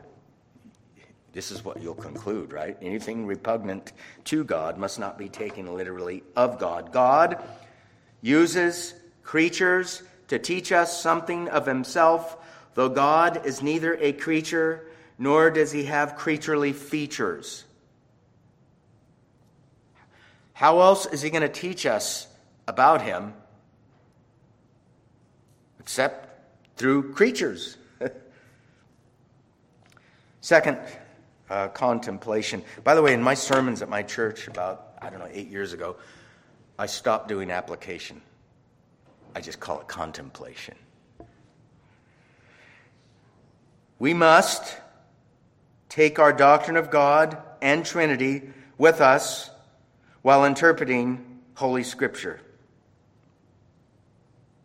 this 1.34 1.52
is 1.52 1.64
what 1.64 1.82
you'll 1.82 1.94
conclude, 1.94 2.52
right? 2.52 2.78
Anything 2.82 3.26
repugnant 3.26 3.94
to 4.26 4.44
God 4.44 4.78
must 4.78 5.00
not 5.00 5.18
be 5.18 5.30
taken 5.30 5.74
literally 5.74 6.24
of 6.36 6.60
God. 6.60 6.92
God 6.92 7.42
uses 8.22 8.94
creatures 9.24 10.04
to 10.28 10.40
teach 10.40 10.72
us 10.72 11.02
something 11.02 11.48
of 11.50 11.66
himself, 11.66 12.38
though 12.74 12.90
God 12.90 13.46
is 13.46 13.62
neither 13.62 13.96
a 13.96 14.14
creature 14.14 14.88
nor 15.18 15.50
does 15.50 15.72
he 15.72 15.86
have 15.86 16.16
creaturely 16.16 16.74
features. 16.74 17.64
How 20.58 20.80
else 20.80 21.06
is 21.06 21.22
he 21.22 21.30
going 21.30 21.44
to 21.44 21.50
teach 21.50 21.86
us 21.86 22.26
about 22.68 23.04
him 23.04 23.36
except 25.80 26.28
through 26.78 27.14
creatures? 27.14 27.78
Second, 30.42 30.80
uh, 31.52 31.68
contemplation. 31.68 32.64
By 32.84 32.96
the 32.96 33.04
way, 33.04 33.14
in 33.14 33.22
my 33.22 33.36
sermons 33.36 33.84
at 33.84 33.88
my 33.88 34.02
church 34.02 34.48
about, 34.48 34.94
I 35.00 35.12
don't 35.12 35.20
know, 35.20 35.30
eight 35.32 35.48
years 35.48 35.74
ago, 35.74 35.98
I 36.80 36.88
stopped 36.88 37.28
doing 37.28 37.52
application. 37.52 38.20
I 39.36 39.42
just 39.42 39.60
call 39.60 39.80
it 39.82 39.88
contemplation. 39.88 40.74
We 44.00 44.16
must 44.16 44.76
take 45.88 46.18
our 46.18 46.34
doctrine 46.34 46.78
of 46.78 46.90
God 46.90 47.38
and 47.62 47.86
Trinity 47.86 48.50
with 48.80 49.02
us 49.02 49.52
while 50.28 50.44
interpreting 50.44 51.40
Holy 51.54 51.84
Scripture. 51.84 52.42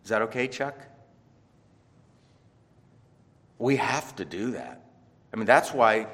Is 0.02 0.10
that 0.10 0.22
okay, 0.22 0.48
Chuck? 0.48 0.76
We 3.60 3.76
have 3.76 4.16
to 4.16 4.24
do 4.24 4.50
that. 4.50 4.82
I 5.32 5.36
mean, 5.36 5.46
that's 5.46 5.72
why 5.72 6.08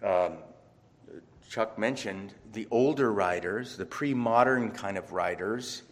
um, 0.00 0.34
Chuck 1.50 1.76
mentioned 1.76 2.34
the 2.52 2.68
older 2.70 3.12
writers, 3.12 3.76
the 3.76 3.84
pre 3.84 4.14
modern 4.14 4.70
kind 4.70 4.96
of 4.96 5.10
writers, 5.10 5.82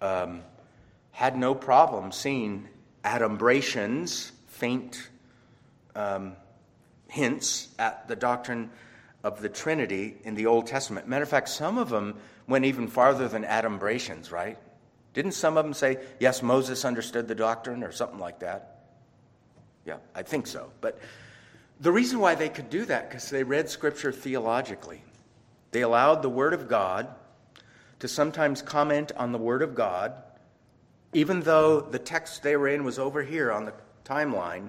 um, 0.00 0.42
had 1.10 1.36
no 1.36 1.52
problem 1.52 2.12
seeing 2.12 2.68
adumbrations, 3.04 4.30
faint 4.46 5.08
um, 5.96 6.36
hints 7.08 7.74
at 7.76 8.06
the 8.06 8.14
doctrine 8.14 8.70
of 9.24 9.40
the 9.40 9.48
Trinity 9.48 10.18
in 10.22 10.34
the 10.34 10.46
Old 10.46 10.66
Testament. 10.66 11.08
Matter 11.08 11.24
of 11.24 11.28
fact, 11.28 11.48
some 11.48 11.78
of 11.78 11.88
them 11.88 12.16
went 12.46 12.66
even 12.66 12.86
farther 12.86 13.26
than 13.26 13.42
adumbrations, 13.42 14.30
right? 14.30 14.58
Didn't 15.14 15.32
some 15.32 15.56
of 15.56 15.64
them 15.64 15.74
say, 15.74 15.98
yes, 16.20 16.42
Moses 16.42 16.84
understood 16.84 17.26
the 17.26 17.34
doctrine 17.34 17.82
or 17.82 17.90
something 17.90 18.18
like 18.18 18.40
that? 18.40 18.84
Yeah, 19.86 19.96
I 20.14 20.22
think 20.22 20.46
so. 20.46 20.70
But 20.80 21.00
the 21.80 21.90
reason 21.90 22.18
why 22.20 22.34
they 22.34 22.48
could 22.48 22.68
do 22.68 22.84
that, 22.84 23.08
because 23.08 23.30
they 23.30 23.42
read 23.42 23.68
Scripture 23.68 24.12
theologically. 24.12 25.02
They 25.70 25.80
allowed 25.80 26.22
the 26.22 26.28
Word 26.28 26.52
of 26.52 26.68
God 26.68 27.08
to 28.00 28.08
sometimes 28.08 28.60
comment 28.62 29.10
on 29.16 29.32
the 29.32 29.38
Word 29.38 29.62
of 29.62 29.74
God, 29.74 30.12
even 31.14 31.40
though 31.40 31.80
the 31.80 31.98
text 31.98 32.42
they 32.42 32.56
were 32.56 32.68
in 32.68 32.84
was 32.84 32.98
over 32.98 33.22
here 33.22 33.50
on 33.50 33.64
the 33.64 33.72
timeline. 34.04 34.68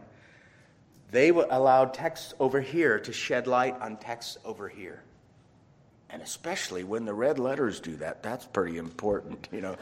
They 1.11 1.29
allowed 1.29 1.93
texts 1.93 2.33
over 2.39 2.61
here 2.61 2.99
to 2.99 3.13
shed 3.13 3.47
light 3.47 3.79
on 3.81 3.97
texts 3.97 4.37
over 4.43 4.67
here. 4.67 5.03
And 6.09 6.21
especially 6.21 6.83
when 6.83 7.05
the 7.05 7.13
red 7.13 7.39
letters 7.39 7.79
do 7.79 7.95
that, 7.97 8.23
that's 8.23 8.45
pretty 8.45 8.77
important, 8.77 9.47
you 9.51 9.61
know. 9.61 9.75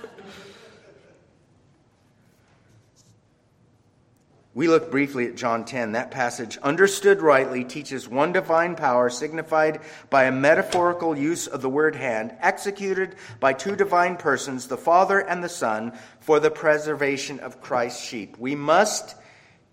We 4.55 4.67
look 4.67 4.91
briefly 4.91 5.28
at 5.28 5.36
John 5.36 5.65
10. 5.65 5.93
That 5.93 6.11
passage, 6.11 6.57
understood 6.59 7.24
rightly, 7.24 7.63
teaches 7.63 8.07
one 8.07 8.34
divine 8.34 8.76
power 8.76 9.09
signified 9.09 9.82
by 10.11 10.26
a 10.26 10.32
metaphorical 10.32 11.17
use 11.17 11.47
of 11.47 11.63
the 11.63 11.69
word 11.69 11.95
hand, 11.95 12.36
executed 12.39 13.15
by 13.39 13.53
two 13.53 13.76
divine 13.76 14.15
persons, 14.15 14.67
the 14.67 14.78
Father 14.78 15.19
and 15.19 15.43
the 15.43 15.49
Son, 15.49 15.93
for 16.19 16.39
the 16.39 16.51
preservation 16.51 17.39
of 17.39 17.61
Christ's 17.61 18.05
sheep. 18.05 18.38
We 18.38 18.53
must 18.53 19.15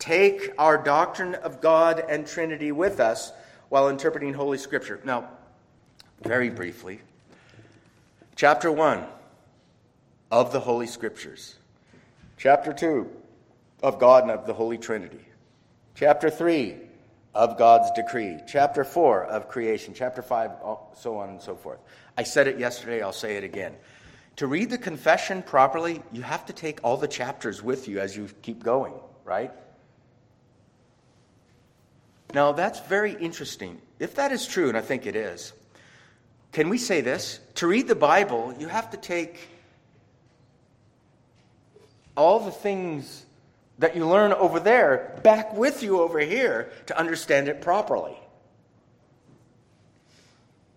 take 0.00 0.52
our 0.58 0.76
doctrine 0.76 1.36
of 1.36 1.60
God 1.60 2.02
and 2.08 2.26
Trinity 2.26 2.72
with 2.72 2.98
us 2.98 3.32
while 3.68 3.88
interpreting 3.88 4.34
Holy 4.34 4.58
Scripture. 4.58 5.00
Now, 5.04 5.28
very 6.22 6.50
briefly, 6.50 7.00
chapter 8.34 8.72
1 8.72 9.04
of 10.32 10.52
the 10.52 10.60
Holy 10.60 10.88
Scriptures, 10.88 11.54
chapter 12.36 12.72
2 12.72 13.08
of 13.82 13.98
God 13.98 14.24
and 14.24 14.32
of 14.32 14.46
the 14.46 14.54
Holy 14.54 14.78
Trinity. 14.78 15.24
Chapter 15.94 16.30
3 16.30 16.76
of 17.34 17.58
God's 17.58 17.90
decree. 17.92 18.38
Chapter 18.46 18.84
4 18.84 19.24
of 19.24 19.48
creation. 19.48 19.94
Chapter 19.94 20.22
5, 20.22 20.50
so 20.96 21.18
on 21.18 21.30
and 21.30 21.40
so 21.40 21.54
forth. 21.54 21.78
I 22.16 22.22
said 22.22 22.48
it 22.48 22.58
yesterday, 22.58 23.02
I'll 23.02 23.12
say 23.12 23.36
it 23.36 23.44
again. 23.44 23.74
To 24.36 24.46
read 24.46 24.70
the 24.70 24.78
confession 24.78 25.42
properly, 25.42 26.02
you 26.10 26.22
have 26.22 26.46
to 26.46 26.52
take 26.52 26.80
all 26.82 26.96
the 26.96 27.08
chapters 27.08 27.62
with 27.62 27.86
you 27.88 28.00
as 28.00 28.16
you 28.16 28.28
keep 28.42 28.62
going, 28.62 28.94
right? 29.24 29.52
Now, 32.32 32.52
that's 32.52 32.80
very 32.80 33.14
interesting. 33.14 33.80
If 33.98 34.14
that 34.14 34.32
is 34.32 34.46
true, 34.46 34.68
and 34.68 34.76
I 34.78 34.80
think 34.80 35.06
it 35.06 35.16
is, 35.16 35.52
can 36.52 36.68
we 36.68 36.78
say 36.78 37.00
this? 37.00 37.40
To 37.56 37.66
read 37.66 37.88
the 37.88 37.94
Bible, 37.94 38.54
you 38.58 38.68
have 38.68 38.90
to 38.90 38.96
take 38.96 39.48
all 42.16 42.40
the 42.40 42.50
things 42.50 43.24
that 43.78 43.96
you 43.96 44.06
learn 44.06 44.32
over 44.32 44.60
there 44.60 45.18
back 45.22 45.54
with 45.54 45.82
you 45.82 46.00
over 46.00 46.18
here 46.18 46.70
to 46.86 46.98
understand 46.98 47.48
it 47.48 47.62
properly. 47.62 48.16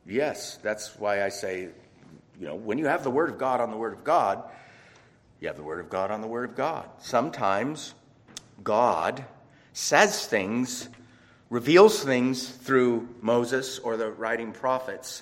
Yes, 0.05 0.57
that's 0.61 0.97
why 0.97 1.23
I 1.23 1.29
say, 1.29 1.69
you 2.39 2.47
know, 2.47 2.55
when 2.55 2.77
you 2.77 2.87
have 2.87 3.03
the 3.03 3.11
Word 3.11 3.29
of 3.29 3.37
God 3.37 3.61
on 3.61 3.71
the 3.71 3.77
Word 3.77 3.93
of 3.93 4.03
God, 4.03 4.43
you 5.39 5.47
have 5.47 5.57
the 5.57 5.63
Word 5.63 5.79
of 5.79 5.89
God 5.89 6.11
on 6.11 6.21
the 6.21 6.27
Word 6.27 6.49
of 6.49 6.55
God. 6.55 6.89
Sometimes 6.99 7.93
God 8.63 9.23
says 9.73 10.25
things, 10.25 10.89
reveals 11.53 12.03
things 12.03 12.49
through 12.49 13.07
Moses 13.21 13.77
or 13.77 13.95
the 13.95 14.09
writing 14.09 14.51
prophets 14.51 15.21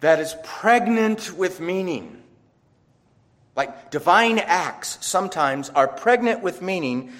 that 0.00 0.18
is 0.18 0.34
pregnant 0.42 1.32
with 1.38 1.60
meaning. 1.60 2.20
Like 3.54 3.92
divine 3.92 4.40
acts 4.40 4.98
sometimes 5.00 5.70
are 5.70 5.86
pregnant 5.86 6.42
with 6.42 6.60
meaning, 6.60 7.12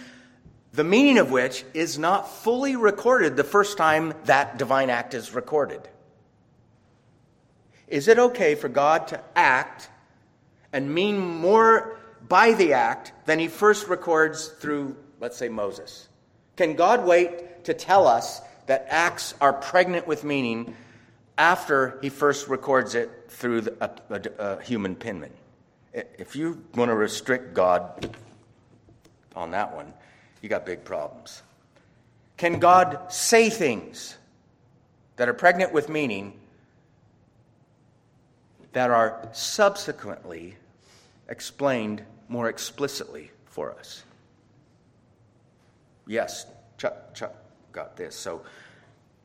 the 0.72 0.82
meaning 0.82 1.16
of 1.16 1.30
which 1.30 1.64
is 1.74 1.96
not 1.96 2.28
fully 2.28 2.74
recorded 2.74 3.36
the 3.36 3.44
first 3.44 3.78
time 3.78 4.14
that 4.24 4.58
divine 4.58 4.90
act 4.90 5.14
is 5.14 5.32
recorded. 5.32 5.88
Is 7.86 8.08
it 8.08 8.18
okay 8.18 8.56
for 8.56 8.68
God 8.68 9.06
to 9.08 9.20
act 9.36 9.88
and 10.72 10.92
mean 10.92 11.18
more 11.20 12.00
by 12.28 12.54
the 12.54 12.72
act 12.72 13.12
than 13.26 13.38
he 13.38 13.46
first 13.46 13.86
records 13.86 14.48
through, 14.48 14.96
let's 15.20 15.36
say, 15.36 15.48
Moses? 15.48 16.08
Can 16.56 16.74
God 16.74 17.06
wait 17.06 17.51
to 17.64 17.74
tell 17.74 18.06
us 18.06 18.40
that 18.66 18.86
acts 18.88 19.34
are 19.40 19.52
pregnant 19.52 20.06
with 20.06 20.24
meaning 20.24 20.74
after 21.38 21.98
he 22.02 22.08
first 22.08 22.48
records 22.48 22.94
it 22.94 23.10
through 23.28 23.66
a, 23.80 23.90
a, 24.10 24.22
a 24.38 24.62
human 24.62 24.94
penman? 24.94 25.32
if 25.92 26.34
you 26.34 26.62
want 26.74 26.88
to 26.88 26.94
restrict 26.94 27.54
God 27.54 28.16
on 29.36 29.50
that 29.50 29.74
one, 29.74 29.92
you 30.40 30.48
got 30.48 30.64
big 30.64 30.84
problems. 30.84 31.42
Can 32.36 32.58
God 32.58 33.12
say 33.12 33.50
things 33.50 34.16
that 35.16 35.28
are 35.28 35.34
pregnant 35.34 35.72
with 35.72 35.88
meaning 35.88 36.32
that 38.72 38.90
are 38.90 39.28
subsequently 39.32 40.56
explained 41.28 42.02
more 42.28 42.48
explicitly 42.48 43.30
for 43.44 43.72
us? 43.72 44.02
Yes, 46.06 46.46
Chuck, 46.78 47.14
Chuck 47.14 47.41
got 47.72 47.96
this. 47.96 48.14
So, 48.14 48.42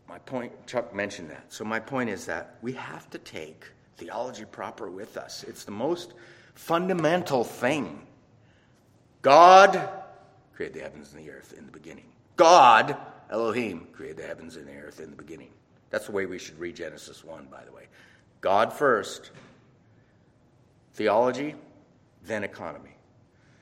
my 0.07 0.19
point, 0.19 0.51
Chuck 0.67 0.95
mentioned 0.95 1.29
that. 1.29 1.45
So, 1.49 1.63
my 1.63 1.79
point 1.79 2.09
is 2.09 2.25
that 2.25 2.55
we 2.61 2.73
have 2.73 3.09
to 3.09 3.17
take 3.17 3.65
theology 3.97 4.45
proper 4.45 4.89
with 4.89 5.17
us. 5.17 5.43
It's 5.43 5.63
the 5.63 5.71
most 5.71 6.13
fundamental 6.55 7.43
thing. 7.43 8.05
God 9.21 9.89
created 10.53 10.77
the 10.77 10.83
heavens 10.83 11.13
and 11.13 11.23
the 11.23 11.31
earth 11.31 11.53
in 11.57 11.65
the 11.65 11.71
beginning. 11.71 12.05
God, 12.35 12.97
Elohim, 13.29 13.87
created 13.91 14.17
the 14.17 14.27
heavens 14.27 14.55
and 14.55 14.67
the 14.67 14.75
earth 14.75 14.99
in 14.99 15.09
the 15.09 15.15
beginning. 15.15 15.49
That's 15.89 16.05
the 16.05 16.11
way 16.11 16.25
we 16.25 16.37
should 16.37 16.59
read 16.59 16.75
Genesis 16.75 17.23
1, 17.23 17.47
by 17.51 17.63
the 17.63 17.71
way. 17.71 17.87
God 18.41 18.71
first, 18.73 19.31
theology, 20.93 21.55
then 22.23 22.43
economy. 22.43 22.96